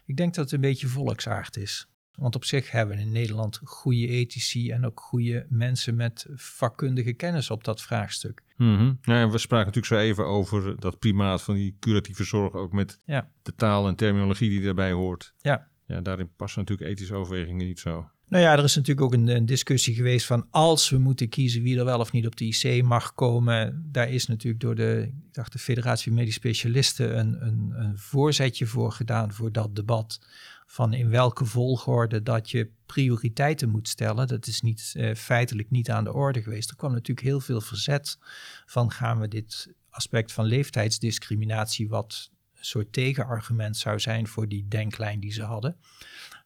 Ik 0.07 0.17
denk 0.17 0.35
dat 0.35 0.45
het 0.45 0.55
een 0.55 0.61
beetje 0.61 0.89
volksaard 0.89 1.57
is. 1.57 1.87
Want 2.13 2.35
op 2.35 2.45
zich 2.45 2.71
hebben 2.71 2.97
we 2.97 3.03
in 3.03 3.13
Nederland 3.13 3.61
goede 3.65 4.07
ethici 4.07 4.71
en 4.71 4.87
ook 4.87 5.01
goede 5.01 5.47
mensen 5.49 5.95
met 5.95 6.27
vakkundige 6.35 7.13
kennis 7.13 7.51
op 7.51 7.65
dat 7.65 7.83
vraagstuk. 7.83 8.43
Mm 8.57 8.77
-hmm. 8.77 8.99
ja, 9.03 9.29
we 9.29 9.39
spraken 9.39 9.67
natuurlijk 9.67 9.95
zo 9.95 10.09
even 10.09 10.27
over 10.27 10.81
dat 10.81 10.99
primaat 10.99 11.43
van 11.43 11.55
die 11.55 11.77
curatieve 11.81 12.25
zorg, 12.25 12.55
ook 12.55 12.73
met 12.73 12.99
ja. 13.05 13.31
de 13.43 13.55
taal 13.55 13.89
en 13.89 13.97
terminologie 13.97 14.49
die 14.49 14.63
daarbij 14.63 14.93
hoort. 14.93 15.35
Ja 15.39 15.71
ja, 15.93 16.01
daarin 16.01 16.31
passen 16.37 16.61
natuurlijk 16.61 16.91
ethische 16.91 17.15
overwegingen 17.15 17.67
niet 17.67 17.81
zo. 17.81 18.11
Nou 18.33 18.45
ja, 18.45 18.53
er 18.53 18.65
is 18.65 18.75
natuurlijk 18.75 19.07
ook 19.07 19.13
een, 19.13 19.29
een, 19.29 19.47
discussie 19.47 19.95
geweest 19.95 20.27
van 20.27 20.47
als 20.51 20.91
we 20.91 20.99
moeten 20.99 21.29
kiezen 21.29 21.63
wie 21.63 21.79
er 21.79 21.85
wel 21.85 22.01
of 22.01 22.13
niet 22.13 22.27
op 22.27 22.37
de 22.37 22.45
IC 22.45 22.83
mag 22.83 23.15
komen. 23.15 23.89
Daar 23.93 24.11
is 24.11 24.27
natuurlijk 24.27 24.63
door 24.63 24.75
de, 24.75 25.13
ik 25.27 25.35
dacht 25.35 25.53
de 25.53 25.59
Federatie 25.59 26.13
Medisch 26.13 26.35
Specialisten 26.35 27.19
een, 27.19 27.47
een, 27.47 27.73
een 27.75 27.99
voorzetje 27.99 28.67
voor 28.67 28.93
gedaan 28.93 29.33
voor 29.33 29.53
dat 29.53 29.77
debat. 29.77 30.21
Van 30.67 30.93
in 30.93 31.11
welke 31.11 31.45
volgorde 31.45 32.23
dat 32.23 32.51
je 32.51 32.71
prioriteiten 32.87 33.69
moet 33.69 33.89
stellen. 33.89 34.27
Dat 34.27 34.47
is 34.47 34.61
niet, 34.61 34.95
uh, 34.97 35.15
feitelijk 35.15 35.71
niet 35.71 35.91
aan 35.91 36.05
de 36.05 36.13
orde 36.13 36.43
geweest. 36.43 36.71
Er 36.71 36.77
kwam 36.77 36.93
natuurlijk 36.93 37.27
heel 37.27 37.41
veel 37.41 37.61
verzet 37.61 38.19
van 38.67 38.91
gaan 38.91 39.21
we 39.21 39.29
dit 39.29 39.75
aspect 39.91 40.33
van 40.33 40.45
leeftijdsdiscriminatie, 40.45 41.89
wat 41.89 42.31
soort 42.65 42.93
tegenargument 42.93 43.77
zou 43.77 44.01
zijn 44.01 44.27
voor 44.27 44.49
die 44.49 44.69
denklijn 44.69 45.21
die 45.21 45.33
ze 45.33 45.43
hadden. 45.43 45.77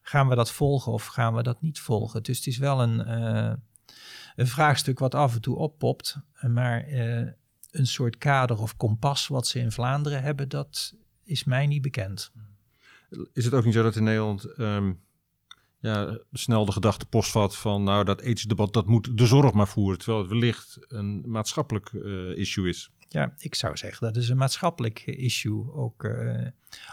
Gaan 0.01 0.27
we 0.27 0.35
dat 0.35 0.51
volgen 0.51 0.91
of 0.91 1.05
gaan 1.05 1.35
we 1.35 1.43
dat 1.43 1.61
niet 1.61 1.79
volgen? 1.79 2.23
Dus 2.23 2.37
het 2.37 2.47
is 2.47 2.57
wel 2.57 2.81
een, 2.81 3.21
uh, 3.21 3.53
een 4.35 4.47
vraagstuk 4.47 4.99
wat 4.99 5.15
af 5.15 5.35
en 5.35 5.41
toe 5.41 5.55
oppopt, 5.55 6.17
maar 6.41 6.89
uh, 6.89 7.27
een 7.71 7.87
soort 7.87 8.17
kader 8.17 8.59
of 8.59 8.77
kompas 8.77 9.27
wat 9.27 9.47
ze 9.47 9.59
in 9.59 9.71
Vlaanderen 9.71 10.21
hebben, 10.21 10.49
dat 10.49 10.93
is 11.23 11.43
mij 11.43 11.67
niet 11.67 11.81
bekend. 11.81 12.31
Is 13.33 13.45
het 13.45 13.53
ook 13.53 13.65
niet 13.65 13.73
zo 13.73 13.83
dat 13.83 13.95
in 13.95 14.03
Nederland 14.03 14.59
um, 14.59 14.99
ja, 15.79 16.19
snel 16.31 16.65
de 16.65 16.71
gedachte 16.71 17.05
postvat 17.05 17.57
van 17.57 17.83
nou 17.83 18.03
dat 18.03 18.21
ethische 18.21 18.47
debat 18.47 18.73
dat 18.73 18.85
moet 18.85 19.17
de 19.17 19.25
zorg 19.25 19.53
maar 19.53 19.67
voeren, 19.67 19.97
terwijl 19.97 20.19
het 20.19 20.31
wellicht 20.31 20.77
een 20.87 21.23
maatschappelijk 21.25 21.91
uh, 21.91 22.37
issue 22.37 22.69
is? 22.69 22.91
Ja, 23.09 23.33
ik 23.37 23.55
zou 23.55 23.77
zeggen 23.77 24.07
dat 24.07 24.15
is 24.15 24.29
een 24.29 24.37
maatschappelijk 24.37 24.99
issue. 25.05 25.73
Ook 25.73 26.03
uh, 26.03 26.47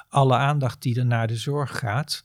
alle 0.09 0.37
aandacht 0.37 0.83
die 0.83 0.99
er 0.99 1.07
naar 1.07 1.27
de 1.27 1.37
zorg 1.37 1.79
gaat, 1.79 2.25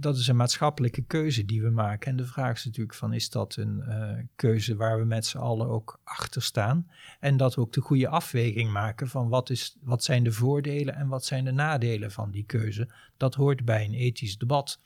dat 0.00 0.16
is 0.16 0.28
een 0.28 0.36
maatschappelijke 0.36 1.02
keuze 1.02 1.44
die 1.44 1.62
we 1.62 1.70
maken. 1.70 2.10
En 2.10 2.16
de 2.16 2.26
vraag 2.26 2.56
is 2.56 2.64
natuurlijk 2.64 2.94
van, 2.94 3.12
is 3.12 3.30
dat 3.30 3.56
een 3.56 3.82
uh, 3.88 4.24
keuze 4.36 4.76
waar 4.76 4.98
we 4.98 5.04
met 5.04 5.26
z'n 5.26 5.38
allen 5.38 5.68
ook 5.68 6.00
achter 6.04 6.42
staan? 6.42 6.90
En 7.20 7.36
dat 7.36 7.54
we 7.54 7.60
ook 7.60 7.72
de 7.72 7.80
goede 7.80 8.08
afweging 8.08 8.72
maken 8.72 9.08
van 9.08 9.28
wat, 9.28 9.50
is, 9.50 9.76
wat 9.80 10.04
zijn 10.04 10.24
de 10.24 10.32
voordelen 10.32 10.94
en 10.94 11.08
wat 11.08 11.24
zijn 11.24 11.44
de 11.44 11.52
nadelen 11.52 12.10
van 12.10 12.30
die 12.30 12.44
keuze. 12.44 12.88
Dat 13.16 13.34
hoort 13.34 13.64
bij 13.64 13.84
een 13.84 13.94
ethisch 13.94 14.38
debat. 14.38 14.80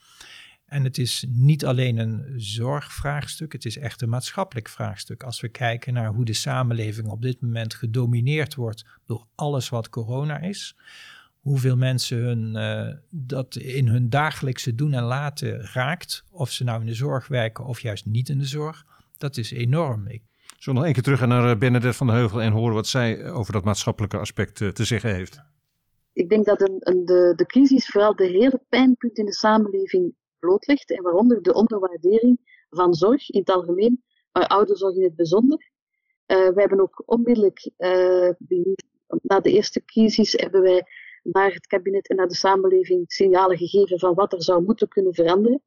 En 0.70 0.84
het 0.84 0.98
is 0.98 1.24
niet 1.28 1.64
alleen 1.64 1.98
een 1.98 2.34
zorgvraagstuk, 2.36 3.52
het 3.52 3.64
is 3.64 3.78
echt 3.78 4.02
een 4.02 4.08
maatschappelijk 4.08 4.68
vraagstuk. 4.68 5.22
Als 5.22 5.40
we 5.40 5.48
kijken 5.48 5.92
naar 5.92 6.08
hoe 6.08 6.24
de 6.24 6.32
samenleving 6.32 7.08
op 7.08 7.22
dit 7.22 7.40
moment 7.40 7.74
gedomineerd 7.74 8.54
wordt 8.54 8.84
door 9.06 9.26
alles 9.34 9.68
wat 9.68 9.88
corona 9.88 10.38
is, 10.38 10.76
hoeveel 11.40 11.76
mensen 11.76 12.18
hun, 12.18 12.56
uh, 12.56 12.94
dat 13.10 13.56
in 13.56 13.88
hun 13.88 14.08
dagelijkse 14.08 14.74
doen 14.74 14.92
en 14.92 15.02
laten 15.02 15.60
raakt, 15.60 16.24
of 16.30 16.50
ze 16.50 16.64
nou 16.64 16.80
in 16.80 16.86
de 16.86 16.94
zorg 16.94 17.26
werken 17.26 17.64
of 17.64 17.80
juist 17.80 18.06
niet 18.06 18.28
in 18.28 18.38
de 18.38 18.44
zorg, 18.44 18.84
dat 19.18 19.36
is 19.36 19.50
enorm. 19.50 20.06
Ik 20.06 20.22
Zullen 20.46 20.62
we 20.64 20.72
nog 20.72 20.84
één 20.84 20.92
keer 20.92 21.02
terug 21.02 21.26
naar 21.26 21.50
eh, 21.50 21.58
Bernadette 21.58 21.96
van 21.96 22.06
de 22.06 22.12
Heuvel 22.12 22.42
en 22.42 22.52
horen 22.52 22.74
wat 22.74 22.86
zij 22.86 23.30
over 23.30 23.52
dat 23.52 23.64
maatschappelijke 23.64 24.18
aspect 24.18 24.60
uh, 24.60 24.68
te 24.68 24.84
zeggen 24.84 25.14
heeft? 25.14 25.40
Ik 26.12 26.28
denk 26.28 26.44
dat 26.44 26.60
een, 26.60 26.76
een, 26.78 27.04
de, 27.04 27.32
de 27.36 27.46
crisis 27.46 27.86
vooral 27.86 28.16
de 28.16 28.26
hele 28.26 28.60
pijnpunt 28.68 29.18
in 29.18 29.24
de 29.24 29.34
samenleving 29.34 30.14
blootlegt 30.40 30.90
en 30.90 31.02
waaronder 31.02 31.42
de 31.42 31.54
onderwaardering 31.54 32.64
van 32.70 32.94
zorg 32.94 33.30
in 33.30 33.40
het 33.40 33.50
algemeen, 33.50 34.02
maar 34.32 34.46
ouderzorg 34.46 34.96
in 34.96 35.02
het 35.02 35.16
bijzonder. 35.16 35.70
Uh, 36.26 36.48
we 36.48 36.60
hebben 36.60 36.80
ook 36.80 37.02
onmiddellijk, 37.06 37.70
uh, 37.78 38.30
na 39.06 39.40
de 39.40 39.50
eerste 39.50 39.84
crisis, 39.84 40.32
hebben 40.32 40.62
wij 40.62 40.84
naar 41.22 41.52
het 41.52 41.66
kabinet 41.66 42.08
en 42.08 42.16
naar 42.16 42.28
de 42.28 42.34
samenleving 42.34 43.12
signalen 43.12 43.56
gegeven 43.56 43.98
van 43.98 44.14
wat 44.14 44.32
er 44.32 44.42
zou 44.42 44.62
moeten 44.62 44.88
kunnen 44.88 45.14
veranderen. 45.14 45.62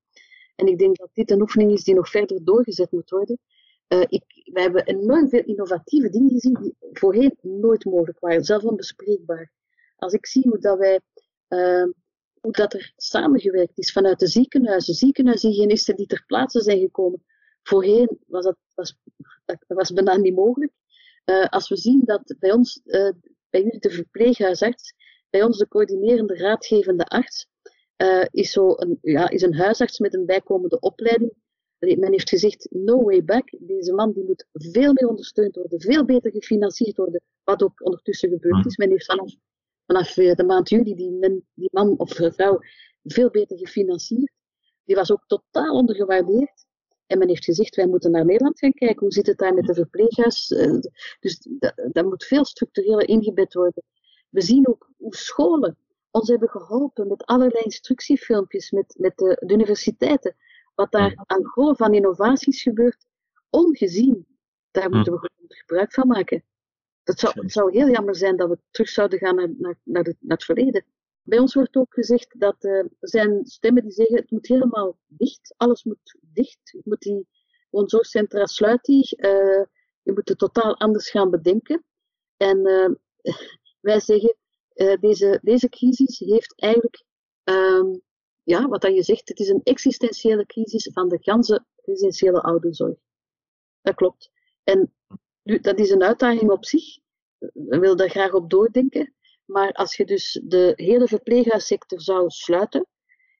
En 0.55 0.67
ik 0.67 0.77
denk 0.77 0.97
dat 0.97 1.09
dit 1.13 1.31
een 1.31 1.41
oefening 1.41 1.71
is 1.71 1.83
die 1.83 1.95
nog 1.95 2.09
verder 2.09 2.43
doorgezet 2.43 2.91
moet 2.91 3.09
worden. 3.09 3.39
Uh, 3.87 4.01
ik, 4.07 4.23
we 4.53 4.61
hebben 4.61 4.85
enorm 4.85 5.29
veel 5.29 5.43
innovatieve 5.43 6.09
dingen 6.09 6.29
gezien 6.29 6.53
die 6.61 6.75
voorheen 6.91 7.37
nooit 7.41 7.85
mogelijk 7.85 8.19
waren, 8.19 8.43
zelfs 8.43 8.65
onbespreekbaar. 8.65 9.51
Als 9.95 10.13
ik 10.13 10.25
zie 10.25 10.49
hoe 10.49 10.59
dat 10.59 10.77
wij 10.77 10.99
hoe 12.43 12.51
dat 12.51 12.73
er 12.73 12.93
samengewerkt 12.95 13.77
is 13.77 13.91
vanuit 13.91 14.19
de 14.19 14.27
ziekenhuizen, 14.27 14.93
ziekenhuishygiënisten 14.93 15.95
die 15.95 16.07
ter 16.07 16.23
plaatse 16.25 16.61
zijn 16.61 16.79
gekomen. 16.79 17.23
Voorheen 17.61 18.19
was 18.27 18.43
dat, 18.43 18.57
was, 18.75 18.97
dat 19.45 19.57
was 19.67 19.93
bijna 19.93 20.17
niet 20.17 20.35
mogelijk. 20.35 20.71
Uh, 21.25 21.45
als 21.45 21.69
we 21.69 21.77
zien 21.77 22.01
dat 22.05 22.35
bij 22.39 22.51
ons, 22.51 22.81
uh, 22.85 23.09
bij 23.49 23.63
jullie 23.63 23.79
de 23.79 23.89
verpleeghuisarts, 23.89 24.93
bij 25.29 25.43
ons 25.43 25.57
de 25.57 25.67
coördinerende 25.67 26.35
raadgevende 26.35 27.05
arts, 27.05 27.47
uh, 27.97 28.25
is, 28.31 28.51
zo 28.51 28.73
een, 28.75 28.97
ja, 29.01 29.29
is 29.29 29.41
een 29.41 29.55
huisarts 29.55 29.99
met 29.99 30.13
een 30.13 30.25
bijkomende 30.25 30.79
opleiding. 30.79 31.33
Men 31.79 32.11
heeft 32.11 32.29
gezegd, 32.29 32.67
no 32.71 33.03
way 33.03 33.23
back. 33.23 33.49
Deze 33.59 33.93
man 33.93 34.11
die 34.11 34.23
moet 34.23 34.45
veel 34.51 34.93
meer 34.93 35.07
ondersteund 35.07 35.55
worden, 35.55 35.81
veel 35.81 36.05
beter 36.05 36.31
gefinancierd 36.31 36.97
worden, 36.97 37.21
wat 37.43 37.63
ook 37.63 37.85
ondertussen 37.85 38.29
gebeurd 38.29 38.65
is. 38.65 38.77
Men 38.77 38.89
heeft 38.89 39.05
vanaf 39.05 39.33
vanaf 39.93 40.17
eh, 40.17 40.35
de 40.35 40.43
maand 40.43 40.69
juli 40.69 40.95
die, 40.95 41.11
men, 41.11 41.45
die 41.53 41.69
man 41.71 41.97
of 41.97 42.11
vrouw 42.11 42.59
veel 43.03 43.29
beter 43.29 43.57
gefinancierd. 43.57 44.31
Die 44.83 44.95
was 44.95 45.11
ook 45.11 45.23
totaal 45.27 45.75
ondergewaardeerd. 45.75 46.65
En 47.07 47.17
men 47.17 47.27
heeft 47.27 47.43
gezegd, 47.43 47.75
wij 47.75 47.87
moeten 47.87 48.11
naar 48.11 48.25
Nederland 48.25 48.59
gaan 48.59 48.73
kijken. 48.73 48.99
Hoe 48.99 49.11
zit 49.11 49.27
het 49.27 49.37
daar 49.37 49.53
met 49.53 49.65
de 49.65 49.73
verpleeghuis? 49.73 50.51
Uh, 50.51 50.79
dus 51.19 51.47
dat 51.91 52.05
moet 52.05 52.23
veel 52.23 52.45
structureler 52.45 53.07
ingebed 53.07 53.53
worden. 53.53 53.83
We 54.29 54.41
zien 54.41 54.67
ook 54.67 54.89
hoe 54.97 55.15
scholen 55.15 55.77
ons 56.11 56.27
hebben 56.27 56.49
geholpen 56.49 57.07
met 57.07 57.25
allerlei 57.25 57.63
instructiefilmpjes, 57.63 58.71
met, 58.71 58.95
met 58.97 59.17
de, 59.17 59.37
de 59.45 59.53
universiteiten. 59.53 60.35
Wat 60.75 60.91
daar 60.91 61.23
aan 61.25 61.45
golf 61.45 61.77
van 61.77 61.93
innovaties 61.93 62.61
gebeurt, 62.61 63.05
ongezien. 63.49 64.25
Daar 64.71 64.89
moeten 64.89 65.13
we 65.13 65.19
gewoon 65.19 65.47
gebruik 65.47 65.93
van 65.93 66.07
maken. 66.07 66.43
Zou, 67.03 67.33
het 67.41 67.51
zou 67.51 67.71
heel 67.71 67.89
jammer 67.89 68.15
zijn 68.15 68.37
dat 68.37 68.49
we 68.49 68.59
terug 68.71 68.89
zouden 68.89 69.19
gaan 69.19 69.35
naar, 69.35 69.53
naar, 69.57 69.79
naar, 69.83 70.03
naar 70.03 70.37
het 70.37 70.43
verleden. 70.43 70.85
Bij 71.21 71.39
ons 71.39 71.53
wordt 71.53 71.75
ook 71.75 71.93
gezegd 71.93 72.39
dat 72.39 72.63
uh, 72.63 72.77
er 72.77 72.89
zijn 72.99 73.45
stemmen 73.45 73.83
die 73.83 73.91
zeggen 73.91 74.15
het 74.15 74.31
moet 74.31 74.47
helemaal 74.47 74.97
dicht, 75.07 75.53
alles 75.57 75.83
moet 75.83 76.17
dicht. 76.21 76.59
Je 76.63 76.81
moet 76.83 77.01
die 77.01 77.27
woonzorgcentra 77.69 78.45
sluiten, 78.45 78.95
uh, 78.95 79.65
je 80.01 80.11
moet 80.13 80.29
het 80.29 80.37
totaal 80.37 80.77
anders 80.77 81.09
gaan 81.09 81.29
bedenken. 81.29 81.83
En 82.37 82.67
uh, 82.67 82.89
wij 83.79 83.99
zeggen, 83.99 84.35
deze, 84.99 85.39
deze 85.41 85.69
crisis 85.69 86.19
heeft 86.19 86.53
eigenlijk, 86.55 87.03
um, 87.43 88.01
ja, 88.43 88.67
wat 88.67 88.81
dan 88.81 88.93
je 88.93 89.03
zegt, 89.03 89.29
het 89.29 89.39
is 89.39 89.49
een 89.49 89.61
existentiële 89.63 90.45
crisis 90.45 90.89
van 90.93 91.09
de 91.09 91.17
ganse 91.21 91.65
residentiële 91.75 92.41
ouderenzorg. 92.41 92.97
Dat 93.81 93.95
klopt. 93.95 94.31
En 94.63 94.93
nu, 95.43 95.59
dat 95.59 95.79
is 95.79 95.89
een 95.89 96.03
uitdaging 96.03 96.51
op 96.51 96.65
zich. 96.65 96.97
We 97.39 97.79
willen 97.79 97.97
daar 97.97 98.09
graag 98.09 98.33
op 98.33 98.49
doordenken. 98.49 99.13
Maar 99.45 99.71
als 99.71 99.95
je 99.95 100.05
dus 100.05 100.41
de 100.43 100.73
hele 100.75 101.07
verpleeghuissector 101.07 102.01
zou 102.01 102.29
sluiten, 102.29 102.85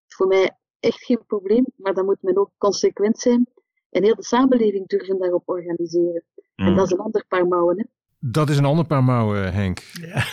voor 0.08 0.28
mij 0.28 0.58
echt 0.80 1.04
geen 1.06 1.26
probleem, 1.28 1.66
maar 1.76 1.93
dan 1.93 2.06
moet 2.06 2.22
men 2.22 2.38
ook 2.38 2.51
consequent 2.58 3.20
zijn 3.20 3.47
en 3.89 4.04
heel 4.04 4.16
de 4.16 4.24
samenleving 4.24 4.88
durven 4.88 5.20
daarop 5.20 5.43
organiseren. 5.49 6.24
En 6.56 6.70
Mm. 6.70 6.76
dat 6.76 6.86
is 6.86 6.91
een 6.91 6.99
ander 6.99 7.26
paar 7.28 7.47
mouwen. 7.47 7.78
Hè. 7.78 7.84
Dat 8.20 8.49
is 8.49 8.58
een 8.58 8.66
ander 8.66 8.86
paar 8.86 9.04
mouwen, 9.04 9.54
Henk. 9.54 9.80
Ja. 9.80 10.24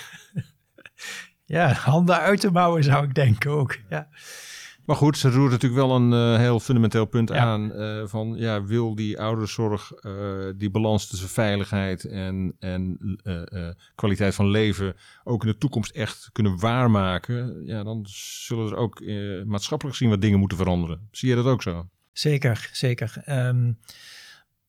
ja, 1.57 1.73
handen 1.73 2.19
uit 2.19 2.41
de 2.41 2.51
mouwen 2.51 2.85
zou 2.85 3.05
ik 3.05 3.15
denken 3.15 3.51
ook. 3.51 3.77
Ja. 3.89 4.09
Maar 4.91 4.99
goed, 4.99 5.19
ze 5.19 5.31
roert 5.31 5.51
natuurlijk 5.51 5.81
wel 5.87 5.97
een 5.97 6.13
eh, 6.13 6.37
heel 6.39 6.61
fundamenteel 6.61 7.05
punt 7.05 7.29
Ja. 7.29 7.37
aan. 7.37 7.73
eh, 7.73 8.03
van 8.07 8.35
ja, 8.37 8.65
wil 8.65 8.95
die 8.95 9.21
ouderenzorg 9.21 9.93
eh, 9.93 10.13
die 10.57 10.71
balans 10.71 11.07
tussen 11.07 11.29
veiligheid 11.29 12.05
en, 12.05 12.57
en 12.59 12.99
kwaliteit 13.95 14.35
van 14.35 14.49
leven 14.49 14.95
ook 15.25 15.45
in 15.45 15.51
de 15.51 15.59
toekomst 15.59 15.91
echt 15.91 16.29
kunnen 16.33 16.59
waarmaken? 16.59 17.63
Ja, 17.67 17.83
dan 17.83 18.07
zullen 18.09 18.71
er 18.71 18.77
ook 18.77 19.01
maatschappelijk 19.45 19.97
gezien 19.97 20.13
wat 20.13 20.21
dingen 20.21 20.39
moeten 20.39 20.59
veranderen. 20.59 21.09
Zie 21.11 21.29
je 21.29 21.35
dat 21.35 21.45
ook 21.47 21.63
zo? 21.63 21.89
Zeker, 22.13 22.69
zeker. 22.73 23.23
Ehm, 23.25 23.73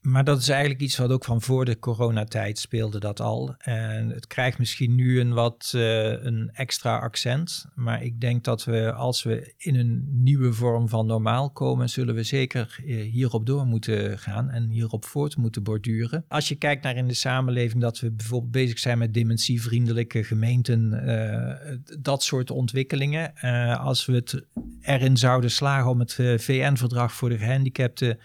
maar 0.02 0.24
dat 0.24 0.40
is 0.40 0.50
eigenlijk 0.50 0.82
iets 0.82 0.98
wat 0.98 1.12
ook 1.12 1.24
van 1.24 1.42
voor 1.42 1.66
de 1.66 1.80
coronatijd 1.80 2.60
speelde 2.60 3.00
dat 3.00 3.20
al. 3.20 3.56
En 3.58 4.10
het 4.10 4.28
krijgt 4.28 4.58
misschien 4.58 4.96
nu 4.96 5.20
een 5.20 5.34
wat 5.34 5.72
eh, 5.76 6.24
een 6.24 6.50
extra 6.54 7.00
accent. 7.00 7.66
Maar 7.76 8.04
ik 8.04 8.22
denk 8.22 8.44
dat 8.44 8.64
we 8.64 8.94
als 8.94 9.24
we 9.24 9.54
in 9.58 9.76
een 9.76 10.08
nieuwe 10.12 10.54
vorm 10.54 10.90
van 10.90 11.06
normaal 11.06 11.52
komen, 11.52 11.90
zullen 11.90 12.16
we 12.16 12.24
zeker 12.24 12.80
eh, 12.86 13.12
hierop 13.12 13.46
door 13.46 13.66
moeten 13.66 14.20
gaan 14.20 14.50
en 14.50 14.70
hierop 14.70 15.06
voort 15.06 15.38
moeten 15.38 15.64
borduren. 15.64 16.26
Als 16.28 16.48
je 16.48 16.56
kijkt 16.56 16.84
naar 16.84 16.96
in 16.96 17.08
de 17.08 17.14
samenleving 17.14 17.82
dat 17.82 18.00
we 18.00 18.12
bijvoorbeeld 18.12 18.52
bezig 18.52 18.80
zijn 18.80 18.98
met 18.98 19.14
dementievriendelijke 19.14 20.24
gemeenten, 20.24 20.94
eh, 20.94 21.76
dat 22.00 22.24
soort 22.24 22.52
ontwikkelingen. 22.52 23.34
Als 23.80 24.06
we 24.06 24.14
het 24.14 24.46
erin 24.82 25.18
zouden 25.18 25.52
slagen 25.52 25.90
om 25.90 26.00
het 26.00 26.14
VN-verdrag 26.38 27.14
voor 27.14 27.30
de 27.30 27.38
gehandicapten 27.38 28.20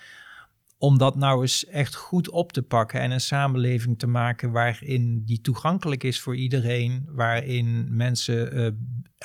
om 0.79 0.99
dat 0.99 1.17
nou 1.17 1.41
eens 1.41 1.67
echt 1.67 1.95
goed 1.95 2.31
op 2.31 2.53
te 2.53 2.63
pakken 2.63 3.01
en 3.01 3.11
een 3.11 3.21
samenleving 3.21 3.99
te 3.99 4.07
maken 4.07 4.51
waarin 4.53 5.23
die 5.25 5.41
toegankelijk 5.41 6.05
is 6.05 6.21
voor 6.21 6.37
iedereen, 6.37 7.09
waarin 7.09 7.97
mensen 7.97 8.53
eh, 8.53 8.73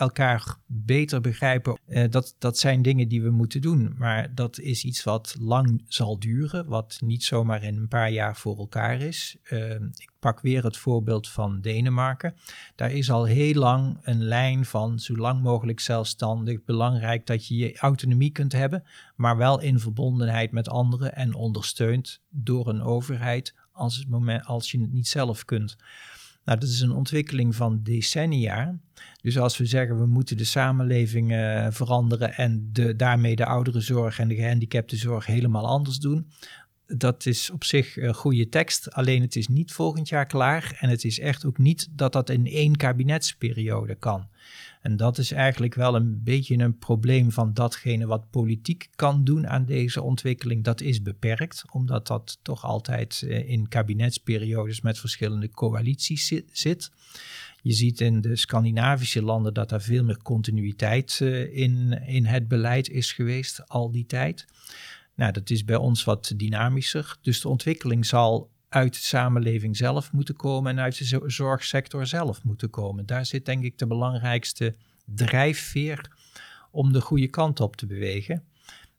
elkaar 0.02 0.56
beter 0.66 1.22
begrijpen. 1.22 1.80
Eh, 1.88 2.10
dat, 2.10 2.36
dat 2.38 2.58
zijn 2.58 2.82
dingen 2.82 3.08
die 3.08 3.22
we 3.22 3.30
moeten 3.30 3.62
doen. 3.62 3.93
Maar 3.97 4.36
dat 4.36 4.60
is 4.60 4.84
iets 4.84 5.04
wat 5.04 5.36
lang 5.39 5.84
zal 5.88 6.20
duren, 6.20 6.68
wat 6.68 6.97
niet 7.04 7.24
zomaar 7.24 7.64
in 7.64 7.78
een 7.78 7.88
paar 7.88 8.12
jaar 8.12 8.36
voor 8.36 8.58
elkaar 8.58 9.02
is. 9.02 9.38
Eh, 9.43 9.74
ik 9.74 10.12
pak 10.20 10.41
weer 10.41 10.64
het 10.64 10.78
voorbeeld 10.78 11.30
van 11.30 11.62
Denemarken. 11.62 12.36
Daar 12.76 12.91
is 12.91 13.12
al 13.12 13.26
heel 13.26 13.54
lang 13.54 13.97
een 14.02 14.24
lijn 14.24 14.66
van 14.66 14.99
zo 14.99 15.16
lang 15.16 15.41
mogelijk 15.41 15.80
zelfstandig. 15.80 16.64
Belangrijk 16.64 17.26
dat 17.26 17.47
je 17.47 17.56
je 17.56 17.78
autonomie 17.78 18.32
kunt 18.32 18.52
hebben, 18.52 18.84
maar 19.16 19.38
wel 19.38 19.62
in 19.62 19.80
verbondenheid 19.80 20.52
met 20.52 20.70
anderen 20.70 21.16
en 21.16 21.34
ondersteund 21.34 22.22
door 22.30 22.68
een 22.68 22.82
overheid 22.82 23.54
als, 23.72 23.97
het 23.97 24.10
moment, 24.10 24.45
als 24.45 24.72
je 24.72 24.82
het 24.82 24.91
niet 24.91 25.08
zelf 25.08 25.45
kunt. 25.45 25.78
Nou, 26.52 26.64
dat 26.64 26.72
is 26.72 26.82
een 26.82 26.91
ontwikkeling 26.91 27.56
van 27.56 27.80
decennia. 27.84 28.80
Dus 29.22 29.38
als 29.38 29.58
we 29.58 29.66
zeggen 29.66 29.97
we 29.97 30.06
moeten 30.06 30.38
de 30.38 30.43
samenleving 30.43 31.32
uh, 31.32 31.68
veranderen 31.70 32.34
en 32.34 32.70
de, 32.72 32.95
daarmee 32.95 33.36
de 33.36 33.45
ouderenzorg 33.45 34.20
en 34.20 34.28
de 34.28 34.36
gehandicaptenzorg 34.36 35.26
helemaal 35.26 35.68
anders 35.68 35.97
doen, 35.97 36.32
dat 36.88 37.26
is 37.26 37.49
op 37.49 37.64
zich 37.64 37.97
een 37.97 38.14
goede 38.14 38.49
tekst. 38.49 38.91
Alleen 38.91 39.22
het 39.22 39.36
is 39.36 39.47
niet 39.47 39.72
volgend 39.72 40.10
jaar 40.10 40.26
klaar 40.26 40.78
en 40.80 40.89
het 40.89 41.04
is 41.04 41.20
echt 41.20 41.45
ook 41.45 41.58
niet 41.58 41.88
dat 41.91 42.14
dat 42.14 42.30
in 42.30 42.45
één 42.45 42.76
kabinetsperiode 42.76 43.95
kan. 43.95 44.28
En 44.82 44.98
dat 44.98 45.18
is 45.18 45.32
eigenlijk 45.32 45.74
wel 45.74 45.96
een 45.96 46.24
beetje 46.24 46.58
een 46.58 46.78
probleem 46.78 47.32
van 47.32 47.54
datgene 47.54 48.06
wat 48.06 48.30
politiek 48.30 48.90
kan 48.96 49.24
doen 49.24 49.48
aan 49.48 49.66
deze 49.66 50.02
ontwikkeling. 50.02 50.64
Dat 50.64 50.82
is 50.82 51.02
beperkt, 51.02 51.64
omdat 51.72 52.08
dat 52.08 52.40
toch 52.42 52.64
altijd 52.64 53.22
in 53.22 53.68
kabinetsperiodes 53.68 54.82
met 54.82 55.00
verschillende 55.00 55.50
coalities 55.50 56.34
zit. 56.52 56.92
Je 57.62 57.72
ziet 57.72 58.02
in 58.02 58.22
de 58.22 58.36
Scandinavische 58.36 59.22
landen 59.22 59.54
dat 59.54 59.72
er 59.72 59.82
veel 59.82 60.04
meer 60.04 60.22
continuïteit 60.22 61.20
in, 61.52 62.02
in 62.06 62.26
het 62.26 62.48
beleid 62.48 62.90
is 62.90 63.12
geweest 63.12 63.68
al 63.68 63.92
die 63.92 64.06
tijd. 64.06 64.46
Nou, 65.16 65.32
dat 65.32 65.50
is 65.50 65.66
bij 65.66 65.76
ons 65.76 66.04
wat 66.04 66.34
dynamischer. 66.36 67.18
Dus 67.22 67.42
de 67.42 67.50
ontwikkeling 67.50 68.06
zal 68.06 68.50
uit 68.72 68.94
de 68.94 69.00
samenleving 69.00 69.78
zelf 69.78 70.12
moeten 70.12 70.36
komen 70.36 70.72
en 70.72 70.84
uit 70.84 70.98
de 70.98 71.22
zorgsector 71.26 72.08
zelf 72.08 72.44
moeten 72.44 72.70
komen. 72.70 73.06
Daar 73.06 73.26
zit 73.26 73.46
denk 73.46 73.64
ik 73.64 73.78
de 73.78 73.88
belangrijkste 73.88 74.76
drijfveer 75.06 76.12
om 76.72 76.94
de 76.94 77.02
goede 77.02 77.28
kant 77.28 77.60
op 77.60 77.76
te 77.76 77.86
bewegen. 77.86 78.44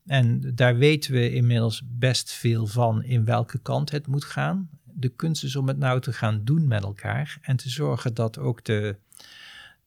En 0.07 0.55
daar 0.55 0.77
weten 0.77 1.13
we 1.13 1.33
inmiddels 1.33 1.83
best 1.85 2.33
veel 2.33 2.67
van 2.67 3.05
in 3.05 3.25
welke 3.25 3.59
kant 3.59 3.91
het 3.91 4.07
moet 4.07 4.25
gaan. 4.25 4.69
De 4.85 5.09
kunst 5.09 5.45
is 5.45 5.57
om 5.57 5.69
het 5.69 5.79
nou 5.79 6.01
te 6.01 6.13
gaan 6.13 6.45
doen 6.45 6.67
met 6.67 6.83
elkaar 6.83 7.39
en 7.43 7.57
te 7.57 7.69
zorgen 7.69 8.15
dat 8.15 8.39
ook 8.39 8.65
de, 8.65 8.97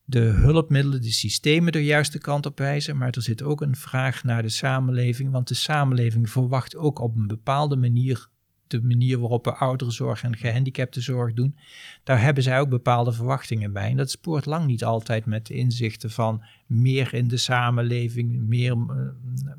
de 0.04 0.20
hulpmiddelen, 0.20 1.02
de 1.02 1.12
systemen 1.12 1.72
de 1.72 1.84
juiste 1.84 2.18
kant 2.18 2.46
op 2.46 2.58
wijzen. 2.58 2.98
Maar 2.98 3.12
er 3.12 3.22
zit 3.22 3.44
ook 3.44 3.62
een 3.62 3.76
vraag 3.76 4.24
naar 4.24 4.42
de 4.42 4.50
samenleving, 4.50 5.32
want 5.32 5.48
de 5.48 5.54
samenleving 5.54 6.30
verwacht 6.30 6.76
ook 6.76 7.00
op 7.00 7.16
een 7.16 7.28
bepaalde 7.28 7.76
manier 7.76 8.30
de 8.68 8.82
manier 8.82 9.20
waarop 9.20 9.45
we 9.45 9.53
ouderenzorg 9.53 10.24
en 10.24 10.38
gehandicaptenzorg 10.38 11.34
doen, 11.34 11.57
daar 12.03 12.22
hebben 12.22 12.43
zij 12.43 12.59
ook 12.59 12.70
bepaalde 12.70 13.11
verwachtingen 13.11 13.74
bij. 13.74 13.89
En 13.89 13.97
dat 13.97 14.09
spoort 14.09 14.45
lang 14.45 14.66
niet 14.66 14.84
altijd 14.84 15.26
met 15.26 15.45
de 15.45 15.53
inzichten 15.53 16.11
van 16.11 16.43
meer 16.66 17.13
in 17.13 17.28
de 17.28 17.38
samenleving, 17.38 18.47
meer, 18.47 18.72
uh, 18.72 18.95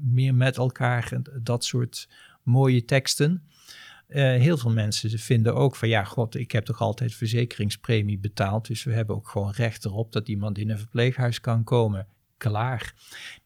meer 0.00 0.34
met 0.34 0.56
elkaar, 0.56 1.20
dat 1.42 1.64
soort 1.64 2.08
mooie 2.42 2.84
teksten. 2.84 3.42
Uh, 4.08 4.16
heel 4.16 4.56
veel 4.56 4.70
mensen 4.70 5.18
vinden 5.18 5.54
ook 5.54 5.76
van 5.76 5.88
ja, 5.88 6.04
god, 6.04 6.34
ik 6.34 6.52
heb 6.52 6.64
toch 6.64 6.80
altijd 6.80 7.14
verzekeringspremie 7.14 8.18
betaald, 8.18 8.66
dus 8.66 8.84
we 8.84 8.92
hebben 8.92 9.16
ook 9.16 9.28
gewoon 9.28 9.50
recht 9.50 9.84
erop 9.84 10.12
dat 10.12 10.28
iemand 10.28 10.58
in 10.58 10.70
een 10.70 10.78
verpleeghuis 10.78 11.40
kan 11.40 11.64
komen. 11.64 12.06
Klaar. 12.36 12.94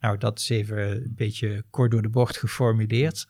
Nou, 0.01 0.19
dat 0.19 0.39
is 0.39 0.49
even 0.49 0.91
een 0.91 1.15
beetje 1.17 1.65
kort 1.71 1.91
door 1.91 2.03
de 2.03 2.09
bocht 2.09 2.37
geformuleerd. 2.37 3.29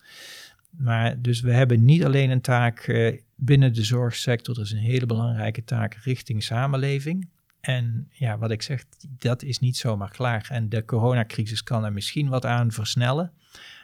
Maar 0.77 1.21
dus 1.21 1.41
we 1.41 1.53
hebben 1.53 1.85
niet 1.85 2.05
alleen 2.05 2.29
een 2.29 2.41
taak 2.41 2.87
uh, 2.87 3.17
binnen 3.35 3.73
de 3.73 3.83
zorgsector, 3.83 4.55
dat 4.55 4.65
is 4.65 4.71
een 4.71 4.77
hele 4.77 5.05
belangrijke 5.05 5.63
taak 5.63 5.93
richting 5.93 6.43
samenleving. 6.43 7.29
En 7.59 8.07
ja, 8.11 8.37
wat 8.37 8.51
ik 8.51 8.61
zeg, 8.61 8.85
dat 9.17 9.43
is 9.43 9.59
niet 9.59 9.77
zomaar 9.77 10.11
klaar. 10.11 10.47
En 10.49 10.69
de 10.69 10.85
coronacrisis 10.85 11.63
kan 11.63 11.85
er 11.85 11.93
misschien 11.93 12.29
wat 12.29 12.45
aan 12.45 12.71
versnellen. 12.71 13.31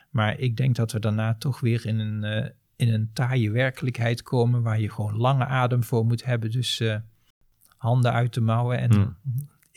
Maar 0.09 0.39
ik 0.39 0.57
denk 0.57 0.75
dat 0.75 0.91
we 0.91 0.99
daarna 0.99 1.35
toch 1.35 1.59
weer 1.59 1.85
in 1.85 1.99
een, 1.99 2.43
uh, 2.43 2.49
in 2.75 2.93
een 2.93 3.09
taaie 3.13 3.51
werkelijkheid 3.51 4.21
komen 4.21 4.61
waar 4.61 4.79
je 4.79 4.91
gewoon 4.91 5.17
lange 5.17 5.45
adem 5.45 5.83
voor 5.83 6.05
moet 6.05 6.25
hebben. 6.25 6.51
Dus 6.51 6.79
uh, 6.79 6.95
handen 7.77 8.13
uit 8.13 8.33
de 8.33 8.41
mouwen 8.41 8.79
en 8.79 8.93
hmm 8.93 9.15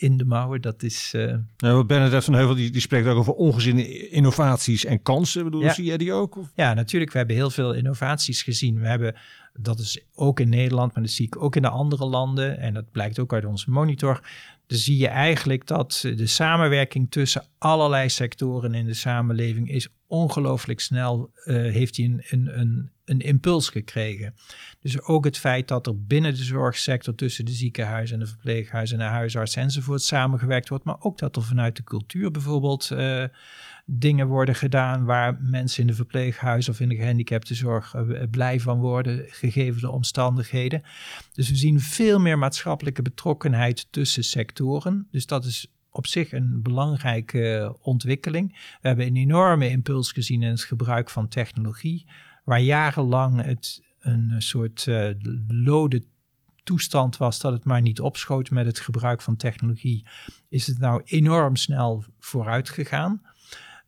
in 0.01 0.17
de 0.17 0.25
mouwen. 0.25 0.61
Dat 0.61 0.83
is. 0.83 1.13
Uh... 1.17 1.35
Nou, 1.57 1.85
Bernadette 1.85 2.25
van 2.25 2.35
Heuvel 2.35 2.55
die, 2.55 2.71
die 2.71 2.81
spreekt 2.81 3.07
ook 3.07 3.19
over 3.19 3.33
ongeziene 3.33 4.09
innovaties 4.09 4.85
en 4.85 5.03
kansen. 5.03 5.39
Ik 5.39 5.45
bedoel, 5.45 5.63
Ja. 5.63 5.73
zie 5.73 5.85
jij 5.85 5.97
die 5.97 6.13
ook? 6.13 6.37
Of? 6.37 6.51
Ja, 6.55 6.75
natuurlijk. 6.75 7.13
We 7.13 7.19
hebben 7.19 7.37
heel 7.37 7.51
veel 7.51 7.73
innovaties 7.75 8.43
gezien. 8.43 8.81
We 8.81 8.87
hebben 8.87 9.17
dat 9.63 9.79
is 9.79 10.01
ook 10.15 10.41
in 10.41 10.49
Nederland, 10.49 10.95
maar 10.95 11.03
dat 11.03 11.13
zie 11.13 11.27
ik 11.27 11.43
ook 11.43 11.57
in 11.57 11.63
de 11.63 11.69
andere 11.69 12.07
landen. 12.07 12.59
En 12.59 12.75
dat 12.75 12.91
blijkt 12.91 13.19
ook 13.19 13.33
uit 13.33 13.45
onze 13.45 13.71
monitor. 13.71 14.21
Dan 14.67 14.79
zie 14.79 14.99
je 14.99 15.09
eigenlijk 15.09 15.67
dat 15.67 16.01
de 16.03 16.27
samenwerking 16.27 17.11
tussen 17.11 17.45
allerlei 17.59 18.09
sectoren 18.09 18.75
in 18.75 18.87
de 18.87 18.95
samenleving 18.95 19.71
is 19.71 19.89
ongelooflijk 20.07 20.81
snel, 20.81 21.31
uh, 21.45 21.55
heeft 21.73 21.97
hij 21.97 22.07
een, 22.07 22.23
een, 22.31 22.91
een, 23.05 23.21
impuls 23.21 23.69
gekregen. 23.69 24.35
Dus 24.81 25.03
ook 25.03 25.25
het 25.25 25.39
feit 25.39 25.69
dat 25.69 25.87
er 25.87 26.05
binnen 26.05 26.35
de 26.35 26.45
zorgsector 26.45 27.15
tussen 27.15 27.45
de 27.45 27.53
ziekenhuizen 27.53 28.15
en 28.15 28.25
de 28.25 28.29
verpleeghuizen 28.29 28.99
en 28.99 29.05
de 29.05 29.11
huisarts 29.11 29.57
enzovoort 29.57 30.03
samengewerkt 30.03 30.69
wordt, 30.69 30.85
maar 30.85 31.01
ook 31.01 31.19
dat 31.19 31.37
er 31.37 31.43
vanuit 31.43 31.77
de 31.77 31.85
cultuur 31.85 32.31
bijvoorbeeld 32.31 32.91
uh, 32.93 33.25
dingen 33.93 34.27
worden 34.27 34.55
gedaan 34.55 35.05
waar 35.05 35.39
mensen 35.41 35.81
in 35.81 35.87
de 35.87 35.95
verpleeghuizen 35.95 36.73
of 36.73 36.81
in 36.81 36.89
de 36.89 36.97
gehandicaptenzorg 36.97 37.95
uh, 37.95 38.23
blij 38.31 38.61
van 38.61 38.79
worden, 38.79 39.25
gegeven 39.29 39.81
de 39.81 39.91
omstandigheden. 39.91 40.83
Dus 41.33 41.49
we 41.49 41.57
zien 41.57 41.81
veel 41.81 42.19
meer 42.19 42.39
maatschappelijke 42.39 43.03
betrokkenheid 43.03 43.87
tussen 43.91 44.25
sectoren. 44.25 45.09
Dus 45.11 45.27
dat 45.27 45.45
is 45.45 45.67
op 45.91 46.07
zich 46.07 46.33
een 46.33 46.63
belangrijke 46.63 47.77
ontwikkeling. 47.81 48.77
We 48.81 48.89
hebben 48.89 49.07
een 49.07 49.17
enorme 49.17 49.69
impuls 49.69 50.13
gezien 50.13 50.43
in 50.43 50.51
het 50.51 50.65
gebruik 50.65 51.11
van 51.11 51.29
technologie, 51.29 52.07
waar 52.45 52.61
jarenlang 52.61 53.43
het 53.43 53.83
een 54.01 54.35
soort 54.39 54.87
uh, 54.87 55.11
lode 55.49 56.03
toestand 56.63 57.17
was 57.17 57.41
dat 57.41 57.53
het 57.53 57.65
maar 57.65 57.81
niet 57.81 58.01
opschoot 58.01 58.51
met 58.51 58.67
het 58.67 58.81
gebruik 58.81 59.23
van 59.23 59.37
technologie, 59.37 60.07
is 60.49 60.67
het 60.67 60.79
nou 60.79 61.03
enorm 61.05 61.57
snel 61.57 62.05
vooruit 62.19 62.69
gegaan. 62.69 63.21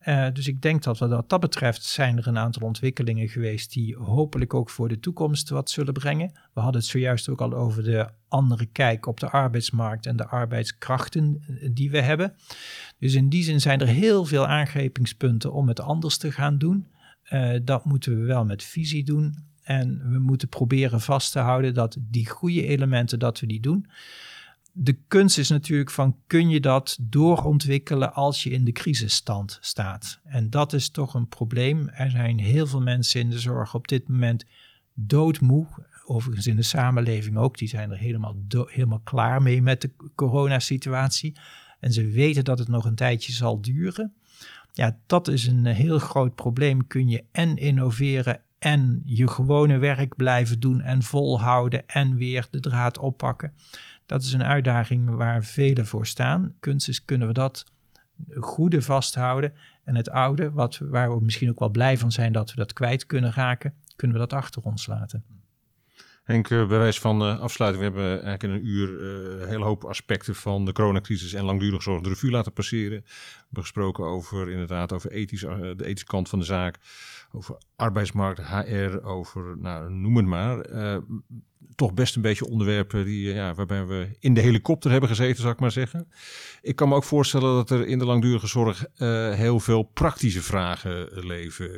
Uh, 0.04 0.26
dus 0.32 0.48
ik 0.48 0.62
denk 0.62 0.82
dat 0.82 0.98
wat 0.98 1.28
dat 1.28 1.40
betreft 1.40 1.84
zijn 1.84 2.18
er 2.18 2.26
een 2.26 2.38
aantal 2.38 2.66
ontwikkelingen 2.66 3.28
geweest 3.28 3.72
die 3.72 3.96
hopelijk 3.96 4.54
ook 4.54 4.70
voor 4.70 4.88
de 4.88 5.00
toekomst 5.00 5.48
wat 5.48 5.70
zullen 5.70 5.92
brengen. 5.92 6.32
We 6.52 6.60
hadden 6.60 6.80
het 6.80 6.90
zojuist 6.90 7.28
ook 7.28 7.40
al 7.40 7.54
over 7.54 7.82
de 7.82 8.08
andere 8.28 8.66
kijk 8.66 9.06
op 9.06 9.20
de 9.20 9.30
arbeidsmarkt 9.30 10.06
en 10.06 10.16
de 10.16 10.26
arbeidskrachten 10.26 11.42
eh, 11.46 11.68
die 11.72 11.90
we 11.90 12.00
hebben. 12.00 12.34
Dus 12.98 13.14
in 13.14 13.28
die 13.28 13.42
zin 13.42 13.60
zijn 13.60 13.80
er 13.80 13.86
heel 13.86 14.24
veel 14.24 14.46
aangrijpingspunten 14.46 15.52
om 15.52 15.68
het 15.68 15.80
anders 15.80 16.16
te 16.16 16.32
gaan 16.32 16.58
doen. 16.58 16.86
Uh, 17.30 17.58
dat 17.62 17.84
moeten 17.84 18.20
we 18.20 18.24
wel 18.24 18.44
met 18.44 18.62
visie 18.62 19.04
doen. 19.04 19.34
En 19.62 20.10
we 20.12 20.18
moeten 20.18 20.48
proberen 20.48 21.00
vast 21.00 21.32
te 21.32 21.38
houden 21.38 21.74
dat 21.74 21.96
die 22.00 22.28
goede 22.28 22.66
elementen, 22.66 23.18
dat 23.18 23.40
we 23.40 23.46
die 23.46 23.60
doen 23.60 23.86
de 24.72 24.98
kunst 25.08 25.38
is 25.38 25.48
natuurlijk 25.48 25.90
van 25.90 26.16
kun 26.26 26.48
je 26.48 26.60
dat 26.60 26.98
doorontwikkelen 27.00 28.14
als 28.14 28.42
je 28.42 28.50
in 28.50 28.64
de 28.64 28.72
crisisstand 28.72 29.58
staat. 29.60 30.20
En 30.24 30.50
dat 30.50 30.72
is 30.72 30.90
toch 30.90 31.14
een 31.14 31.28
probleem. 31.28 31.88
Er 31.88 32.10
zijn 32.10 32.38
heel 32.38 32.66
veel 32.66 32.80
mensen 32.80 33.20
in 33.20 33.30
de 33.30 33.38
zorg 33.38 33.74
op 33.74 33.88
dit 33.88 34.08
moment 34.08 34.44
doodmoe. 34.94 35.66
Overigens 36.04 36.46
in 36.46 36.56
de 36.56 36.62
samenleving 36.62 37.36
ook. 37.36 37.58
Die 37.58 37.68
zijn 37.68 37.90
er 37.90 37.98
helemaal, 37.98 38.36
helemaal 38.48 39.00
klaar 39.04 39.42
mee 39.42 39.62
met 39.62 39.80
de 39.80 39.90
coronasituatie. 40.14 41.36
En 41.80 41.92
ze 41.92 42.06
weten 42.06 42.44
dat 42.44 42.58
het 42.58 42.68
nog 42.68 42.84
een 42.84 42.94
tijdje 42.94 43.32
zal 43.32 43.60
duren. 43.60 44.14
Ja, 44.72 44.98
dat 45.06 45.28
is 45.28 45.46
een 45.46 45.66
heel 45.66 45.98
groot 45.98 46.34
probleem. 46.34 46.86
Kun 46.86 47.08
je 47.08 47.24
en 47.32 47.56
innoveren 47.56 48.40
en 48.62 49.02
je 49.04 49.28
gewone 49.28 49.78
werk 49.78 50.16
blijven 50.16 50.60
doen 50.60 50.80
en 50.80 51.02
volhouden 51.02 51.88
en 51.88 52.16
weer 52.16 52.46
de 52.50 52.60
draad 52.60 52.98
oppakken. 52.98 53.52
Dat 54.12 54.22
is 54.22 54.32
een 54.32 54.44
uitdaging 54.44 55.10
waar 55.10 55.44
velen 55.44 55.86
voor 55.86 56.06
staan. 56.06 56.54
Kunst 56.60 56.88
is, 56.88 57.04
kunnen 57.04 57.26
we 57.26 57.32
dat 57.32 57.64
goede 58.34 58.82
vasthouden. 58.82 59.52
En 59.84 59.96
het 59.96 60.10
oude, 60.10 60.50
wat, 60.50 60.78
waar 60.78 61.14
we 61.14 61.24
misschien 61.24 61.50
ook 61.50 61.58
wel 61.58 61.70
blij 61.70 61.98
van 61.98 62.12
zijn 62.12 62.32
dat 62.32 62.50
we 62.50 62.56
dat 62.56 62.72
kwijt 62.72 63.06
kunnen 63.06 63.32
raken, 63.32 63.74
kunnen 63.96 64.16
we 64.16 64.22
dat 64.26 64.32
achter 64.38 64.62
ons 64.62 64.86
laten. 64.86 65.24
Henk, 66.24 66.50
eh, 66.50 66.68
bij 66.68 66.78
wijze 66.78 67.00
van 67.00 67.22
uh, 67.22 67.40
afsluiting, 67.40 67.84
we 67.84 67.90
hebben 67.90 68.24
eigenlijk 68.24 68.42
in 68.42 68.50
een 68.50 68.66
uur 68.66 68.88
uh, 68.88 69.40
een 69.40 69.48
hele 69.48 69.64
hoop 69.64 69.84
aspecten 69.84 70.34
van 70.34 70.64
de 70.64 70.72
coronacrisis 70.72 71.32
en 71.32 71.44
langdurig 71.44 71.82
zorg 71.82 72.02
de 72.02 72.08
revue 72.08 72.30
laten 72.30 72.52
passeren. 72.52 73.00
We 73.00 73.42
hebben 73.44 73.62
gesproken 73.62 74.04
over 74.04 74.50
inderdaad 74.50 74.92
over 74.92 75.10
ethisch, 75.10 75.40
de 75.40 75.74
ethische 75.84 76.06
kant 76.06 76.28
van 76.28 76.38
de 76.38 76.44
zaak, 76.44 76.78
over 77.30 77.56
arbeidsmarkt, 77.76 78.42
HR, 78.42 78.98
over 79.02 79.58
nou, 79.58 79.92
noem 79.92 80.16
het 80.16 80.26
maar 80.26 80.58
toch 81.74 81.94
best 81.94 82.16
een 82.16 82.22
beetje 82.22 82.48
onderwerpen 82.48 83.04
die, 83.04 83.28
eh, 83.28 83.36
ja, 83.36 83.54
waarbij 83.54 83.86
we 83.86 84.08
in 84.18 84.34
de 84.34 84.40
helikopter 84.40 84.90
hebben 84.90 85.08
gezeten, 85.08 85.40
zou 85.40 85.52
ik 85.52 85.60
maar 85.60 85.70
zeggen. 85.70 86.08
Ik 86.62 86.76
kan 86.76 86.88
me 86.88 86.94
ook 86.94 87.04
voorstellen 87.04 87.54
dat 87.54 87.70
er 87.70 87.86
in 87.86 87.98
de 87.98 88.04
langdurige 88.04 88.46
zorg 88.46 88.86
uh, 88.98 89.34
heel 89.34 89.60
veel 89.60 89.82
praktische 89.82 90.42
vragen 90.42 91.08
leven. 91.26 91.70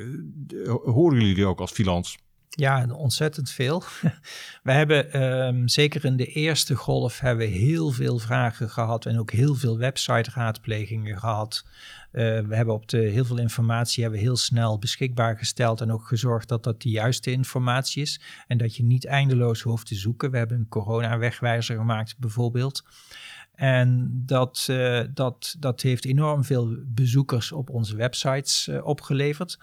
Horen 0.85 1.19
jullie 1.19 1.35
die 1.35 1.47
ook 1.47 1.61
als 1.61 1.73
filans? 1.73 2.19
Ja, 2.57 2.87
ontzettend 2.93 3.51
veel. 3.51 3.83
We 4.63 4.73
hebben 4.73 5.23
um, 5.23 5.69
zeker 5.69 6.05
in 6.05 6.17
de 6.17 6.27
eerste 6.27 6.75
golf 6.75 7.21
hebben 7.21 7.47
we 7.47 7.53
heel 7.53 7.91
veel 7.91 8.19
vragen 8.19 8.71
gehad 8.71 9.07
en 9.07 9.19
ook 9.19 9.31
heel 9.31 9.55
veel 9.55 9.79
website 9.79 10.31
raadplegingen 10.35 11.19
gehad. 11.19 11.65
Uh, 12.13 12.23
we 12.41 12.57
hebben 12.57 12.75
op 12.75 12.89
de 12.89 12.99
heel 12.99 13.25
veel 13.25 13.39
informatie 13.39 14.03
hebben 14.03 14.21
we 14.21 14.27
heel 14.27 14.37
snel 14.37 14.79
beschikbaar 14.79 15.39
gesteld 15.39 15.81
en 15.81 15.93
ook 15.93 16.07
gezorgd 16.07 16.49
dat 16.49 16.65
dat 16.65 16.83
de 16.83 16.91
juiste 16.91 17.31
informatie 17.31 18.03
is 18.03 18.21
en 18.47 18.59
dat 18.59 18.77
je 18.77 18.85
niet 18.85 19.07
eindeloos 19.07 19.61
hoeft 19.61 19.87
te 19.87 19.95
zoeken. 19.95 20.31
We 20.31 20.37
hebben 20.37 20.59
een 20.59 20.69
corona-wegwijzer 20.69 21.77
gemaakt 21.77 22.19
bijvoorbeeld. 22.19 22.85
En 23.55 24.11
dat, 24.27 24.67
uh, 24.71 25.01
dat, 25.15 25.57
dat 25.59 25.81
heeft 25.81 26.05
enorm 26.05 26.45
veel 26.45 26.77
bezoekers 26.87 27.53
op 27.53 27.71
onze 27.71 27.97
websites 27.97 28.69
uh, 28.69 28.87
opgeleverd. 28.87 29.59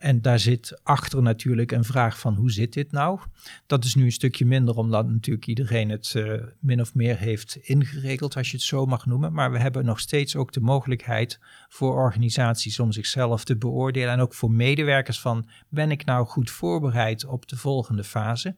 En 0.00 0.22
daar 0.22 0.38
zit 0.38 0.80
achter 0.82 1.22
natuurlijk 1.22 1.72
een 1.72 1.84
vraag 1.84 2.18
van 2.18 2.34
hoe 2.34 2.50
zit 2.50 2.72
dit 2.72 2.92
nou? 2.92 3.20
Dat 3.66 3.84
is 3.84 3.94
nu 3.94 4.04
een 4.04 4.12
stukje 4.12 4.46
minder 4.46 4.76
omdat 4.76 5.08
natuurlijk 5.08 5.46
iedereen 5.46 5.88
het 5.90 6.12
uh, 6.16 6.42
min 6.58 6.80
of 6.80 6.94
meer 6.94 7.18
heeft 7.18 7.56
ingeregeld, 7.56 8.36
als 8.36 8.50
je 8.50 8.56
het 8.56 8.66
zo 8.66 8.86
mag 8.86 9.06
noemen. 9.06 9.32
Maar 9.32 9.52
we 9.52 9.58
hebben 9.58 9.84
nog 9.84 10.00
steeds 10.00 10.36
ook 10.36 10.52
de 10.52 10.60
mogelijkheid 10.60 11.40
voor 11.68 11.94
organisaties 11.94 12.80
om 12.80 12.92
zichzelf 12.92 13.44
te 13.44 13.56
beoordelen 13.56 14.12
en 14.12 14.20
ook 14.20 14.34
voor 14.34 14.50
medewerkers 14.50 15.20
van 15.20 15.48
ben 15.68 15.90
ik 15.90 16.04
nou 16.04 16.26
goed 16.26 16.50
voorbereid 16.50 17.24
op 17.24 17.48
de 17.48 17.56
volgende 17.56 18.04
fase? 18.04 18.56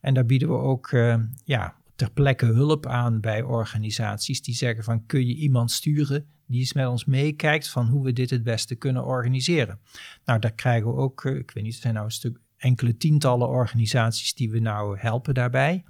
En 0.00 0.14
daar 0.14 0.26
bieden 0.26 0.48
we 0.48 0.54
ook 0.54 0.90
uh, 0.90 1.16
ja, 1.44 1.74
ter 1.96 2.10
plekke 2.10 2.46
hulp 2.46 2.86
aan 2.86 3.20
bij 3.20 3.42
organisaties 3.42 4.42
die 4.42 4.54
zeggen 4.54 4.84
van 4.84 5.06
kun 5.06 5.26
je 5.26 5.34
iemand 5.34 5.70
sturen 5.70 6.26
die 6.50 6.60
eens 6.60 6.72
met 6.72 6.86
ons 6.86 7.04
meekijkt 7.04 7.68
van 7.68 7.86
hoe 7.86 8.04
we 8.04 8.12
dit 8.12 8.30
het 8.30 8.42
beste 8.42 8.74
kunnen 8.74 9.04
organiseren. 9.04 9.78
Nou, 10.24 10.38
daar 10.38 10.52
krijgen 10.52 10.94
we 10.94 10.96
ook, 10.96 11.24
eh, 11.24 11.36
ik 11.36 11.50
weet 11.50 11.64
niet, 11.64 11.74
er 11.74 11.80
zijn 11.80 11.94
nou 11.94 12.06
een 12.06 12.12
stuk 12.12 12.38
enkele 12.56 12.96
tientallen 12.96 13.48
organisaties 13.48 14.34
die 14.34 14.50
we 14.50 14.58
nou 14.58 14.98
helpen 14.98 15.34
daarbij. 15.34 15.84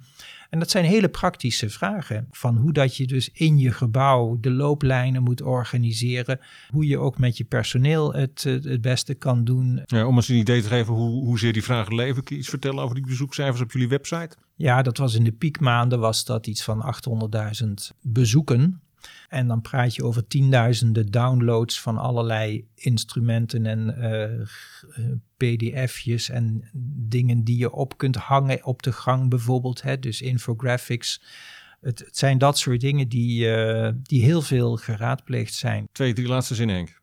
En 0.49 0.59
dat 0.59 0.69
zijn 0.69 0.85
hele 0.85 1.09
praktische 1.09 1.69
vragen 1.69 2.27
van 2.31 2.57
hoe 2.57 2.73
dat 2.73 2.97
je 2.97 3.07
dus 3.07 3.29
in 3.33 3.57
je 3.57 3.71
gebouw 3.71 4.37
de 4.39 4.51
looplijnen 4.51 5.23
moet 5.23 5.41
organiseren, 5.41 6.39
hoe 6.69 6.87
je 6.87 6.97
ook 6.97 7.17
met 7.17 7.37
je 7.37 7.43
personeel 7.43 8.13
het, 8.13 8.43
het 8.43 8.81
beste 8.81 9.13
kan 9.13 9.43
doen. 9.43 9.81
Ja, 9.85 10.05
om 10.05 10.15
eens 10.15 10.27
een 10.27 10.35
idee 10.35 10.61
te 10.61 10.67
geven 10.67 10.93
hoe, 10.93 11.25
hoezeer 11.25 11.53
die 11.53 11.63
vragen 11.63 11.95
leven, 11.95 12.23
kun 12.23 12.35
je 12.35 12.41
iets 12.41 12.49
vertellen 12.49 12.83
over 12.83 12.95
die 12.95 13.05
bezoekcijfers 13.05 13.61
op 13.61 13.71
jullie 13.71 13.87
website? 13.87 14.35
Ja, 14.55 14.81
dat 14.81 14.97
was 14.97 15.15
in 15.15 15.23
de 15.23 15.31
piekmaanden 15.31 15.99
was 15.99 16.25
dat 16.25 16.47
iets 16.47 16.63
van 16.63 16.95
800.000 17.63 17.73
bezoeken. 18.01 18.81
En 19.29 19.47
dan 19.47 19.61
praat 19.61 19.95
je 19.95 20.03
over 20.03 20.27
tienduizenden 20.27 21.11
downloads 21.11 21.81
van 21.81 21.97
allerlei 21.97 22.67
instrumenten 22.75 23.65
en 23.65 23.95
uh, 24.97 25.11
pdf'jes 25.37 26.29
en 26.29 26.69
dingen 27.09 27.43
die 27.43 27.57
je 27.57 27.71
op 27.71 27.97
kunt 27.97 28.15
hangen 28.15 28.65
op 28.65 28.83
de 28.83 28.91
gang 28.91 29.29
bijvoorbeeld. 29.29 29.81
Hè? 29.81 29.99
Dus 29.99 30.21
infographics. 30.21 31.21
Het, 31.81 32.07
zijn 32.11 32.37
dat 32.37 32.57
soort 32.57 32.79
dingen 32.79 33.09
die, 33.09 33.45
uh, 33.45 33.89
die 34.01 34.23
heel 34.23 34.41
veel 34.41 34.75
geraadpleegd 34.75 35.53
zijn. 35.53 35.87
Twee, 35.91 36.13
drie 36.13 36.27
laatste 36.27 36.55
zin 36.55 36.69
Henk. 36.69 37.00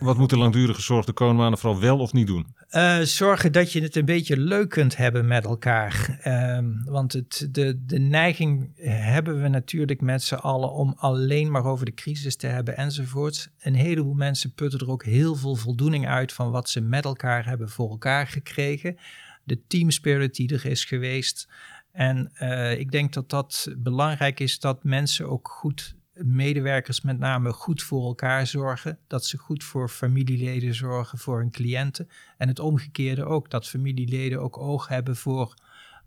Wat 0.00 0.16
moet 0.16 0.30
de 0.30 0.36
langdurige 0.36 0.82
zorg 0.82 1.04
de 1.04 1.12
komende 1.12 1.56
vooral 1.56 1.80
wel 1.80 1.98
of 1.98 2.12
niet 2.12 2.26
doen? 2.26 2.46
Uh, 2.70 3.00
zorgen 3.00 3.52
dat 3.52 3.72
je 3.72 3.82
het 3.82 3.96
een 3.96 4.04
beetje 4.04 4.36
leuk 4.36 4.68
kunt 4.68 4.96
hebben 4.96 5.26
met 5.26 5.44
elkaar. 5.44 6.20
Uh, 6.24 6.58
want 6.84 7.12
het, 7.12 7.48
de, 7.50 7.84
de 7.84 7.98
neiging 7.98 8.72
hebben 8.86 9.42
we 9.42 9.48
natuurlijk 9.48 10.00
met 10.00 10.22
z'n 10.22 10.34
allen 10.34 10.72
om 10.72 10.94
alleen 10.96 11.50
maar 11.50 11.64
over 11.64 11.84
de 11.84 11.94
crisis 11.94 12.36
te 12.36 12.46
hebben 12.46 12.76
enzovoort. 12.76 13.50
Een 13.58 13.74
heleboel 13.74 14.14
mensen 14.14 14.52
putten 14.52 14.80
er 14.80 14.90
ook 14.90 15.04
heel 15.04 15.34
veel 15.34 15.54
voldoening 15.54 16.08
uit 16.08 16.32
van 16.32 16.50
wat 16.50 16.68
ze 16.68 16.80
met 16.80 17.04
elkaar 17.04 17.46
hebben 17.46 17.68
voor 17.68 17.90
elkaar 17.90 18.26
gekregen. 18.26 18.96
De 19.44 19.66
teamspirit 19.66 20.34
die 20.34 20.54
er 20.54 20.66
is 20.66 20.84
geweest. 20.84 21.48
En 21.92 22.32
uh, 22.38 22.78
ik 22.78 22.90
denk 22.90 23.12
dat 23.12 23.30
dat 23.30 23.68
belangrijk 23.76 24.40
is 24.40 24.58
dat 24.58 24.84
mensen 24.84 25.28
ook 25.28 25.48
goed 25.48 25.94
medewerkers 26.14 27.00
met 27.00 27.18
name 27.18 27.52
goed 27.52 27.82
voor 27.82 28.04
elkaar 28.04 28.46
zorgen, 28.46 28.98
dat 29.06 29.24
ze 29.24 29.38
goed 29.38 29.64
voor 29.64 29.88
familieleden 29.88 30.74
zorgen, 30.74 31.18
voor 31.18 31.38
hun 31.38 31.50
cliënten. 31.50 32.08
En 32.36 32.48
het 32.48 32.58
omgekeerde 32.58 33.24
ook, 33.24 33.50
dat 33.50 33.68
familieleden 33.68 34.40
ook 34.40 34.58
oog 34.58 34.88
hebben 34.88 35.16
voor 35.16 35.54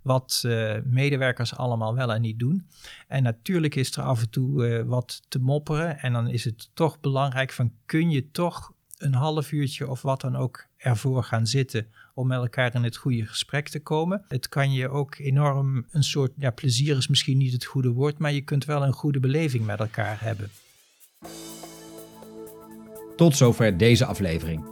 wat 0.01 0.43
uh, 0.45 0.75
medewerkers 0.83 1.55
allemaal 1.55 1.95
wel 1.95 2.13
en 2.13 2.21
niet 2.21 2.39
doen. 2.39 2.67
En 3.07 3.23
natuurlijk 3.23 3.75
is 3.75 3.95
er 3.95 4.03
af 4.03 4.21
en 4.21 4.29
toe 4.29 4.67
uh, 4.67 4.83
wat 4.83 5.21
te 5.27 5.39
mopperen 5.39 5.99
en 5.99 6.13
dan 6.13 6.27
is 6.27 6.43
het 6.43 6.69
toch 6.73 6.99
belangrijk 6.99 7.51
van 7.51 7.71
kun 7.85 8.09
je 8.09 8.31
toch 8.31 8.71
een 8.97 9.13
half 9.13 9.51
uurtje 9.51 9.89
of 9.89 10.01
wat 10.01 10.21
dan 10.21 10.35
ook 10.35 10.65
ervoor 10.77 11.23
gaan 11.23 11.47
zitten 11.47 11.87
om 12.17 12.27
met 12.27 12.37
elkaar 12.37 12.75
in 12.75 12.83
het 12.83 12.97
goede 12.97 13.25
gesprek 13.25 13.69
te 13.69 13.79
komen. 13.79 14.21
Het 14.27 14.49
kan 14.49 14.71
je 14.71 14.89
ook 14.89 15.17
enorm 15.17 15.85
een 15.91 16.03
soort, 16.03 16.31
ja, 16.37 16.49
plezier 16.49 16.97
is 16.97 17.07
misschien 17.07 17.37
niet 17.37 17.53
het 17.53 17.65
goede 17.65 17.89
woord, 17.89 18.17
maar 18.17 18.33
je 18.33 18.41
kunt 18.41 18.65
wel 18.65 18.83
een 18.83 18.93
goede 18.93 19.19
beleving 19.19 19.65
met 19.65 19.79
elkaar 19.79 20.17
hebben. 20.21 20.49
Tot 23.15 23.35
zover 23.35 23.77
deze 23.77 24.05
aflevering. 24.05 24.65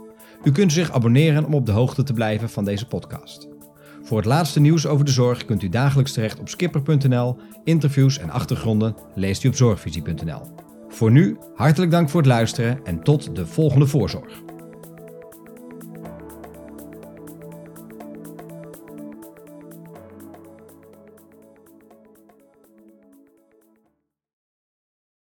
U 0.44 0.52
kunt 0.52 0.72
zich 0.72 0.92
abonneren 0.92 1.44
om 1.44 1.54
op 1.54 1.66
de 1.66 1.72
hoogte 1.72 2.02
te 2.02 2.12
blijven 2.12 2.50
van 2.50 2.64
deze 2.64 2.86
podcast. 2.86 3.48
Voor 4.02 4.16
het 4.16 4.26
laatste 4.26 4.60
nieuws 4.60 4.86
over 4.86 5.04
de 5.04 5.10
zorg 5.10 5.44
kunt 5.44 5.62
u 5.62 5.68
dagelijks 5.68 6.12
terecht 6.12 6.38
op 6.38 6.48
skipper.nl. 6.48 7.36
Interviews 7.64 8.18
en 8.18 8.30
achtergronden 8.30 8.96
leest 9.14 9.44
u 9.44 9.48
op 9.48 9.54
zorgvisie.nl. 9.54 10.40
Voor 10.88 11.10
nu, 11.10 11.38
hartelijk 11.54 11.90
dank 11.90 12.10
voor 12.10 12.20
het 12.20 12.30
luisteren 12.30 12.84
en 12.84 13.02
tot 13.02 13.36
de 13.36 13.46
volgende 13.46 13.86
voorzorg. 13.86 14.42